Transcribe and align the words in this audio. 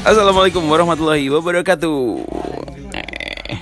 Assalamualaikum 0.00 0.64
warahmatullahi 0.64 1.28
wabarakatuh. 1.28 2.24
Eh, 2.96 3.60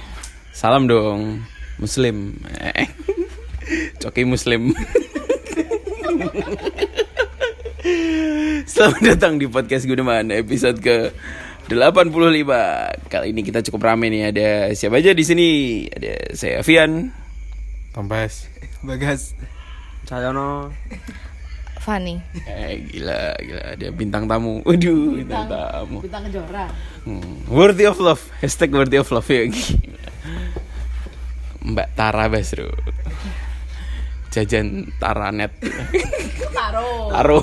salam 0.54 0.86
dong, 0.86 1.42
Muslim. 1.82 2.38
Eh, 2.62 2.86
Coki 4.02 4.22
Muslim. 4.22 4.70
Selamat 8.70 9.02
datang 9.02 9.42
di 9.42 9.50
podcast 9.50 9.82
Gudeman 9.90 10.30
episode 10.30 10.78
ke 10.78 11.10
85. 11.66 12.06
Kali 13.10 13.34
ini 13.34 13.42
kita 13.42 13.58
cukup 13.66 13.90
rame 13.90 14.06
nih. 14.06 14.30
Ada 14.30 14.78
siapa 14.78 15.02
aja 15.02 15.10
di 15.10 15.26
sini? 15.26 15.48
Ada 15.90 16.38
saya 16.38 16.62
Avian. 16.62 17.10
Tombas 17.90 18.46
Bagas 18.86 19.34
Cayono 20.06 20.70
Fanny 21.88 22.20
Eh 22.44 22.84
gila, 22.84 23.32
gila 23.40 23.62
ada 23.72 23.86
bintang 23.88 24.28
tamu. 24.28 24.60
Waduh, 24.68 25.16
bintang, 25.16 25.48
tamu. 25.48 26.04
Bintang 26.04 26.28
Kejora 26.28 26.68
Hmm, 27.08 27.48
Worthy 27.48 27.88
of 27.88 27.96
love. 27.96 28.20
Hashtag 28.44 28.68
worthy 28.68 29.00
of 29.00 29.08
love 29.08 29.24
ya. 29.24 29.48
Mbak 31.64 31.88
Tara 31.96 32.28
Basro. 32.28 32.68
Jajan 34.28 34.92
Taranet. 35.00 35.56
Taro 36.56 37.08
Taro. 37.08 37.40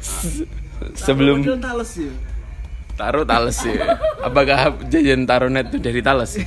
Se- 0.00 0.48
Sebelum 0.96 1.44
ya 1.44 1.60
Taro 2.96 3.28
Tales 3.28 3.60
ya. 3.60 4.00
Apakah 4.24 4.80
jajan 4.88 5.28
Taronet 5.28 5.68
itu 5.68 5.76
dari 5.76 6.00
Tales? 6.00 6.40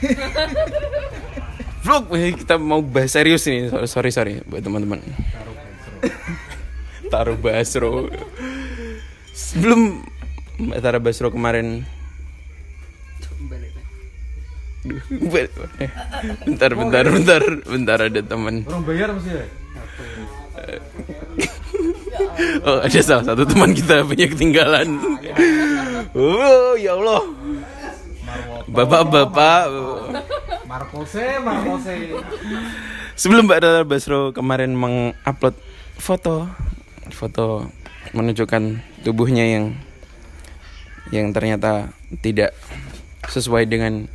Vlog, 1.79 2.11
eh, 2.15 2.35
kita 2.35 2.59
mau 2.59 2.83
bahas 2.83 3.15
serius 3.15 3.47
nih. 3.47 3.71
Sorry 3.71 3.87
sorry, 3.87 4.11
sorry 4.11 4.33
buat 4.43 4.61
teman-teman. 4.63 4.99
Taro 7.11 7.33
Basro. 7.39 8.11
Sebelum 9.33 10.03
Mbak 10.59 10.79
Tara 10.83 10.99
Basro 10.99 11.31
kemarin 11.31 11.87
bentar, 16.43 16.71
bentar, 16.75 17.05
bentar, 17.07 17.41
bentar 17.63 17.97
ada 17.99 18.21
teman. 18.23 18.63
Orang 18.67 18.83
bayar 18.83 19.15
ya? 19.23 19.43
Oh, 22.67 22.79
ada 22.83 22.99
salah 22.99 23.23
satu 23.23 23.43
teman 23.47 23.71
kita 23.71 24.03
punya 24.03 24.27
ketinggalan. 24.27 24.87
Oh, 26.15 26.75
ya 26.75 26.95
Allah. 26.95 27.23
Bapak-bapak. 28.67 29.63
Marcose, 30.69 31.41
Marcose 31.41 31.97
Sebelum 33.17 33.49
Mbak 33.49 33.59
Dara 33.65 33.81
Basro 33.81 34.29
kemarin 34.29 34.77
mengupload 34.77 35.57
foto, 35.97 36.45
foto 37.09 37.65
menunjukkan 38.13 38.77
tubuhnya 39.01 39.49
yang 39.49 39.73
yang 41.09 41.33
ternyata 41.33 41.89
tidak 42.21 42.53
sesuai 43.25 43.65
dengan 43.65 44.05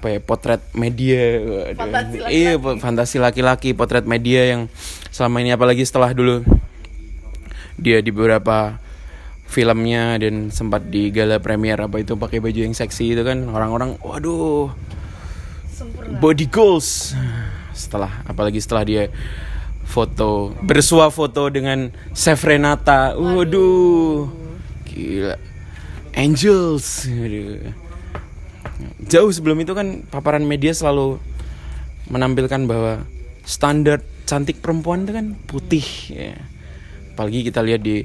apa 0.00 0.16
ya, 0.16 0.20
potret 0.24 0.64
media. 0.72 1.20
Waduh. 1.44 1.76
Fantasi 1.76 2.16
laki-laki. 2.16 2.32
Iya, 2.32 2.52
fantasi 2.80 3.16
laki-laki, 3.20 3.70
potret 3.76 4.04
media 4.08 4.40
yang 4.48 4.72
selama 5.12 5.44
ini 5.44 5.52
apalagi 5.52 5.84
setelah 5.84 6.10
dulu 6.16 6.40
dia 7.78 8.00
di 8.00 8.10
beberapa 8.10 8.80
filmnya 9.44 10.18
dan 10.18 10.50
sempat 10.50 10.90
di 10.90 11.14
gala 11.14 11.38
premier 11.38 11.78
apa 11.78 12.02
itu 12.02 12.18
pakai 12.18 12.42
baju 12.42 12.60
yang 12.66 12.74
seksi 12.74 13.14
itu 13.14 13.22
kan 13.22 13.46
orang-orang 13.46 13.94
waduh 14.02 14.74
body 16.20 16.46
goals. 16.48 17.12
Setelah 17.74 18.22
apalagi 18.28 18.62
setelah 18.62 18.84
dia 18.86 19.02
foto 19.84 20.54
bersuah 20.62 21.10
foto 21.10 21.50
dengan 21.50 21.90
Chef 22.16 22.40
Renata. 22.44 23.16
Waduh. 23.16 24.30
Gila. 24.88 25.36
Angels. 26.14 27.08
Jauh 29.04 29.30
sebelum 29.30 29.60
itu 29.62 29.72
kan 29.76 30.02
paparan 30.08 30.46
media 30.46 30.72
selalu 30.74 31.18
menampilkan 32.08 32.68
bahwa 32.68 33.04
standar 33.44 34.00
cantik 34.24 34.60
perempuan 34.64 35.04
itu 35.04 35.12
kan 35.12 35.26
putih 35.44 35.86
ya. 36.08 36.36
apalagi 37.12 37.44
kita 37.44 37.60
lihat 37.60 37.84
di 37.84 38.02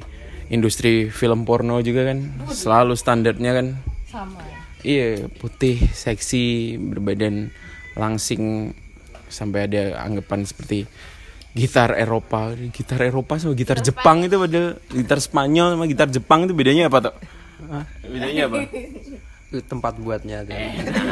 industri 0.52 1.08
film 1.08 1.48
porno 1.48 1.80
juga 1.80 2.12
kan 2.12 2.28
selalu 2.52 2.94
standarnya 2.94 3.52
kan 3.56 3.66
Sama 4.04 4.40
ya. 4.44 4.58
Iya, 4.80 5.28
putih, 5.28 5.76
seksi, 5.92 6.80
berbadan 6.80 7.52
langsing 7.94 8.74
sampai 9.30 9.70
ada 9.70 10.02
anggapan 10.02 10.42
seperti 10.42 10.86
gitar 11.50 11.98
Eropa, 11.98 12.54
gitar 12.70 13.02
Eropa 13.02 13.34
sama 13.38 13.58
gitar 13.58 13.82
Jepang 13.82 14.22
itu 14.22 14.38
padahal 14.38 14.78
gitar 14.94 15.18
Spanyol 15.18 15.74
sama 15.74 15.84
gitar 15.90 16.08
Jepang 16.10 16.46
itu 16.46 16.54
bedanya 16.54 16.86
apa 16.86 17.10
tuh? 17.10 17.14
Bedanya 18.06 18.46
apa? 18.46 18.58
Tempat 19.50 19.98
buatnya 19.98 20.46
tuh 20.46 20.54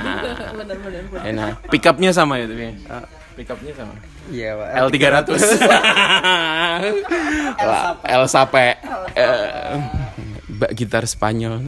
Bener-bener 0.62 1.02
Enak. 1.26 1.66
Pick 1.74 1.82
up-nya 1.90 2.14
sama 2.14 2.38
ya 2.38 2.46
tapi. 2.46 2.70
Pick 3.34 3.50
up-nya 3.50 3.72
sama. 3.74 3.94
Iya 4.30 4.50
pak 4.54 4.68
L300. 4.86 5.28
El 8.06 8.24
Sape. 8.32 8.78
Eh, 9.18 9.78
Mbak 10.54 10.70
gitar 10.78 11.02
Spanyol. 11.10 11.66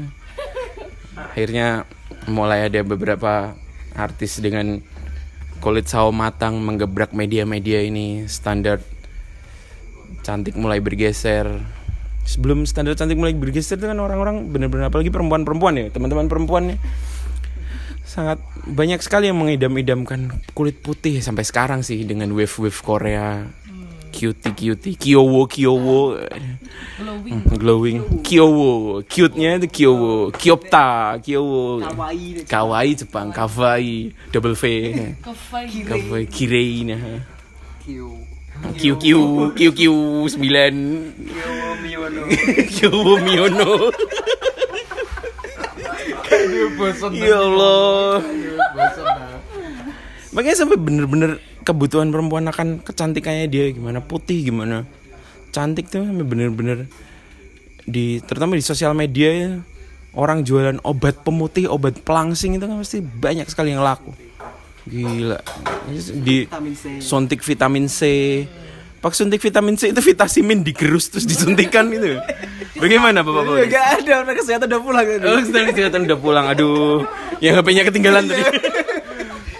Akhirnya 1.19 1.87
mulai 2.31 2.71
ada 2.71 2.81
beberapa 2.87 3.55
artis 3.99 4.39
dengan 4.39 4.79
kulit 5.61 5.87
sawo 5.87 6.11
matang 6.11 6.59
menggebrak 6.65 7.13
media-media 7.13 7.85
ini 7.85 8.25
standar 8.27 8.81
cantik 10.25 10.57
mulai 10.57 10.81
bergeser. 10.81 11.61
Sebelum 12.25 12.65
standar 12.65 12.97
cantik 12.97 13.21
mulai 13.21 13.37
bergeser 13.37 13.77
kan 13.77 14.01
orang-orang 14.01 14.49
bener-bener 14.49 14.89
apalagi 14.89 15.13
perempuan-perempuan 15.13 15.77
ya, 15.77 15.87
teman-teman 15.93 16.27
perempuan 16.27 16.75
ya 16.75 16.79
sangat 18.11 18.43
banyak 18.67 18.99
sekali 19.07 19.31
yang 19.31 19.39
mengidam-idamkan 19.39 20.35
kulit 20.51 20.83
putih 20.83 21.23
sampai 21.23 21.47
sekarang 21.47 21.87
sih 21.87 22.03
dengan 22.03 22.35
wave-wave 22.35 22.83
Korea 22.83 23.47
cutie 24.21 24.53
cutie 24.53 24.93
kyowo 25.01 25.49
kyowo 25.49 26.21
Glowing. 27.01 27.41
Hmm, 27.41 27.57
glowing. 27.57 27.99
Kyowo 28.21 29.01
cute 29.09 29.37
nya 29.41 29.57
itu 29.57 29.69
kyowo 29.73 30.29
kyopta 30.37 31.17
kyowo 31.25 31.81
Kawaii 31.81 32.45
kawaii 32.45 32.93
Jepang. 33.01 33.33
Kawaii 33.33 34.13
double 34.33 34.53
V. 34.53 34.63
Kawaii. 35.89 36.29
Kirei 36.29 36.85
nah 36.85 37.25
Q 38.77 39.01
Q 39.01 39.05
Q 39.57 39.61
Q 39.73 39.81
sembilan. 40.29 40.75
Miono. 41.81 42.23
Kyowo 42.77 43.17
miono 43.25 43.89
ya 47.21 47.39
Allah. 47.43 48.23
Makanya 50.31 50.55
sampai 50.55 50.79
bener-bener 50.79 51.43
kebutuhan 51.71 52.11
perempuan 52.11 52.51
akan 52.51 52.83
kecantikannya 52.83 53.47
dia 53.47 53.71
gimana? 53.71 54.03
Putih 54.03 54.43
gimana? 54.51 54.83
Cantik 55.55 55.87
tuh 55.87 56.03
bener-bener 56.03 56.91
di 57.87 58.23
terutama 58.23 58.55
di 58.55 58.63
sosial 58.63 58.95
media 58.95 59.31
ya, 59.31 59.51
orang 60.15 60.47
jualan 60.47 60.79
obat 60.87 61.23
pemutih 61.23 61.71
obat 61.71 61.99
pelangsing 62.03 62.59
itu 62.59 62.65
kan 62.67 62.77
pasti 62.79 62.99
banyak 63.03 63.47
sekali 63.51 63.75
yang 63.75 63.83
laku. 63.83 64.15
Gila. 64.87 65.39
Di 66.23 66.47
suntik 67.03 67.43
vitamin 67.43 67.87
C. 67.87 68.01
Pak 69.01 69.17
suntik 69.17 69.41
vitamin 69.41 69.81
C 69.81 69.97
itu 69.97 70.01
vitamin 70.05 70.61
digerus 70.61 71.09
terus 71.09 71.25
disuntikan 71.25 71.89
gitu. 71.89 72.21
Bagaimana 72.77 73.25
bapak 73.25 73.43
bapak 73.49 73.67
Gak 73.73 73.87
ada 74.05 74.13
orang 74.23 74.37
kesehatan 74.37 74.67
udah 74.69 74.83
pulang. 74.83 75.05
Kan 75.09 75.21
Oh, 75.25 75.41
kesehatan 75.73 76.01
udah 76.05 76.19
pulang. 76.21 76.47
Aduh, 76.47 77.09
yang 77.41 77.57
HP-nya 77.57 77.89
ketinggalan 77.89 78.29
tadi. 78.29 78.45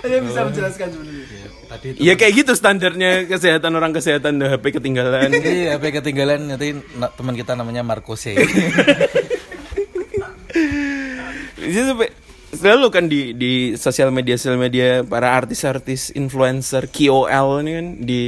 Dia 0.01 0.19
bisa 0.25 0.43
menjelaskan 0.45 0.87
sebenarnya 0.93 1.40
Tadi 1.71 1.87
itu 1.95 1.99
Iya 2.03 2.19
kayak 2.19 2.33
gitu 2.43 2.53
standarnya 2.59 3.31
kesehatan 3.31 3.71
orang 3.79 3.95
kesehatan 3.95 4.43
HP 4.43 4.83
ketinggalan. 4.83 5.31
Iya, 5.31 5.79
HP 5.79 6.03
ketinggalan 6.03 6.51
nanti 6.51 6.75
na- 6.99 7.15
teman 7.15 7.39
kita 7.39 7.55
namanya 7.55 7.87
Marcose 7.87 8.35
Jadi 11.55 11.79
sampai 11.95 12.11
selalu 12.51 12.87
kan 12.91 13.07
di 13.07 13.31
di 13.39 13.53
sosial 13.79 14.11
media 14.11 14.35
sosial 14.35 14.59
media 14.59 15.07
para 15.07 15.39
artis-artis 15.39 16.11
influencer 16.19 16.91
KOL 16.91 17.63
ini 17.63 17.71
kan 17.79 17.87
di 18.03 18.21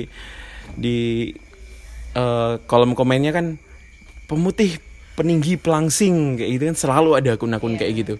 di 0.78 0.98
eh, 2.14 2.54
kolom 2.70 2.94
komennya 2.94 3.34
kan 3.34 3.58
pemutih 4.30 4.78
peninggi 5.18 5.58
pelangsing 5.58 6.38
kayak 6.38 6.50
gitu 6.56 6.64
kan 6.70 6.76
selalu 6.78 7.10
ada 7.18 7.34
akun-akun 7.34 7.74
kayak 7.74 7.92
gitu. 8.06 8.14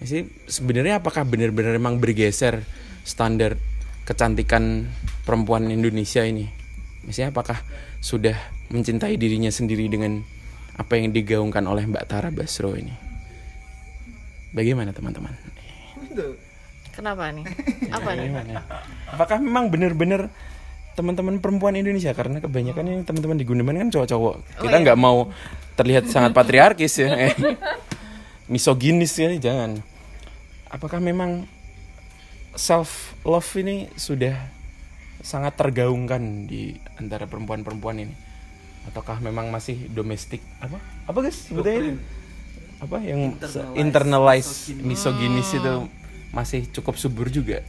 Jadi 0.00 0.30
sebenarnya 0.48 1.02
apakah 1.02 1.26
benar-benar 1.28 1.76
emang 1.76 2.00
bergeser 2.00 2.64
standar 3.04 3.58
kecantikan 4.04 4.88
perempuan 5.24 5.68
Indonesia 5.68 6.24
ini? 6.24 6.48
Misalnya 7.04 7.32
apakah 7.32 7.58
sudah 8.00 8.36
mencintai 8.70 9.16
dirinya 9.16 9.48
sendiri 9.48 9.88
dengan 9.88 10.20
apa 10.76 10.96
yang 10.96 11.12
digaungkan 11.12 11.64
oleh 11.68 11.84
Mbak 11.88 12.04
Tara 12.08 12.28
Basro 12.32 12.76
ini? 12.76 12.92
Bagaimana 14.50 14.90
teman-teman? 14.90 15.32
Kenapa 16.90 17.30
nih? 17.30 17.46
Apa 17.96 18.18
nih? 18.18 18.28
Apakah 19.14 19.38
memang 19.38 19.70
benar-benar 19.70 20.26
teman-teman 20.98 21.38
perempuan 21.38 21.78
Indonesia 21.78 22.10
karena 22.12 22.42
kebanyakan 22.42 22.84
ini 22.84 23.02
teman-teman 23.06 23.38
di 23.38 23.46
Gundeman 23.46 23.78
kan 23.78 23.88
cowok-cowok. 23.88 24.60
Kita 24.60 24.76
nggak 24.82 24.98
mau 24.98 25.30
terlihat 25.78 26.10
sangat 26.10 26.34
patriarkis 26.34 26.94
ya. 27.00 27.30
Misoginis 28.52 29.14
ya 29.14 29.30
jangan. 29.38 29.78
Apakah 30.68 30.98
memang 30.98 31.46
self 32.54 33.14
love 33.22 33.46
ini 33.58 33.86
sudah 33.94 34.34
sangat 35.20 35.54
tergaungkan 35.56 36.48
di 36.48 36.74
antara 36.96 37.28
perempuan-perempuan 37.28 38.08
ini? 38.08 38.14
Ataukah 38.88 39.20
memang 39.20 39.52
masih 39.52 39.92
domestik 39.92 40.40
apa? 40.58 40.80
Apa 41.04 41.18
guys 41.20 41.46
sebetulnya? 41.46 42.00
Apa 42.80 42.96
yang 43.04 43.36
se- 43.44 43.60
internalize 43.76 44.72
misoginis 44.80 45.52
itu 45.52 45.86
masih 46.32 46.64
cukup 46.72 46.96
subur 46.96 47.28
juga? 47.28 47.60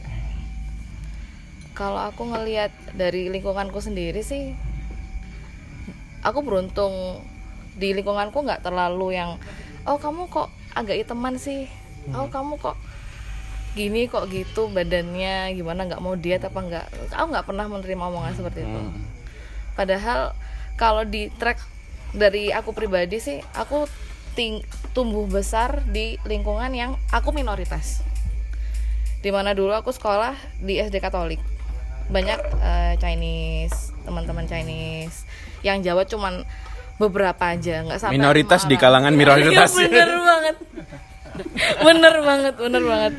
Kalau 1.76 2.00
aku 2.00 2.32
ngelihat 2.32 2.72
dari 2.96 3.28
lingkunganku 3.28 3.80
sendiri 3.80 4.24
sih, 4.24 4.56
aku 6.24 6.40
beruntung 6.40 7.20
di 7.76 7.92
lingkunganku 7.92 8.40
nggak 8.40 8.64
terlalu 8.64 9.16
yang, 9.16 9.36
oh 9.84 10.00
kamu 10.00 10.28
kok 10.32 10.48
agak 10.72 11.00
iteman 11.04 11.36
sih, 11.36 11.68
oh 12.16 12.28
kamu 12.32 12.56
kok 12.56 12.76
gini 13.72 14.04
kok 14.04 14.28
gitu 14.28 14.68
badannya 14.68 15.56
gimana 15.56 15.88
nggak 15.88 16.02
mau 16.04 16.12
diet 16.12 16.44
apa 16.44 16.58
nggak. 16.60 16.86
Aku 17.16 17.26
nggak 17.32 17.46
pernah 17.48 17.64
menerima 17.66 18.02
omongan 18.04 18.34
seperti 18.36 18.64
itu. 18.64 18.80
Padahal 19.72 20.36
kalau 20.76 21.04
di 21.04 21.32
track 21.40 21.56
dari 22.12 22.52
aku 22.52 22.76
pribadi 22.76 23.16
sih 23.16 23.40
aku 23.56 23.88
ting- 24.36 24.64
tumbuh 24.92 25.24
besar 25.24 25.80
di 25.88 26.20
lingkungan 26.28 26.68
yang 26.72 27.00
aku 27.08 27.32
minoritas. 27.32 28.04
Di 29.24 29.32
mana 29.32 29.56
dulu 29.56 29.72
aku 29.72 29.88
sekolah 29.88 30.36
di 30.60 30.76
SD 30.76 31.00
Katolik. 31.00 31.40
Banyak 32.12 32.40
eh, 32.60 32.94
Chinese 33.00 33.96
teman-teman 34.04 34.44
Chinese. 34.44 35.24
Yang 35.64 35.78
Jawa 35.88 36.02
cuman 36.04 36.34
beberapa 37.00 37.56
aja 37.56 37.88
nggak 37.88 37.98
sampai 37.98 38.20
Minoritas 38.20 38.68
di 38.68 38.76
kalangan 38.76 39.16
minoritas. 39.16 39.72
Iya, 39.74 39.88
bener 39.88 40.10
banget. 40.20 40.56
Bener 41.80 42.14
banget 42.20 42.54
bener 42.60 42.82
banget 42.84 43.14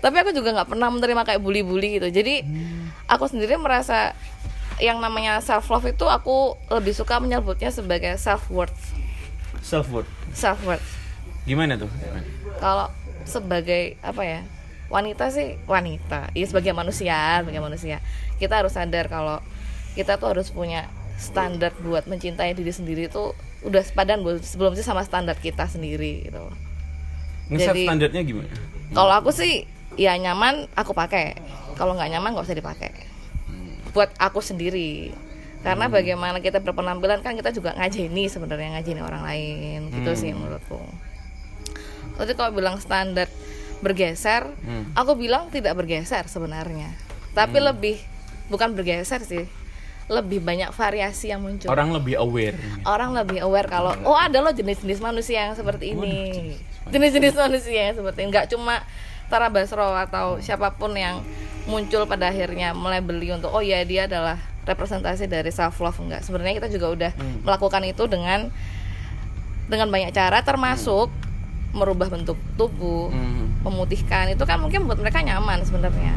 tapi 0.00 0.16
aku 0.18 0.30
juga 0.30 0.52
nggak 0.52 0.68
pernah 0.68 0.88
menerima 0.88 1.22
kayak 1.22 1.38
bully-bully 1.38 1.96
gitu. 1.96 2.08
Jadi 2.10 2.42
aku 3.06 3.24
sendiri 3.24 3.54
merasa 3.54 4.12
yang 4.78 4.96
namanya 4.96 5.38
self 5.38 5.68
love 5.68 5.84
itu 5.84 6.04
aku 6.04 6.36
lebih 6.68 6.90
suka 6.90 7.16
menyebutnya 7.16 7.68
sebagai 7.68 8.16
self 8.16 8.48
worth 8.48 8.96
Self 9.60 9.88
worth. 9.90 10.08
self 10.32 10.56
worth 10.62 10.80
Gimana? 11.42 11.76
Tuh? 11.76 11.88
kalau 12.56 12.88
sebagai 13.22 13.96
apa 14.00 14.22
ya 14.22 14.40
wanita 14.88 15.28
sih 15.28 15.60
wanita. 15.64 16.32
Ya 16.32 16.44
sebagai 16.44 16.72
manusia 16.72 17.14
sebagai 17.38 17.60
manusia. 17.60 18.00
Kita 18.36 18.56
harus 18.56 18.72
sadar 18.72 19.06
kalau 19.06 19.38
kita 19.92 20.16
tuh 20.16 20.32
harus 20.32 20.48
punya 20.48 20.88
standar 21.14 21.76
buat 21.78 22.04
mencintai 22.04 22.52
diri 22.52 22.70
sendiri 22.70 23.06
itu 23.06 23.36
udah 23.60 23.82
sepadan 23.82 24.24
bu- 24.24 24.40
sebelum 24.40 24.72
sih 24.72 24.82
sama 24.82 25.04
standar 25.04 25.36
kita 25.36 25.68
sendiri 25.68 26.24
gitu. 26.24 26.40
Nge-set 27.48 27.68
Jadi- 27.70 27.84
standarnya 27.84 28.22
gimana? 28.22 28.48
kalau 28.90 29.12
aku 29.14 29.30
sih 29.30 29.68
ya 30.00 30.16
nyaman 30.16 30.64
aku 30.72 30.96
pakai. 30.96 31.36
Kalau 31.76 31.92
nggak 31.92 32.08
nyaman 32.08 32.32
nggak 32.32 32.48
usah 32.48 32.56
dipakai. 32.56 32.88
Buat 33.92 34.16
aku 34.16 34.40
sendiri. 34.40 35.12
Karena 35.60 35.92
bagaimana 35.92 36.40
kita 36.40 36.64
berpenampilan 36.64 37.20
kan 37.20 37.36
kita 37.36 37.52
juga 37.52 37.76
ngajeni 37.76 38.32
sebenarnya 38.32 38.80
ngajeni 38.80 39.00
orang 39.04 39.22
lain. 39.28 39.80
Gitu 39.92 40.10
sih 40.16 40.32
menurutku. 40.32 40.80
Tapi 42.16 42.32
kalau 42.32 42.56
bilang 42.56 42.80
standar 42.80 43.28
bergeser 43.84 44.48
aku 44.96 45.20
bilang 45.20 45.52
tidak 45.52 45.76
bergeser 45.76 46.24
sebenarnya. 46.32 46.96
Tapi 47.36 47.60
lebih 47.60 48.00
bukan 48.48 48.72
bergeser 48.72 49.20
sih 49.20 49.44
lebih 50.10 50.42
banyak 50.42 50.74
variasi 50.74 51.30
yang 51.30 51.38
muncul. 51.38 51.70
Orang 51.70 51.94
lebih 51.94 52.18
aware. 52.18 52.58
orang 52.82 53.14
lebih 53.14 53.46
aware 53.46 53.70
kalau 53.70 53.94
oh 54.02 54.18
ada 54.18 54.42
loh 54.42 54.50
jenis-jenis 54.50 54.98
manusia 54.98 55.46
yang 55.46 55.54
seperti 55.54 55.94
ini. 55.94 56.58
jenis-jenis 56.90 57.38
manusia 57.38 57.94
yang 57.94 57.94
seperti 57.94 58.26
ini. 58.26 58.28
Nggak 58.34 58.50
cuma 58.50 58.82
Tara 59.30 59.46
Basro 59.48 59.94
atau 59.94 60.42
siapa 60.42 60.74
pun 60.74 60.90
yang 60.92 61.22
muncul 61.64 62.02
pada 62.04 62.28
akhirnya 62.28 62.74
melebeli 62.74 63.30
untuk 63.30 63.54
oh 63.54 63.62
ya 63.62 63.86
dia 63.86 64.10
adalah 64.10 64.36
representasi 64.66 65.30
dari 65.30 65.48
self 65.48 65.78
love 65.78 65.96
enggak. 66.02 66.26
Sebenarnya 66.26 66.58
kita 66.58 66.68
juga 66.68 66.86
udah 66.90 67.12
melakukan 67.46 67.86
itu 67.86 68.04
dengan 68.10 68.50
dengan 69.70 69.86
banyak 69.86 70.10
cara 70.10 70.42
termasuk 70.42 71.08
merubah 71.70 72.10
bentuk 72.10 72.34
tubuh 72.58 73.14
Hmm. 73.14 73.54
memutihkan. 73.62 74.34
Itu 74.34 74.42
kan 74.42 74.58
mungkin 74.58 74.90
buat 74.90 74.98
mereka 74.98 75.22
nyaman 75.22 75.62
sebenarnya. 75.62 76.10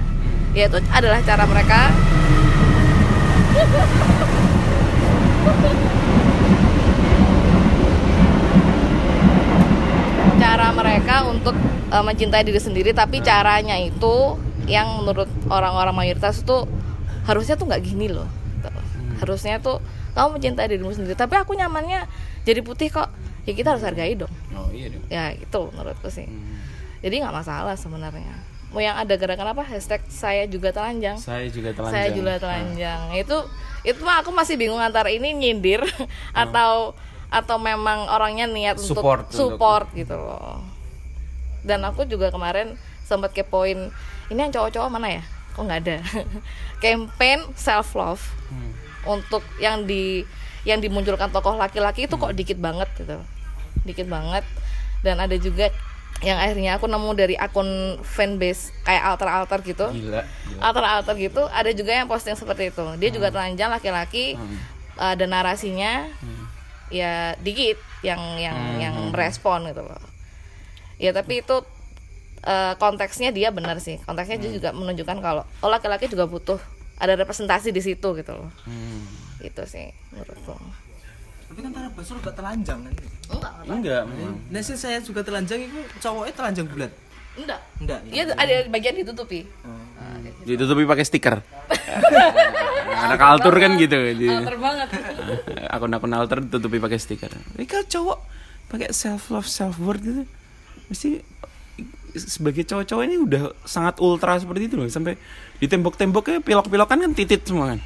Ya 0.57 0.65
itu 0.65 0.81
adalah 0.89 1.21
cara 1.21 1.45
mereka 1.45 1.93
cara 10.39 10.67
mereka 10.75 11.22
untuk 11.33 11.55
uh, 11.89 12.03
mencintai 12.05 12.45
diri 12.45 12.61
sendiri 12.61 12.91
tapi 12.93 13.19
caranya 13.25 13.77
itu 13.79 14.37
yang 14.69 15.03
menurut 15.03 15.27
orang-orang 15.51 15.91
mayoritas 15.91 16.39
itu 16.45 16.63
harusnya 17.27 17.55
tuh 17.55 17.67
nggak 17.67 17.83
gini 17.83 18.11
loh 18.11 18.27
gitu. 18.59 18.69
harusnya 19.23 19.59
tuh 19.59 19.83
kamu 20.13 20.39
mencintai 20.39 20.67
dirimu 20.69 20.93
sendiri 20.93 21.17
tapi 21.17 21.35
aku 21.35 21.57
nyamannya 21.57 22.05
jadi 22.43 22.59
putih 22.61 22.91
kok. 22.91 23.09
Ya 23.43 23.51
kita 23.51 23.75
harus 23.75 23.83
hargai 23.83 24.15
dong. 24.15 24.31
Oh 24.55 24.71
iya 24.71 24.87
dong. 24.87 25.03
ya 25.11 25.35
itu 25.35 25.59
menurutku 25.75 26.07
sih. 26.07 26.27
Jadi 27.03 27.19
nggak 27.19 27.35
masalah 27.35 27.75
sebenarnya. 27.75 28.35
Mau 28.71 28.79
yang 28.79 28.95
ada 28.95 29.13
gerakan 29.19 29.51
apa? 29.51 29.63
Hashtag 29.67 30.03
saya 30.07 30.47
juga 30.47 30.71
telanjang. 30.71 31.19
Saya 31.19 31.51
juga 31.51 31.75
telanjang. 31.75 31.93
saya 31.93 32.07
juga 32.15 32.33
telanjang. 32.39 33.01
Itu 33.19 33.37
itu 33.83 33.99
mah 33.99 34.23
aku 34.23 34.31
masih 34.31 34.55
bingung 34.55 34.79
antara 34.79 35.11
ini 35.11 35.35
nyindir 35.35 35.83
atau 36.45 36.95
atau 37.33 37.57
memang 37.57 38.07
orangnya 38.13 38.45
niat 38.45 38.77
Support 38.79 39.33
untuk 39.33 39.57
support 39.57 39.89
gitu 39.97 40.13
loh 40.13 40.61
dan 41.63 41.83
aku 41.87 42.03
juga 42.03 42.29
kemarin 42.29 42.75
sempat 43.03 43.31
kepoin 43.35 43.91
ini 44.31 44.39
yang 44.39 44.53
cowok-cowok 44.53 44.89
mana 44.91 45.19
ya? 45.19 45.23
Kok 45.55 45.63
nggak 45.63 45.79
ada? 45.83 45.97
Campaign 46.83 47.39
self 47.55 47.95
love 47.95 48.23
untuk 49.03 49.43
yang 49.59 49.83
di 49.83 50.23
yang 50.63 50.79
dimunculkan 50.79 51.27
tokoh 51.27 51.59
laki-laki 51.59 52.07
itu 52.07 52.15
kok 52.15 52.31
dikit 52.35 52.59
banget 52.59 52.87
gitu. 52.95 53.19
Dikit 53.83 54.07
banget. 54.07 54.47
Dan 55.03 55.19
ada 55.19 55.35
juga 55.35 55.67
yang 56.23 56.39
akhirnya 56.39 56.79
aku 56.79 56.87
nemu 56.87 57.11
dari 57.19 57.35
akun 57.35 57.99
fanbase 57.99 58.71
kayak 58.87 59.03
alter-alter 59.03 59.59
gitu. 59.67 59.87
Gila. 59.91 60.23
alter-alter 60.63 61.15
gitu 61.19 61.43
ada 61.51 61.67
juga 61.75 61.91
yang 61.91 62.07
posting 62.07 62.39
seperti 62.39 62.71
itu. 62.71 62.85
Dia 62.99 63.09
juga 63.11 63.27
telanjang 63.31 63.71
laki-laki 63.71 64.39
ada 64.95 65.25
narasinya. 65.27 66.07
Ya 66.93 67.33
dikit 67.41 67.81
yang 68.05 68.21
yang 68.37 68.57
yang 68.77 68.95
merespon 69.09 69.65
gitu 69.65 69.81
loh 69.81 70.12
ya 70.97 71.11
tapi 71.11 71.41
itu 71.41 71.55
eh, 72.43 72.73
konteksnya 72.77 73.29
dia 73.29 73.49
benar 73.49 73.77
sih 73.79 73.97
konteksnya 74.03 74.37
dia 74.37 74.51
juga 74.53 74.69
menunjukkan 74.71 75.17
kalau 75.19 75.43
oh 75.61 75.69
laki-laki 75.69 76.09
juga 76.09 76.25
butuh 76.25 76.59
ada 76.97 77.17
representasi 77.17 77.73
di 77.73 77.81
situ 77.81 78.07
gitu 78.15 78.31
loh 78.33 78.49
itu 79.43 79.63
sih 79.67 79.91
menurutku 80.11 80.55
Tapi 81.53 81.59
kan 81.61 81.69
Tara 81.69 81.89
Basro 81.93 82.17
gak 82.17 82.33
telanjang 82.33 82.79
kan? 82.81 82.93
enggak 83.29 83.53
Enggak, 83.69 84.01
memang. 84.09 84.41
Nah 84.49 84.61
sih 84.65 84.73
saya 84.73 84.97
juga 85.05 85.21
telanjang 85.21 85.61
itu 85.61 85.85
cowoknya 86.01 86.33
telanjang 86.33 86.65
bulat. 86.65 86.89
enggak 87.37 87.61
Enggak. 87.77 87.99
Iya 88.09 88.23
ada 88.33 88.53
bagian 88.73 88.97
ditutupi 88.97 89.45
Ditutupi 90.49 90.83
pakai 90.89 91.05
stiker. 91.05 91.45
Anak 93.05 93.21
altur 93.21 93.53
kan 93.53 93.77
gitu. 93.77 93.95
Jadi, 93.95 94.27
alter 94.33 94.57
banget 94.57 94.89
Akun-akun 95.69 96.13
alter 96.13 96.41
ditutupi 96.41 96.81
pakai 96.81 96.97
stiker. 96.97 97.31
Ini 97.55 97.65
kalau 97.69 97.85
cowok 97.85 98.19
pakai 98.73 98.89
self 98.89 99.29
love, 99.29 99.45
self 99.45 99.77
worth 99.77 100.01
gitu, 100.01 100.23
mesti 100.93 101.25
sebagai 102.13 102.61
cowok-cowok 102.69 103.03
ini 103.09 103.17
udah 103.17 103.57
sangat 103.65 103.97
ultra 103.97 104.37
seperti 104.37 104.69
itu 104.69 104.77
loh. 104.77 104.85
Sampai 104.85 105.17
di 105.57 105.65
tembok-temboknya 105.65 106.45
pilok-pilokan 106.45 107.01
kan 107.01 107.11
titit 107.17 107.41
semua 107.41 107.73
kan. 107.73 107.79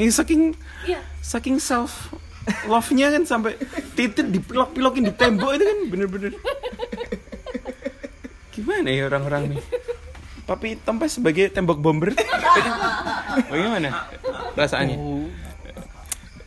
Ini 0.00 0.08
saking 0.08 0.56
iya. 0.88 1.00
saking 1.20 1.60
self 1.60 2.12
love-nya 2.64 3.12
kan 3.12 3.28
sampai 3.28 3.60
titit 3.92 4.32
dipilok-pilokin 4.32 5.04
di 5.04 5.12
tembok 5.12 5.60
itu 5.60 5.64
kan 5.68 5.78
bener-bener. 5.92 6.32
Gimana 8.56 8.88
ya 8.88 9.12
orang-orang 9.12 9.56
nih? 9.56 9.62
Papi 10.48 10.80
Tompes 10.80 11.20
sebagai 11.20 11.52
tembok 11.52 11.76
bomber. 11.82 12.16
Bagaimana 13.52 14.08
perasaannya? 14.56 14.96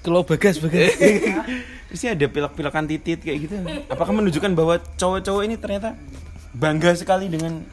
Kalau 0.02 0.24
bagas 0.26 0.58
bagas. 0.58 0.96
Pasti 1.90 2.06
ada 2.06 2.22
pilok-pilokan 2.24 2.86
titit 2.86 3.20
kayak 3.20 3.38
gitu 3.42 3.54
apakah 3.88 4.14
menunjukkan 4.14 4.52
bahwa 4.54 4.78
cowok-cowok 4.96 5.42
ini 5.44 5.56
ternyata 5.56 5.98
bangga 6.52 6.94
sekali 6.94 7.26
dengan 7.26 7.66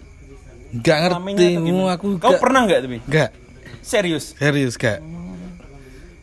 kelaminnya 0.74 1.52
ngerti 1.52 1.60
mu 1.62 1.86
aku 1.86 2.16
kau 2.16 2.32
gak- 2.32 2.40
pernah 2.40 2.64
nggak 2.64 2.80
tapi 2.80 2.98
Enggak. 3.02 3.30
serius 3.80 4.32
Serius 4.34 4.74
gak? 4.74 5.00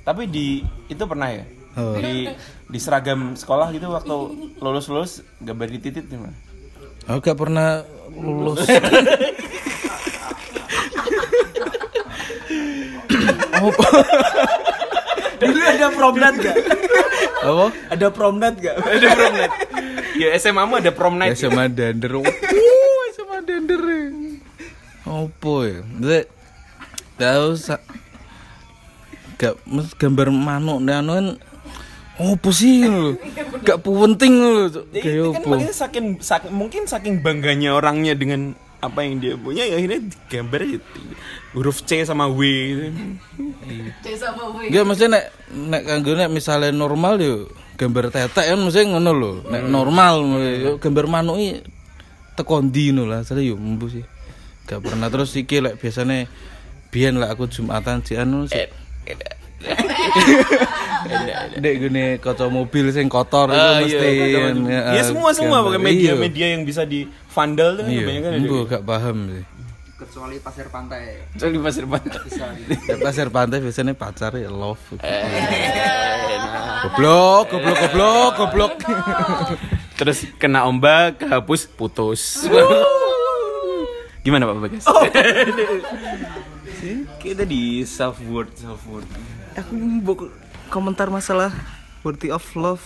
tapi 0.01 0.25
di 0.25 0.61
itu 0.85 1.03
pernah 1.03 1.29
ya 1.29 1.45
Oh. 1.73 1.97
di 1.97 2.29
di 2.67 2.77
seragam 2.77 3.33
sekolah 3.33 3.69
gitu 3.71 3.89
waktu 3.89 4.13
lulus 4.57 4.85
lulus 4.85 5.11
gambar 5.39 5.67
di 5.67 5.79
titit 5.79 6.05
gimana 6.05 6.33
Aku 7.03 7.19
gak 7.19 7.35
pernah 7.35 7.81
lulus. 8.11 8.61
Apa? 13.53 13.87
Dulu 15.45 15.61
ada 15.61 15.87
promnat 15.89 16.33
gak? 16.35 16.55
Apa? 17.43 17.65
Ada 17.89 18.07
promnat 18.09 18.53
gak? 18.55 18.75
Ada 18.77 19.07
prom 19.09 19.33
night. 19.33 19.53
Ya 20.13 20.27
SMA 20.35 20.63
mu 20.63 20.73
ada 20.75 20.91
prom 20.91 21.15
night. 21.15 21.35
SMA 21.35 21.65
Dander. 21.67 22.13
Wuh, 22.15 22.25
SMA 23.11 23.37
Dander. 23.41 23.81
Apa 25.03 25.53
ya? 25.63 25.79
Sa 27.55 27.77
gak 29.35 29.59
gambar 29.97 30.27
manuk 30.29 30.79
nih 30.79 30.95
anu 30.95 31.11
kan 31.13 31.27
apa 32.13 32.49
sih 32.53 32.85
lho? 32.85 33.17
Gak 33.61 33.81
penting. 33.81 34.33
Ya, 34.93 35.01
Kayak 35.01 35.17
itu 35.17 35.29
kan 35.29 35.41
apa? 35.41 35.49
makanya 35.49 35.73
saking, 35.73 36.05
saking- 36.21 36.53
mungkin 36.53 36.81
saking 36.85 37.15
bangganya 37.19 37.73
orangnya 37.73 38.13
dengan 38.13 38.53
apa 38.83 38.99
yang 39.07 39.23
dia 39.23 39.39
punya 39.39 39.63
ya 39.63 39.79
akhirnya 39.79 40.03
gambar 40.27 40.61
huruf 41.55 41.87
C 41.87 42.03
sama 42.03 42.27
W 42.27 42.41
gitu. 42.43 42.85
C 44.03 44.19
sama 44.19 44.51
W. 44.51 44.67
Enggak 44.67 44.83
maksudnya 44.83 45.09
nek 45.15 45.25
nek 45.55 45.81
kanggo 45.87 46.11
nek 46.19 46.29
misale 46.29 46.75
normal 46.75 47.15
yo 47.23 47.47
gambar 47.79 48.11
tetek 48.11 48.51
kan 48.51 48.59
mesti 48.59 48.83
ngono 48.83 49.11
lho. 49.15 49.31
Nek 49.47 49.63
normal 49.71 50.13
yo 50.59 50.71
gambar 50.83 51.07
manuk 51.07 51.39
iki 51.39 51.63
teko 52.35 52.59
ndi 52.59 52.91
ngono 52.91 53.07
lah. 53.07 53.23
Asale 53.23 53.47
yo 53.47 53.55
mbu 53.55 53.87
sih. 53.87 54.03
Gak 54.67 54.83
pernah 54.83 55.07
terus 55.07 55.31
iki 55.39 55.63
lek 55.63 55.79
biasane 55.79 56.27
biyen 56.91 57.19
lah 57.19 57.31
aku 57.31 57.47
Jumatan 57.47 58.03
si 58.03 58.19
anu 58.19 58.47
sih. 58.51 58.59
Dek 61.59 61.75
gini 61.79 62.19
kaca 62.19 62.47
mobil 62.51 62.91
sing 62.91 63.07
kotor 63.07 63.51
itu 63.51 63.59
Ah, 63.59 63.79
mesti 63.79 63.95
iya, 63.95 64.51
ya, 64.51 64.79
ya 64.99 65.01
semua 65.03 65.31
semua 65.35 65.63
pakai 65.63 65.79
media-media 65.79 66.55
yang 66.55 66.63
bisa 66.67 66.83
di 66.87 67.07
vandal 67.33 67.69
tuh 67.73 67.81
kan 67.81 67.89
Iya, 67.89 68.01
kebanyakan 68.03 68.29
ada. 68.29 68.39
mbu 68.39 68.55
gak 68.65 68.83
paham 68.83 69.17
sih. 69.27 69.43
Kecuali 69.93 70.35
pasir 70.37 70.67
pantai. 70.67 71.01
Kecuali 71.31 71.51
di 71.51 71.59
pasir 71.59 71.85
pantai. 71.85 72.19
Ya, 72.89 72.95
pasir 72.97 73.27
pantai 73.29 73.57
biasanya 73.59 73.93
pacar 73.93 74.31
ya 74.35 74.47
love. 74.47 74.79
Goblok, 76.83 77.49
goblok, 77.49 77.77
goblok, 77.79 78.31
goblok. 78.35 78.73
Terus 79.97 80.25
kena 80.35 80.63
ombak, 80.63 81.17
kehapus, 81.17 81.69
putus. 81.69 82.43
Gimana 84.21 84.45
Pak 84.45 84.55
Bagas? 84.59 84.83
Kita 87.17 87.43
di 87.43 87.81
self 87.83 88.19
worth, 88.27 88.57
self 88.57 88.81
worth. 88.85 89.07
Aku 89.55 89.71
mbok 89.73 90.27
komentar 90.67 91.07
masalah 91.07 91.49
worthy 92.01 92.27
of 92.27 92.43
love. 92.53 92.83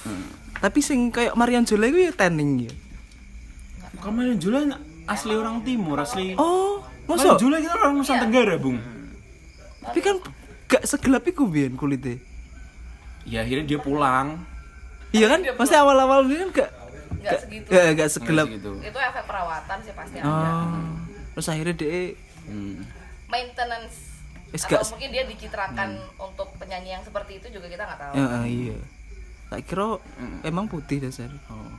Tapi 0.58 0.82
sing 0.82 1.10
kayak 1.10 1.34
Marian 1.34 1.66
Jola 1.66 1.89
itu 1.89 2.06
ya 2.06 2.12
tanning 2.13 2.66
ya. 2.66 2.72
Kamu 3.98 4.18
yang 4.24 4.38
Jula 4.38 4.60
asli 5.06 5.34
orang 5.34 5.62
timur, 5.62 5.98
asli. 5.98 6.36
Oh, 6.36 6.84
Masa? 7.06 7.36
Jula 7.36 7.58
kita 7.58 7.74
orang 7.74 7.96
Nusantara 7.96 8.24
Tenggara, 8.24 8.56
Bung. 8.56 8.77
Tapi 9.80 10.00
kan 10.00 10.16
gak 10.68 10.84
segelap 10.84 11.24
iku 11.24 11.48
biyen 11.48 11.74
kulitnya. 11.74 12.20
Ya 13.24 13.42
akhirnya 13.42 13.66
dia 13.66 13.80
pulang. 13.80 14.44
Iya 15.10 15.27
kan? 15.30 15.39
Pasti 15.56 15.74
awal-awal 15.74 16.27
dia 16.27 16.44
kan 16.44 16.50
gak 16.54 16.70
Nggak 17.18 17.39
segitu. 17.39 17.68
gak, 17.68 17.86
gak 17.96 18.10
segelap. 18.10 18.48
gitu. 18.50 18.72
Itu 18.82 18.98
efek 18.98 19.24
perawatan 19.24 19.77
sih 19.82 19.94
pasti 19.94 20.16
ada. 20.18 20.27
Oh. 20.27 21.00
Terus 21.34 21.48
akhirnya 21.48 21.75
dia 21.75 22.16
Hmm. 22.44 22.80
Maintenance. 23.27 24.20
Wis 24.50 24.63
Atau 24.63 24.80
gak- 24.80 24.88
mungkin 24.89 25.10
dia 25.12 25.24
dicitrakan 25.24 25.89
untuk 26.18 26.48
penyanyi 26.56 26.92
yang 26.92 27.04
seperti 27.04 27.39
itu 27.39 27.48
juga 27.50 27.68
kita 27.68 27.84
nggak 27.84 28.00
tahu. 28.00 28.13
ya 28.13 28.24
ah, 28.25 28.46
iya. 28.46 28.77
Tak 29.48 29.60
kira 29.63 30.00
emang 30.44 30.68
putih 30.68 31.00
dasar. 31.00 31.27
Oh. 31.48 31.72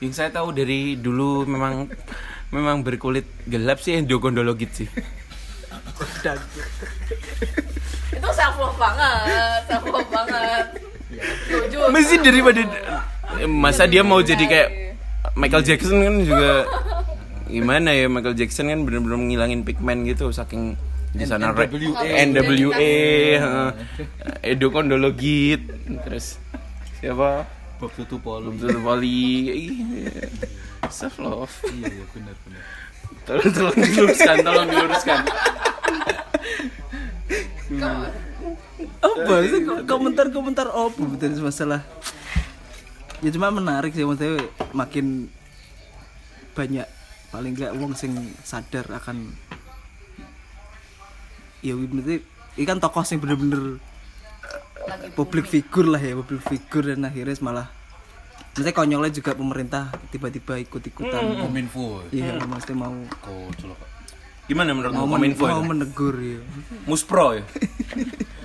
Yang 0.00 0.12
saya 0.12 0.28
tahu 0.28 0.52
dari 0.52 1.00
dulu 1.00 1.48
memang 1.48 1.88
memang 2.52 2.84
berkulit 2.84 3.24
gelap 3.48 3.80
sih 3.80 3.96
yang 3.96 4.04
Jogondologit 4.04 4.70
sih. 4.72 4.88
Itu 8.12 8.28
self 8.32 8.56
love 8.60 8.76
banget, 8.76 9.60
self 9.66 9.84
love 9.88 10.10
banget. 10.12 10.66
Jujur. 11.48 11.88
Mesti 11.88 12.20
daripada 12.20 12.60
masa 13.48 13.88
dia 13.88 14.04
mau 14.04 14.20
jadi 14.20 14.44
kayak 14.44 14.68
Michael 15.32 15.64
Jackson 15.64 16.04
kan 16.04 16.14
juga 16.24 16.68
gimana 17.46 17.94
ya 17.94 18.10
Michael 18.10 18.36
Jackson 18.36 18.68
kan 18.68 18.84
bener-bener 18.84 19.16
ngilangin 19.32 19.62
pigmen 19.64 20.04
gitu 20.04 20.28
saking 20.34 20.76
di 21.16 21.24
sana 21.24 21.56
NWA, 21.56 22.96
heeh. 23.40 23.70
Edo 24.44 24.68
Kondologit, 24.68 25.64
terus 26.04 26.36
siapa? 27.00 27.48
Bob 27.76 27.92
tutup 27.92 28.24
polu. 28.24 28.56
Betul 28.56 28.80
Poli, 28.80 29.52
self 30.88 31.20
love. 31.20 31.52
Iya, 31.68 32.00
iya 32.00 32.04
benar 32.16 32.36
benar. 32.44 32.62
Tolong 33.26 33.50
tolong 33.52 33.76
diluruskan, 33.76 34.36
tolong 34.40 34.66
diluruskan. 34.70 35.20
Apa 39.02 39.34
sih 39.50 39.60
komentar-komentar 39.84 40.68
apa 40.70 41.00
betul 41.04 41.36
masalah? 41.42 41.82
Ya 43.24 43.30
cuma 43.32 43.48
menarik 43.48 43.96
sih 43.96 44.04
maksudnya 44.04 44.44
makin 44.76 45.32
banyak 46.52 46.86
paling 47.32 47.52
enggak 47.52 47.72
wong 47.76 47.92
sing 47.92 48.12
sadar 48.44 48.86
akan 48.92 49.28
ya 51.60 51.76
berarti 51.76 52.22
ini 52.56 52.64
kan 52.64 52.80
tokoh 52.80 53.04
sing 53.04 53.20
bener-bener 53.20 53.80
Lagi 55.06 55.14
public 55.14 55.46
figure 55.46 55.88
lah 55.88 56.02
ya 56.02 56.12
public 56.18 56.42
figure 56.42 56.94
dan 56.94 57.06
akhirnya 57.06 57.38
malah 57.38 57.66
maksudnya 58.56 58.72
konyolnya 58.72 59.12
juga 59.12 59.36
pemerintah 59.36 59.92
tiba-tiba 60.10 60.58
ikut-ikutan 60.58 61.44
Kominfo. 61.44 62.02
iya 62.10 62.40
maksudnya 62.42 62.88
mau 62.88 62.94
Kocok. 63.20 63.78
Gimana 64.46 64.72
menurut 64.72 64.94
mau, 64.94 65.10
Kominfo? 65.10 65.44
mau 65.44 65.62
menegur 65.62 66.16
ya 66.18 66.40
Muspro 66.88 67.38
ya? 67.38 67.44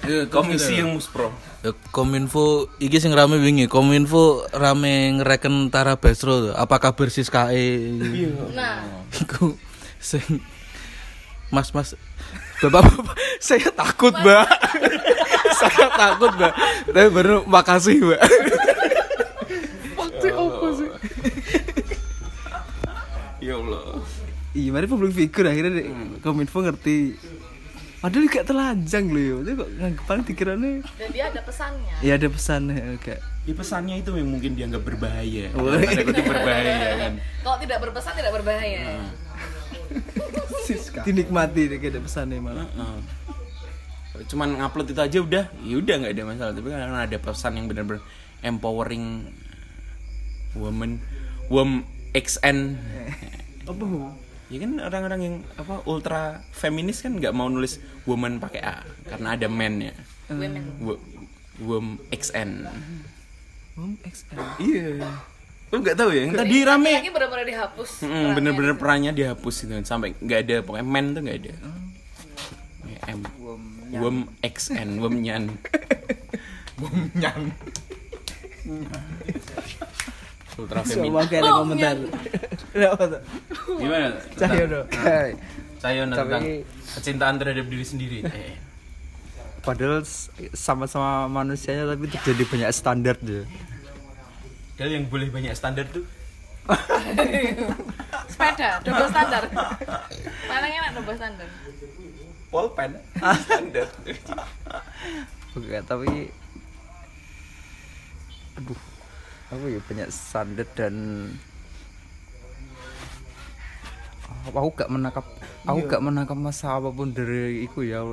Iya, 0.01 0.25
Komisi 0.33 0.81
yang 0.81 0.97
Muspro. 0.97 1.29
Ya, 1.61 1.77
Kominfo 1.93 2.73
iki 2.81 2.97
sing 2.97 3.13
rame 3.13 3.37
wingi. 3.37 3.69
Kominfo 3.69 4.49
rame 4.49 5.13
ngereken 5.21 5.69
Tara 5.69 5.93
Basro. 5.93 6.57
Apa 6.57 6.81
kabar 6.81 7.05
sis 7.13 7.29
KE? 7.29 8.01
Nah, 8.57 8.81
Iku 9.13 9.53
sing 10.01 10.41
Mas 11.53 11.69
Mas 11.69 11.93
Bapak-bapak 12.61 13.17
saya 13.45 13.69
takut, 13.73 14.13
Mbak. 14.13 14.45
saya 15.69 15.89
takut, 15.93 16.31
Mbak. 16.33 16.53
Tapi 16.89 17.07
baru 17.13 17.35
makasih, 17.45 17.97
Mbak. 18.01 18.21
Waktu 19.99 20.27
apa 20.33 20.67
sih? 20.77 20.89
Ya 23.41 23.53
Allah. 23.57 23.83
Iya, 24.51 24.69
mari 24.75 24.85
public 24.85 25.13
figure 25.15 25.47
akhirnya 25.47 25.71
deh, 25.81 25.85
Kominfo 26.19 26.59
ngerti. 26.59 27.15
Padahal 28.01 28.25
gak 28.33 28.49
telanjang 28.49 29.05
loh 29.13 29.21
ya. 29.21 29.35
Itu 29.45 29.51
kok 29.61 29.69
nganggapan 29.77 30.17
dikiranya 30.25 30.71
dan 30.97 31.09
dia 31.13 31.23
ada 31.29 31.41
pesannya. 31.45 31.95
ya 32.01 32.13
ada 32.17 32.27
pesannya 32.33 32.97
kayak 32.97 33.21
Ya 33.41 33.53
pesannya 33.57 33.95
itu 34.01 34.09
yang 34.13 34.29
mungkin 34.29 34.51
dianggap 34.53 34.81
berbahaya. 34.85 35.49
Oh. 35.53 35.69
Tanda 35.69 36.01
kutip 36.05 36.25
berbahaya 36.25 36.73
kan. 36.97 37.13
Kalau 37.45 37.57
tidak 37.61 37.77
berpesan 37.81 38.13
tidak 38.17 38.33
berbahaya. 38.37 38.85
dinikmati 41.05 41.61
deh 41.69 41.77
kayak 41.77 41.93
ada 41.97 42.01
pesannya 42.01 42.37
malah. 42.41 42.65
Heeh. 42.69 42.97
Cuman 44.25 44.57
ngupload 44.57 44.91
itu 44.91 45.01
aja 45.01 45.17
udah, 45.17 45.43
ya 45.61 45.75
udah 45.77 45.95
nggak 45.97 46.13
ada 46.13 46.23
masalah. 46.23 46.53
Tapi 46.53 46.67
karena 46.67 46.99
ada 47.01 47.17
pesan 47.17 47.57
yang 47.57 47.65
benar-benar 47.65 48.01
empowering 48.41 49.29
woman, 50.53 50.99
wom 51.47 51.85
XN. 52.11 52.75
Apa? 53.63 53.71
Bu? 53.73 54.11
Ya 54.51 54.59
kan 54.59 54.71
orang-orang 54.83 55.19
yang 55.23 55.35
apa 55.55 55.79
ultra 55.85 56.43
feminis 56.51 56.99
kan 56.99 57.15
nggak 57.15 57.31
mau 57.31 57.47
nulis 57.47 57.79
woman 58.03 58.35
pakai 58.35 58.59
A 58.59 58.83
karena 59.07 59.39
ada 59.39 59.47
man 59.47 59.79
ya. 59.79 59.95
Women. 60.27 60.51
Wo- 60.83 60.99
Wom 61.61 62.01
XN. 62.09 62.65
Om 63.77 63.95
XL. 64.03 64.39
Iya. 64.59 65.07
Lu 65.71 65.79
nggak 65.79 65.95
tahu 65.95 66.11
ya? 66.11 66.27
Yang 66.27 66.35
tadi 66.35 66.57
rame. 66.67 66.91
Lagi 66.99 67.11
benar-benar 67.13 67.45
dihapus. 67.47 67.89
Mm, 68.03 68.29
bener-bener 68.35 68.73
perannya 68.75 69.11
dihapus 69.15 69.55
gitu 69.63 69.73
sampai 69.87 70.11
nggak 70.19 70.39
ada 70.43 70.55
pokoknya 70.67 70.83
men 70.83 71.15
tuh 71.15 71.21
nggak 71.23 71.39
ada 71.39 71.53
Ya, 72.83 72.97
M 73.15 73.23
Wom 73.93 74.17
XN 74.39 74.89
Wom 74.97 75.15
Nyan 75.17 75.43
Wom 76.77 76.95
Nyan 77.13 77.41
Ultra 80.53 80.79
Coba 80.79 80.85
feminis 80.85 81.25
kayak 81.25 81.41
ada 81.41 81.51
komentar. 81.57 81.95
Gimana? 83.73 84.07
Cahyo 84.35 84.63
dong. 84.67 84.87
Cahyo 85.79 86.01
Tapi- 86.03 86.13
tentang 86.13 86.43
kecintaan 86.93 87.35
terhadap 87.35 87.65
diri 87.65 87.81
sendiri 87.81 88.17
eh. 88.21 88.59
Padahal 89.61 90.01
s- 90.01 90.27
sama-sama 90.51 91.25
manusianya 91.27 91.87
tapi 91.87 92.05
terjadi 92.05 92.43
banyak 92.45 92.69
standar 92.71 93.15
ya. 93.17 93.47
Padahal 94.73 94.91
yang 94.91 95.05
boleh 95.07 95.29
banyak 95.29 95.53
standar 95.53 95.85
tuh 95.87 96.05
Sepeda, 98.31 98.77
double 98.81 99.07
standar. 99.07 99.43
Yang 100.61 100.73
enak 100.77 100.91
double 100.93 101.15
standar? 101.15 101.47
Polpen 102.51 102.99
standar 103.15 103.87
Oke, 105.51 105.79
tapi 105.83 106.31
aduh 108.59 108.81
apa 109.51 109.65
ya 109.67 109.79
banyak 109.83 110.09
standar 110.11 110.67
dan 110.75 110.95
aku 114.47 114.69
gak 114.75 114.91
menangkap 114.91 115.25
aku 115.67 115.79
gak 115.87 116.03
menangkap 116.03 116.37
masalah 116.39 116.79
apa 116.83 116.89
pun 116.91 117.11
dari 117.11 117.63
iku 117.67 117.83
ya 117.83 118.03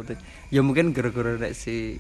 ya 0.50 0.60
mungkin 0.66 0.90
gara-gara 0.90 1.38
nek 1.38 1.54
si 1.54 1.98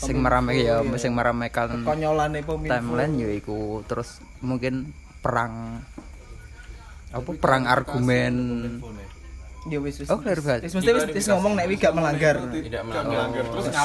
sing 0.00 0.18
merame 0.24 0.58
ya 0.64 0.80
sing 0.96 1.12
meramaikan 1.12 1.84
konyolane 1.84 2.40
peminfo 2.40 2.72
timeline 2.72 3.14
ya 3.20 3.28
iku. 3.36 3.84
Terus 3.84 4.24
mungkin 4.40 4.90
perang 5.20 5.84
apa 7.10 7.30
perang 7.36 7.66
argumen 7.66 8.34
ya 9.66 9.78
wis 9.78 9.96
wis 9.98 10.08
oh 10.08 10.16
klarifikasi 10.16 10.64
wis. 10.64 10.72
mesti 10.72 10.90
wis 10.90 11.04
wis 11.10 11.26
ngomong 11.28 11.52
nek 11.52 11.68
gak 11.76 11.92
melanggar. 11.92 12.36
tidak 12.50 12.82
melanggar. 12.82 13.44
terus 13.44 13.66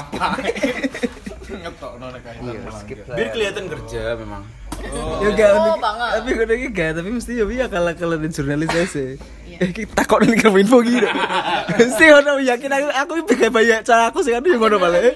iya 2.42 2.60
skip 2.74 3.00
lah. 3.06 3.16
biar 3.16 3.28
kelihatan 3.32 3.66
kerja 3.68 4.02
memang. 4.16 4.44
Ya 5.18 5.30
gak 5.34 5.50
Oh, 5.56 5.80
banget. 5.80 6.10
tapi 6.14 6.30
gue 6.32 6.46
lagi 6.46 6.68
gak 6.70 6.90
tapi 6.94 7.10
mesti 7.10 7.32
ya 7.34 7.46
wi 7.46 7.58
akal 7.58 7.84
akalan 7.84 8.28
jurnalis 8.30 8.70
aja 8.70 9.06
Eh, 9.56 9.72
kita 9.72 10.04
kok 10.04 10.20
nih 10.20 10.36
info 10.36 10.84
gitu. 10.84 11.08
Mesti 11.72 12.06
ono 12.12 12.44
yakin 12.44 12.68
aku 12.70 12.88
aku 12.92 13.12
bisa 13.26 13.48
banyak 13.48 13.80
cara 13.82 14.12
aku 14.12 14.20
sih 14.20 14.36
kan 14.36 14.44
yang 14.44 14.60
ngono 14.60 14.76
balik. 14.78 15.16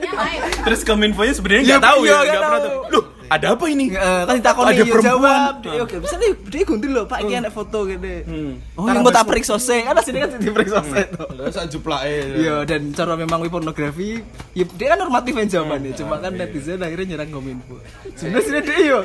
terus 0.63 0.87
kominfonya 0.87 1.33
sebenarnya 1.35 1.59
Ya, 1.61 1.67
nggak 1.69 1.83
tahu 1.83 1.99
iya, 1.99 2.07
ya 2.07 2.15
nggak 2.15 2.23
nggak 2.23 2.39
pernah 2.41 2.61
tahu. 2.61 2.71
tahu 2.71 2.87
loh 2.89 3.03
ada 3.29 3.53
apa 3.53 3.65
ini 3.65 3.85
Eh, 3.89 4.21
kan 4.23 4.33
ditakoni 4.35 4.67
Ada 4.67 4.75
ya 4.75 4.85
perempuan. 4.85 5.09
jawab. 5.11 5.53
Dia 5.61 5.81
oke, 5.81 5.95
bisa 6.01 6.15
nih 6.15 6.31
dia 6.45 6.63
gunting 6.63 6.91
lho, 6.91 7.03
Pak 7.05 7.19
iki 7.21 7.33
enak 7.35 7.51
foto 7.51 7.79
gitu. 7.85 8.09
Oh, 8.73 8.85
yang 8.85 8.99
mau 8.99 9.09
tak 9.09 9.23
periksa 9.23 9.55
sih. 9.55 9.81
Kan 9.81 9.93
asline 9.93 10.19
kan 10.19 10.29
diperiksa 10.35 10.79
sih 10.83 11.05
to. 11.07 11.23
Lah 11.31 11.49
sak 11.49 11.69
juplake. 11.69 12.35
Iya, 12.35 12.65
dan 12.65 12.89
cara 12.91 13.13
memang 13.13 13.37
wi 13.39 13.47
pornografi, 13.47 14.19
ya 14.51 14.65
dia 14.67 14.87
kan 14.89 14.99
normatif 14.99 15.33
yang 15.33 15.47
jawabannya. 15.47 15.91
Cuma 15.93 16.17
kan 16.17 16.31
netizen 16.31 16.79
akhirnya 16.79 17.15
nyerang 17.15 17.29
kominfo. 17.29 17.77
Sebenarnya 18.13 18.41
sih 18.41 18.61
dia 18.61 18.77
yo. 18.83 18.99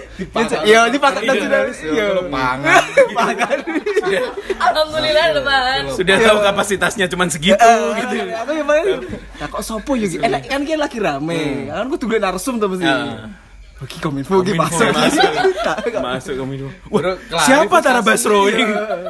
Iya, 0.64 0.80
dipakai 0.88 1.22
dan 1.22 1.36
sudah. 1.38 1.60
Iya. 1.84 2.06
Pangan. 2.26 2.82
Pangan. 3.12 3.58
Alhamdulillah 4.54 5.26
lebaran. 5.34 5.82
sudah 5.90 6.16
tahu 6.18 6.38
kapasitasnya 6.42 7.06
cuma 7.06 7.24
segitu 7.26 7.56
gitu 7.94 8.14
Eh, 8.16 8.36
Aku 8.36 8.50
yang 8.52 8.66
paling 8.66 8.86
kok 9.36 9.62
sopo 9.62 9.92
ya 9.94 10.06
Enak 10.18 10.46
kan 10.46 10.60
kan 10.62 10.78
lagi 10.78 10.98
rame 10.98 11.68
Kan 11.68 11.84
aku 11.84 11.96
tunggu 11.96 12.16
narsum 12.18 12.56
tuh 12.56 12.68
mesti 12.68 12.84
Bagi 13.74 13.96
kominfo 13.98 14.38
Bagi 14.38 14.54
masuk 14.54 14.86
masuk. 14.88 15.30
Masuk 16.06 16.34
kominfo 16.36 16.68
wah 16.88 17.18
siapa 17.40 17.76
Tara 17.78 17.98
klarifikasi. 17.98 18.06
Basro 18.06 18.38
ini 18.46 18.62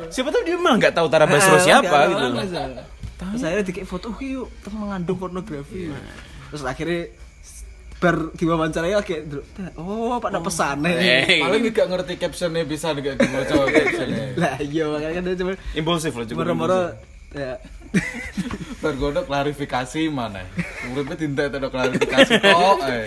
siapa 0.09 0.29
tahu 0.29 0.43
dia 0.43 0.57
malah 0.57 0.77
nggak 0.79 0.95
tahu 0.95 1.07
Tara 1.07 1.27
Basro 1.27 1.55
Eh, 1.55 1.63
siapa 1.63 1.97
enggak, 2.07 2.47
gitu. 2.47 2.83
Terus 3.15 3.43
akhirnya 3.43 3.65
dikit 3.65 3.85
foto 3.85 4.07
"Oh, 4.09 4.19
yuk 4.19 4.49
temen 4.61 4.79
mengandung 4.83 5.17
pornografi 5.17 5.93
Terus 6.49 6.63
akhirnya 6.63 7.13
Bar 7.95 8.17
diwawancarai 8.33 8.93
kayak 9.01 9.23
Oh 9.77 10.19
pada 10.19 10.41
pesane 10.41 10.93
Eh, 10.93 11.39
Paling 11.39 11.63
gak 11.71 11.87
ngerti 11.87 12.15
captionnya 12.17 12.65
bisa 12.65 12.91
gak 12.93 13.17
dibaca 13.17 13.55
captionnya. 13.71 14.35
Lah 14.35 14.57
iya 14.59 14.85
makanya 14.87 15.13
kan 15.15 15.23
dia 15.25 15.37
cuma 15.37 15.53
impulsif 15.73 16.13
loh 16.13 16.25
cukup 16.25 16.41
Moro-moro 16.41 16.81
Ya 17.31 17.61
Tergoda 18.77 19.23
klarifikasi 19.23 20.09
mana? 20.09 20.43
Uripnya 20.89 21.17
tinta 21.17 21.43
ada 21.47 21.63
klarifikasi 21.65 22.33
kok. 22.37 22.79
Eh. 22.85 23.07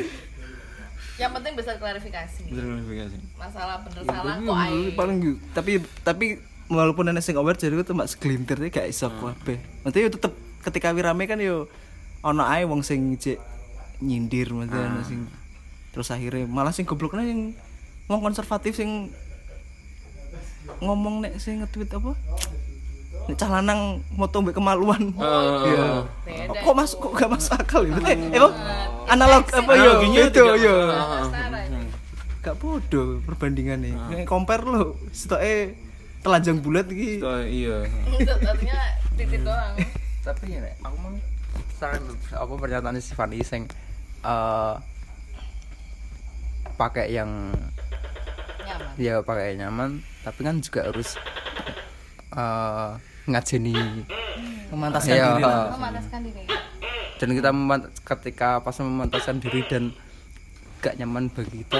Yang 1.17 1.31
penting 1.33 1.53
bisa 1.53 1.71
klarifikasi. 1.75 2.41
impulsif. 2.45 3.19
Masalah 3.36 3.81
bener 3.81 4.01
Ya, 4.01 4.07
salah 4.07 4.36
tapi 4.36 4.45
kok 4.45 4.55
ae. 4.55 4.81
paling 4.93 5.17
gitu. 5.19 5.38
tapi 5.51 5.71
tapi 6.01 6.25
walaupun 6.67 7.05
ana 7.05 7.19
sing 7.19 7.33
aware 7.33 7.55
jadi 7.55 7.74
itu 7.74 7.91
mak 7.91 8.05
segelintir 8.05 8.62
gak 8.69 8.86
iso 8.86 9.09
kabeh. 9.09 9.57
Nanti 9.81 9.97
yo 10.00 10.09
tetep 10.09 10.33
ketika 10.62 10.91
wirame 10.91 11.25
kan 11.25 11.39
yo 11.39 11.65
ana 12.21 12.45
ae 12.51 12.63
wong 12.63 12.81
sing 12.81 13.15
jek 13.15 13.41
nyindir 13.97 14.51
maksudnya 14.51 14.83
ana 14.86 15.01
sing 15.01 15.25
terus 15.89 16.13
akhirnya 16.13 16.45
malah 16.45 16.69
sing 16.69 16.86
gobloknya 16.86 17.25
yang 17.25 17.57
wong 18.05 18.21
konservatif 18.21 18.77
sing 18.77 19.09
ngomong 20.77 21.24
nek 21.24 21.39
sing 21.39 21.63
nge-tweet 21.63 21.89
apa? 21.89 22.13
Nek 23.27 23.36
cah 23.36 23.50
lanang 23.51 23.79
moto 24.09 24.40
mbek 24.40 24.55
kemaluan. 24.55 25.11
Iya. 25.68 26.07
Beda. 26.24 26.57
Kok 26.57 26.74
masuk 26.74 26.98
kok 27.01 27.11
gak 27.18 27.29
masuk 27.29 27.53
akal 27.53 27.81
ya? 27.83 27.96
Eh, 28.05 28.18
emang 28.31 28.53
analog 29.05 29.44
apa 29.46 29.72
yo? 29.74 29.81
Analoginya 29.94 30.22
Itu 30.25 30.44
yo. 30.55 30.75
Setara 31.24 31.59
ini. 31.66 31.81
gak 32.40 32.55
bodoh 32.55 33.20
perbandingannya 33.22 33.92
nih 33.92 34.24
compare 34.24 34.63
lo 34.63 34.96
stoke 35.11 35.75
telanjang 36.18 36.57
bulat 36.57 36.87
iki 36.87 37.20
Oh, 37.20 37.44
iya 37.44 37.83
Untuk 38.05 38.40
artinya 38.40 38.79
titik 39.13 39.44
doang. 39.44 39.75
tapi 40.24 40.44
ya 40.50 40.59
Nek, 40.61 40.79
aku 40.79 40.96
mau 40.98 41.11
saran 41.75 42.00
apa 42.31 42.53
pernyataan 42.53 42.96
si 42.98 43.11
Fanny 43.11 43.44
sing 43.44 43.68
eh 44.18 44.74
pakai 46.74 47.11
yang 47.11 47.51
Nyaman. 48.61 48.96
ya 48.96 49.20
pakai 49.20 49.55
nyaman 49.55 49.90
tapi 50.22 50.40
kan 50.42 50.59
juga 50.59 50.85
harus 50.85 51.20
eh 52.29 52.92
ngajeni 53.27 53.75
memantaskan 54.68 55.13
Iya, 55.13 55.27
diri 55.29 55.44
lah. 55.44 55.66
Memanaskan 55.74 56.20
diri. 56.24 56.44
dan 57.18 57.29
kita 57.31 57.50
memant- 57.50 57.90
ketika 57.98 58.50
pas 58.59 58.77
memantaskan 58.77 59.37
diri 59.37 59.61
dan 59.63 59.90
gak 60.79 60.96
nyaman 60.96 61.27
bagi 61.27 61.61
kita 61.61 61.79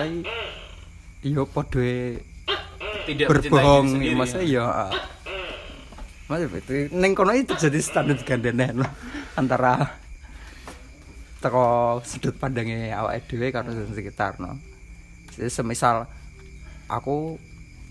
iya 1.22 1.42
podoe 1.44 2.18
tidak 3.06 3.28
berbohong 3.28 3.88
masa 4.14 4.42
ya 4.42 4.90
Mas 6.28 6.44
itu 6.44 6.92
neng 6.92 7.14
kono 7.14 7.32
itu 7.32 7.56
jadi 7.56 7.80
standar 7.80 8.20
gandenen 8.20 8.84
lah 8.84 8.92
antara 9.34 9.96
teko 11.38 11.66
sudut 12.02 12.36
pandangnya 12.36 12.98
awak 12.98 13.30
dhewe 13.30 13.48
karo 13.48 13.70
sing 13.70 13.88
sekitar 13.94 14.36
no. 14.36 14.58
Jadi 15.32 15.48
semisal 15.48 16.10
aku 16.88 17.38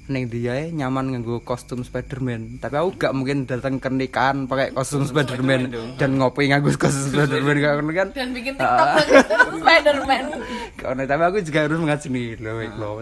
neng 0.07 0.31
dia 0.31 0.71
nyaman 0.71 1.11
nganggo 1.11 1.43
kostum 1.43 1.83
Spiderman, 1.83 2.63
tapi 2.63 2.79
aku 2.79 2.95
gak 2.95 3.13
mungkin 3.15 3.43
datang 3.43 3.83
ke 3.83 3.91
nikahan 3.91 4.47
pakai 4.47 4.71
kostum 4.71 5.03
Spiderman 5.03 5.75
dan 5.99 6.15
ngopi 6.19 6.47
nganggo 6.47 6.71
kostum 6.79 7.11
Spiderman 7.13 7.57
gak 7.59 7.73
ngono 7.79 7.93
kan. 7.95 8.09
Dan 8.15 8.31
bikin 8.31 8.55
TikTok 8.55 8.89
lagi 8.95 9.13
Spiderman. 9.63 10.25
Karena 10.81 11.03
tapi 11.11 11.23
aku 11.27 11.39
juga 11.43 11.59
harus 11.67 11.79
mengajeni 11.83 12.39
loh, 12.39 12.63
loh. 12.79 12.93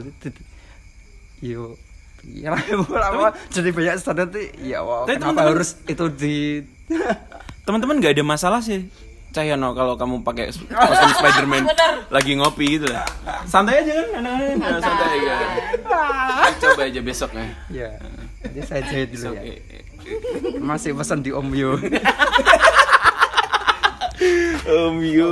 Yo, 1.45 1.77
ya 2.25 2.57
lama 2.88 3.37
jadi 3.53 3.69
banyak 3.69 3.95
standar 4.01 4.33
tuh. 4.33 4.40
Ya, 4.64 4.81
wow, 4.81 5.05
Tapi 5.05 5.21
kenapa 5.21 5.53
harus 5.53 5.77
itu 5.85 6.05
di 6.09 6.64
teman-teman 7.64 7.97
nggak 8.01 8.17
ada 8.21 8.25
masalah 8.25 8.61
sih 8.61 8.85
Cahyono 9.35 9.75
kalau 9.75 9.99
kamu 9.99 10.23
pakai 10.23 10.55
kostum 10.55 11.11
Spiderman 11.18 11.66
lagi 12.07 12.38
ngopi 12.38 12.79
gitu 12.79 12.87
lah. 12.87 13.03
Santai 13.44 13.83
aja 13.83 13.92
kan 13.99 14.23
anak-anak 14.23 14.57
Nah, 14.62 14.79
santai 14.79 15.09
aja. 15.18 15.35
Coba 16.62 16.83
aja 16.87 17.01
besok 17.03 17.31
ya 17.35 17.44
ya. 17.68 17.88
Jadi 18.47 18.61
saya 18.62 18.83
jahit 18.87 19.11
dulu 19.11 19.35
ya. 19.35 19.42
eh, 19.42 19.59
eh. 19.59 19.83
Masih 20.62 20.94
pesan 20.94 21.27
di 21.27 21.35
Om 21.35 21.49
Yo. 21.51 21.75
Om 24.87 24.97
Yo. 25.03 25.31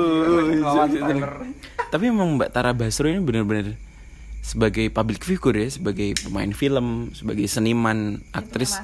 Tapi 1.92 2.04
emang 2.08 2.40
Mbak 2.40 2.50
Tara 2.50 2.72
Basro 2.72 3.06
ini 3.06 3.20
benar-benar 3.20 3.76
sebagai 4.42 4.90
public 4.90 5.22
figure 5.22 5.54
ya, 5.54 5.68
sebagai 5.70 6.18
pemain 6.18 6.50
film, 6.50 7.12
sebagai 7.14 7.46
seniman, 7.46 8.18
aktris, 8.34 8.74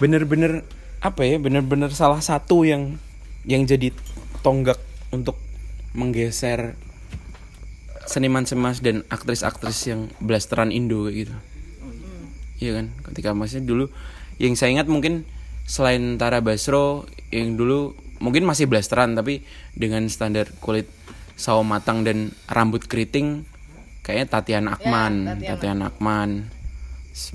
bener-bener 0.00 0.66
apa 0.98 1.22
ya, 1.22 1.38
bener-bener 1.38 1.92
salah 1.94 2.18
satu 2.18 2.66
yang 2.66 2.98
yang 3.46 3.62
jadi 3.62 3.92
tonggak 4.42 4.78
untuk 5.14 5.38
menggeser 5.94 6.74
seniman-seniman 8.06 8.74
dan 8.82 8.96
aktris-aktris 9.08 9.78
yang 9.88 10.10
blasteran 10.18 10.74
Indo 10.74 11.06
kayak 11.06 11.16
gitu. 11.26 11.34
Iya 12.62 12.70
kan, 12.78 12.86
ketika 13.10 13.30
masih 13.34 13.62
dulu 13.62 13.90
yang 14.38 14.54
saya 14.54 14.74
ingat 14.74 14.90
mungkin 14.90 15.26
selain 15.66 16.18
Tara 16.18 16.42
Basro 16.42 17.06
yang 17.30 17.54
dulu 17.54 17.94
mungkin 18.18 18.46
masih 18.46 18.70
blasteran 18.70 19.14
tapi 19.18 19.42
dengan 19.74 20.06
standar 20.06 20.50
kulit 20.62 20.86
sawo 21.34 21.66
matang 21.66 22.06
dan 22.06 22.30
rambut 22.46 22.86
keriting 22.86 23.46
kayaknya 24.02 24.26
Tatiana 24.30 24.68
Akman, 24.78 25.42
Tatiana 25.42 25.90
Akman. 25.90 26.50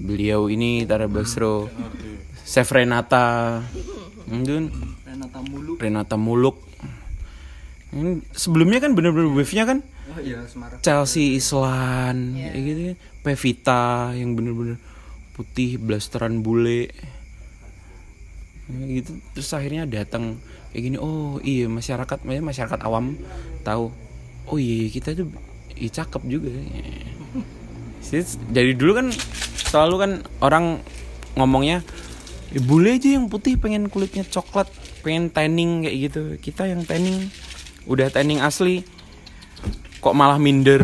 Beliau 0.01 0.49
ini 0.49 0.89
Tara 0.89 1.05
Basro, 1.05 1.69
Chef 2.43 2.65
Renata, 2.73 3.61
Mungkin 4.27 4.73
Renata 5.07 5.39
Muluk 5.39 5.77
Renata 5.79 6.15
Muluk. 6.19 6.57
Ini 7.95 8.19
sebelumnya 8.35 8.83
kan 8.83 8.91
bener-bener 8.93 9.31
wave-nya 9.31 9.63
kan? 9.63 9.79
Oh 10.11 10.19
iya, 10.19 10.43
Semarang. 10.47 10.79
Chelsea 10.83 11.35
Islan, 11.39 12.35
kayak 12.35 12.63
gitu 12.63 12.81
kan. 12.81 12.97
Pevita 13.23 13.83
yang 14.15 14.35
bener-bener 14.35 14.79
putih 15.35 15.77
blasteran 15.79 16.43
bule. 16.43 16.91
Ya 18.67 18.83
gitu. 18.99 19.19
Terus 19.35 19.49
akhirnya 19.55 19.87
datang 19.87 20.39
kayak 20.75 20.83
gini 20.83 20.97
oh 20.99 21.39
iya 21.39 21.71
masyarakat 21.71 22.27
maksudnya 22.27 22.43
masyarakat 22.43 22.79
awam 22.83 23.15
tahu. 23.63 23.91
Oh 24.47 24.57
iya 24.59 24.91
kita 24.91 25.15
tuh 25.15 25.31
iya 25.75 25.89
cakep 25.91 26.23
juga. 26.27 26.51
Jadi, 28.07 28.23
dari 28.51 28.71
dulu 28.75 28.91
kan 28.95 29.07
selalu 29.67 29.95
kan 29.99 30.11
orang 30.39 30.79
ngomongnya 31.35 31.83
"Ya, 32.55 32.63
bule 32.63 32.95
aja 32.95 33.19
yang 33.19 33.27
putih 33.27 33.59
pengen 33.59 33.91
kulitnya 33.91 34.23
coklat 34.23 34.71
pengen 35.03 35.27
tanning 35.27 35.83
kayak 35.83 35.97
gitu. 36.07 36.23
Kita 36.39 36.63
yang 36.67 36.87
tanning 36.87 37.27
udah 37.87 38.11
tanning 38.11 38.43
asli 38.43 38.83
kok 40.03 40.13
malah 40.13 40.37
minder? 40.37 40.83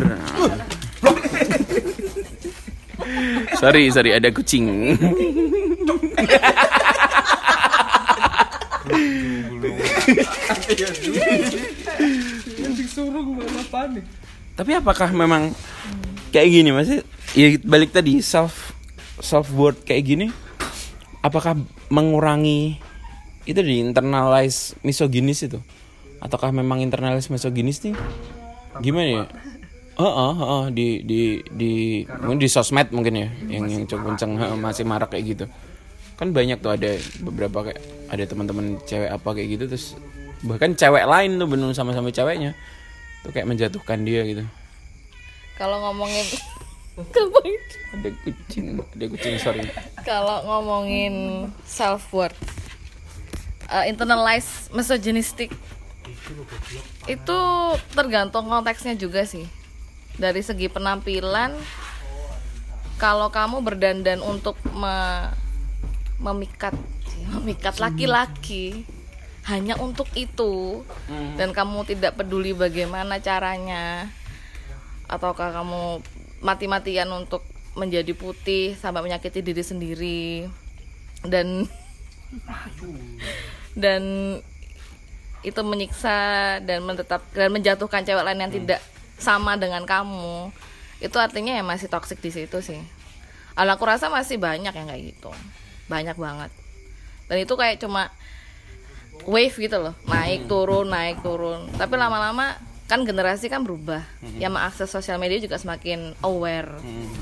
Sorry 3.60 3.92
sorry 3.92 4.16
ada 4.16 4.28
kucing. 4.32 4.96
Tapi 14.54 14.70
apakah 14.76 15.10
memang 15.12 15.52
kayak 16.34 16.48
gini 16.50 16.70
masih 16.74 16.98
ya 17.34 17.56
balik 17.62 17.94
tadi 17.94 18.20
self 18.20 18.74
self 19.22 19.50
worth 19.54 19.82
kayak 19.86 20.04
gini 20.04 20.26
apakah 21.22 21.56
mengurangi 21.88 22.78
itu 23.44 23.60
di 23.60 23.80
internalize 23.80 24.74
misoginis 24.82 25.46
itu 25.46 25.62
ataukah 26.24 26.50
memang 26.56 26.80
internalize 26.80 27.28
misoginis 27.28 27.84
nih? 27.84 27.92
Gimana 28.80 29.08
ya? 29.22 29.24
Heeh, 29.94 30.32
heeh, 30.40 30.64
di 30.74 30.88
di 31.06 31.20
di 31.54 31.72
mungkin 32.24 32.40
di 32.42 32.48
sosmed 32.50 32.90
mungkin 32.90 33.14
ya 33.14 33.28
yang 33.46 33.70
yang 33.70 33.84
cukup 33.86 34.16
kenceng 34.16 34.34
heeh, 34.40 34.56
masih 34.58 34.82
marak 34.88 35.12
kayak 35.12 35.24
gitu. 35.36 35.44
Kan 36.18 36.34
banyak 36.34 36.58
tuh 36.58 36.74
ada 36.74 36.98
beberapa 37.22 37.70
kayak 37.70 37.80
ada 38.10 38.24
teman-teman 38.26 38.80
cewek 38.88 39.10
apa 39.12 39.28
kayak 39.36 39.48
gitu 39.54 39.64
terus 39.70 39.94
bahkan 40.42 40.74
cewek 40.74 41.06
lain 41.06 41.38
tuh 41.38 41.46
bener 41.46 41.70
sama-sama 41.76 42.10
ceweknya 42.10 42.58
tuh 43.22 43.30
kayak 43.30 43.46
menjatuhkan 43.46 44.02
dia 44.02 44.26
gitu. 44.26 44.42
Kalau 45.54 45.78
ngomongin 45.78 46.26
ada 47.94 48.08
kucing 48.26 48.82
ada 48.82 49.04
kucing 49.06 49.34
sorry. 49.38 49.62
Kalau 50.02 50.42
ngomongin 50.42 51.46
self 51.62 52.10
worth, 52.10 52.38
internalize 53.86 54.66
misogynistic 54.74 55.54
itu 57.04 57.38
tergantung 57.92 58.48
konteksnya 58.48 58.96
juga 58.96 59.24
sih. 59.28 59.44
Dari 60.14 60.40
segi 60.40 60.70
penampilan, 60.70 61.58
kalau 63.02 63.28
kamu 63.28 63.60
berdandan 63.66 64.22
untuk 64.22 64.54
me- 64.72 65.34
memikat 66.22 66.72
memikat 67.34 67.82
laki-laki 67.82 68.86
hanya 69.44 69.76
untuk 69.76 70.08
itu. 70.16 70.86
Dan 71.36 71.52
kamu 71.52 71.84
tidak 71.84 72.16
peduli 72.16 72.56
bagaimana 72.56 73.20
caranya 73.20 74.08
ataukah 75.04 75.52
kamu 75.52 76.00
mati-matian 76.40 77.10
untuk 77.12 77.44
menjadi 77.74 78.14
putih 78.14 78.78
sampai 78.78 79.02
menyakiti 79.04 79.42
diri 79.44 79.62
sendiri. 79.66 80.28
Dan 81.26 81.68
dan 83.74 84.02
itu 85.44 85.60
menyiksa 85.60 86.16
dan 86.64 86.80
menetap 86.82 87.20
dan 87.36 87.52
menjatuhkan 87.52 88.02
cewek 88.02 88.24
lain 88.24 88.40
yang 88.48 88.52
tidak 88.52 88.80
sama 89.20 89.60
dengan 89.60 89.84
kamu. 89.84 90.48
Itu 91.04 91.20
artinya 91.20 91.52
ya 91.52 91.60
masih 91.60 91.92
toxic 91.92 92.18
di 92.24 92.32
situ 92.32 92.64
sih. 92.64 92.80
Alah, 93.54 93.78
aku 93.78 93.86
rasa 93.86 94.10
masih 94.10 94.40
banyak 94.40 94.72
yang 94.74 94.88
kayak 94.88 95.14
gitu. 95.14 95.30
Banyak 95.86 96.16
banget. 96.18 96.50
Dan 97.28 97.36
itu 97.44 97.54
kayak 97.54 97.78
cuma 97.78 98.10
wave 99.28 99.54
gitu 99.54 99.76
loh. 99.78 99.94
Naik 100.08 100.50
turun 100.50 100.90
naik 100.90 101.22
turun. 101.22 101.70
Tapi 101.76 101.94
lama-lama 101.94 102.58
kan 102.84 103.00
generasi 103.06 103.46
kan 103.46 103.62
berubah. 103.62 104.02
Yang 104.42 104.52
mengakses 104.58 104.88
sosial 104.90 105.22
media 105.22 105.38
juga 105.38 105.60
semakin 105.60 106.18
aware. 106.20 106.72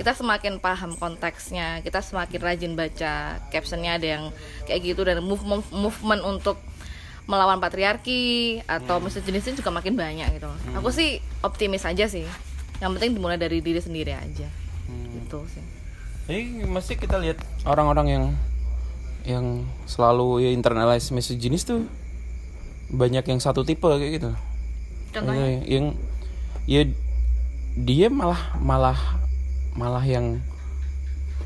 Kita 0.01 0.17
semakin 0.17 0.57
paham 0.59 0.97
konteksnya. 0.97 1.85
Kita 1.85 2.01
semakin 2.01 2.41
rajin 2.41 2.73
baca 2.75 3.39
captionnya. 3.53 4.01
Ada 4.01 4.07
yang 4.19 4.25
kayak 4.65 4.81
gitu. 4.83 5.05
Dan 5.05 5.21
movement 5.21 5.69
movement 5.69 6.23
untuk 6.25 6.57
melawan 7.31 7.63
patriarki 7.63 8.61
atau 8.67 8.99
misoginisnya 8.99 9.55
juga 9.55 9.71
makin 9.71 9.95
banyak 9.95 10.29
gitu. 10.37 10.51
Aku 10.79 10.91
sih 10.91 11.23
optimis 11.41 11.87
aja 11.87 12.11
sih. 12.11 12.27
Yang 12.83 12.91
penting 12.99 13.11
dimulai 13.15 13.39
dari 13.39 13.63
diri 13.63 13.79
sendiri 13.79 14.13
aja. 14.13 14.49
Gitu 14.91 15.39
sih. 15.49 15.65
Jadi 16.27 16.41
masih 16.67 16.95
kita 16.99 17.19
lihat 17.19 17.39
orang-orang 17.67 18.07
yang 18.11 18.25
yang 19.23 19.47
selalu 19.87 20.43
ya 20.43 20.51
internalize 20.51 21.15
misogynis 21.15 21.63
tuh 21.63 21.87
banyak 22.91 23.23
yang 23.23 23.39
satu 23.39 23.63
tipe 23.63 23.87
kayak 23.87 24.19
gitu. 24.19 24.31
contohnya? 25.15 25.63
Yang 25.63 25.87
ya 26.67 26.83
dia 27.79 28.09
malah 28.11 28.59
malah 28.59 28.99
malah 29.73 30.05
yang 30.05 30.43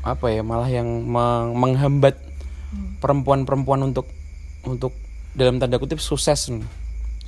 apa 0.03 0.27
ya 0.29 0.41
malah 0.41 0.67
yang 0.67 0.85
meng- 1.05 1.55
menghambat 1.55 2.17
perempuan-perempuan 2.99 3.93
untuk 3.93 4.09
untuk 4.67 4.91
dalam 5.37 5.61
tanda 5.61 5.77
kutip 5.77 6.01
sukses. 6.01 6.49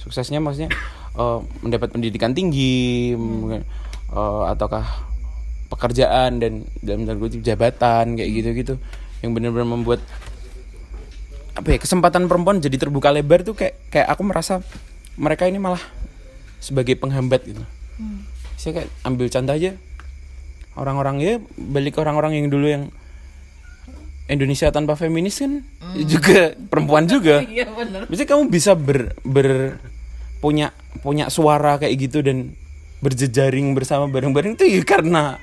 Suksesnya 0.02 0.42
maksudnya 0.42 0.74
eh, 1.16 1.40
mendapat 1.62 1.94
pendidikan 1.94 2.34
tinggi 2.34 3.14
mungkin, 3.14 3.62
eh, 4.10 4.44
ataukah 4.50 4.84
pekerjaan 5.70 6.42
dan 6.42 6.66
dalam 6.82 7.06
tanda 7.06 7.22
kutip 7.22 7.46
jabatan 7.46 8.18
kayak 8.18 8.30
gitu-gitu 8.34 8.76
yang 9.22 9.38
benar-benar 9.38 9.70
membuat 9.70 10.02
apa 11.54 11.76
ya 11.76 11.78
kesempatan 11.78 12.26
perempuan 12.26 12.64
jadi 12.64 12.80
terbuka 12.80 13.12
lebar 13.12 13.44
tuh 13.44 13.54
kayak 13.54 13.78
kayak 13.92 14.08
aku 14.10 14.24
merasa 14.26 14.64
mereka 15.20 15.46
ini 15.46 15.60
malah 15.60 15.82
sebagai 16.58 16.96
penghambat 16.98 17.46
gitu. 17.46 17.64
Saya 18.56 18.82
kayak 18.82 18.90
ambil 19.04 19.28
contoh 19.28 19.56
aja 19.56 19.72
orang-orang 20.80 21.16
ya 21.20 21.34
balik 21.60 22.00
orang-orang 22.00 22.40
yang 22.40 22.48
dulu 22.48 22.68
yang 22.72 22.84
Indonesia 24.30 24.70
tanpa 24.70 24.94
feminis 24.94 25.42
kan 25.42 25.66
juga 26.06 26.54
perempuan 26.70 27.10
juga. 27.10 27.42
iya 27.50 27.66
bener 27.66 28.06
Bisa 28.06 28.30
kamu 28.30 28.48
bisa 28.54 28.78
ber, 28.78 29.18
ber 29.26 29.82
punya 30.40 30.72
punya 31.04 31.28
suara 31.28 31.76
kayak 31.82 31.96
gitu 32.00 32.24
dan 32.24 32.56
berjejaring 33.04 33.76
bersama 33.76 34.08
bareng-bareng 34.08 34.56
itu 34.56 34.66
ya 34.68 34.82
karena 34.84 35.40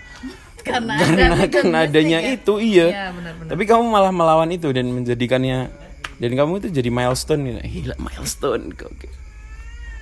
karena 0.65 0.95
karena 1.01 1.35
ada 1.37 1.47
karena 1.49 1.79
adanya 1.85 2.19
misoginisnya. 2.23 2.43
itu 2.47 2.55
iya. 2.63 2.87
Iya, 2.87 3.07
benar-benar. 3.13 3.51
Tapi 3.53 3.63
kamu 3.67 3.85
malah 3.91 4.13
melawan 4.13 4.51
itu 4.55 4.69
dan 4.73 4.87
menjadikannya 4.91 5.69
dan 6.17 6.31
kamu 6.33 6.53
itu 6.65 6.69
jadi 6.73 6.89
milestone 6.89 7.43
gitu. 7.45 7.61
Gila 7.61 7.95
milestone 8.01 8.65
kok. 8.73 8.91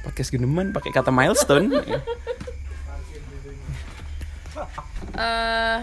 Podcast 0.05 0.31
geneman 0.31 0.71
pakai 0.71 0.93
kata 0.93 1.11
milestone. 1.11 1.73
eh 5.15 5.79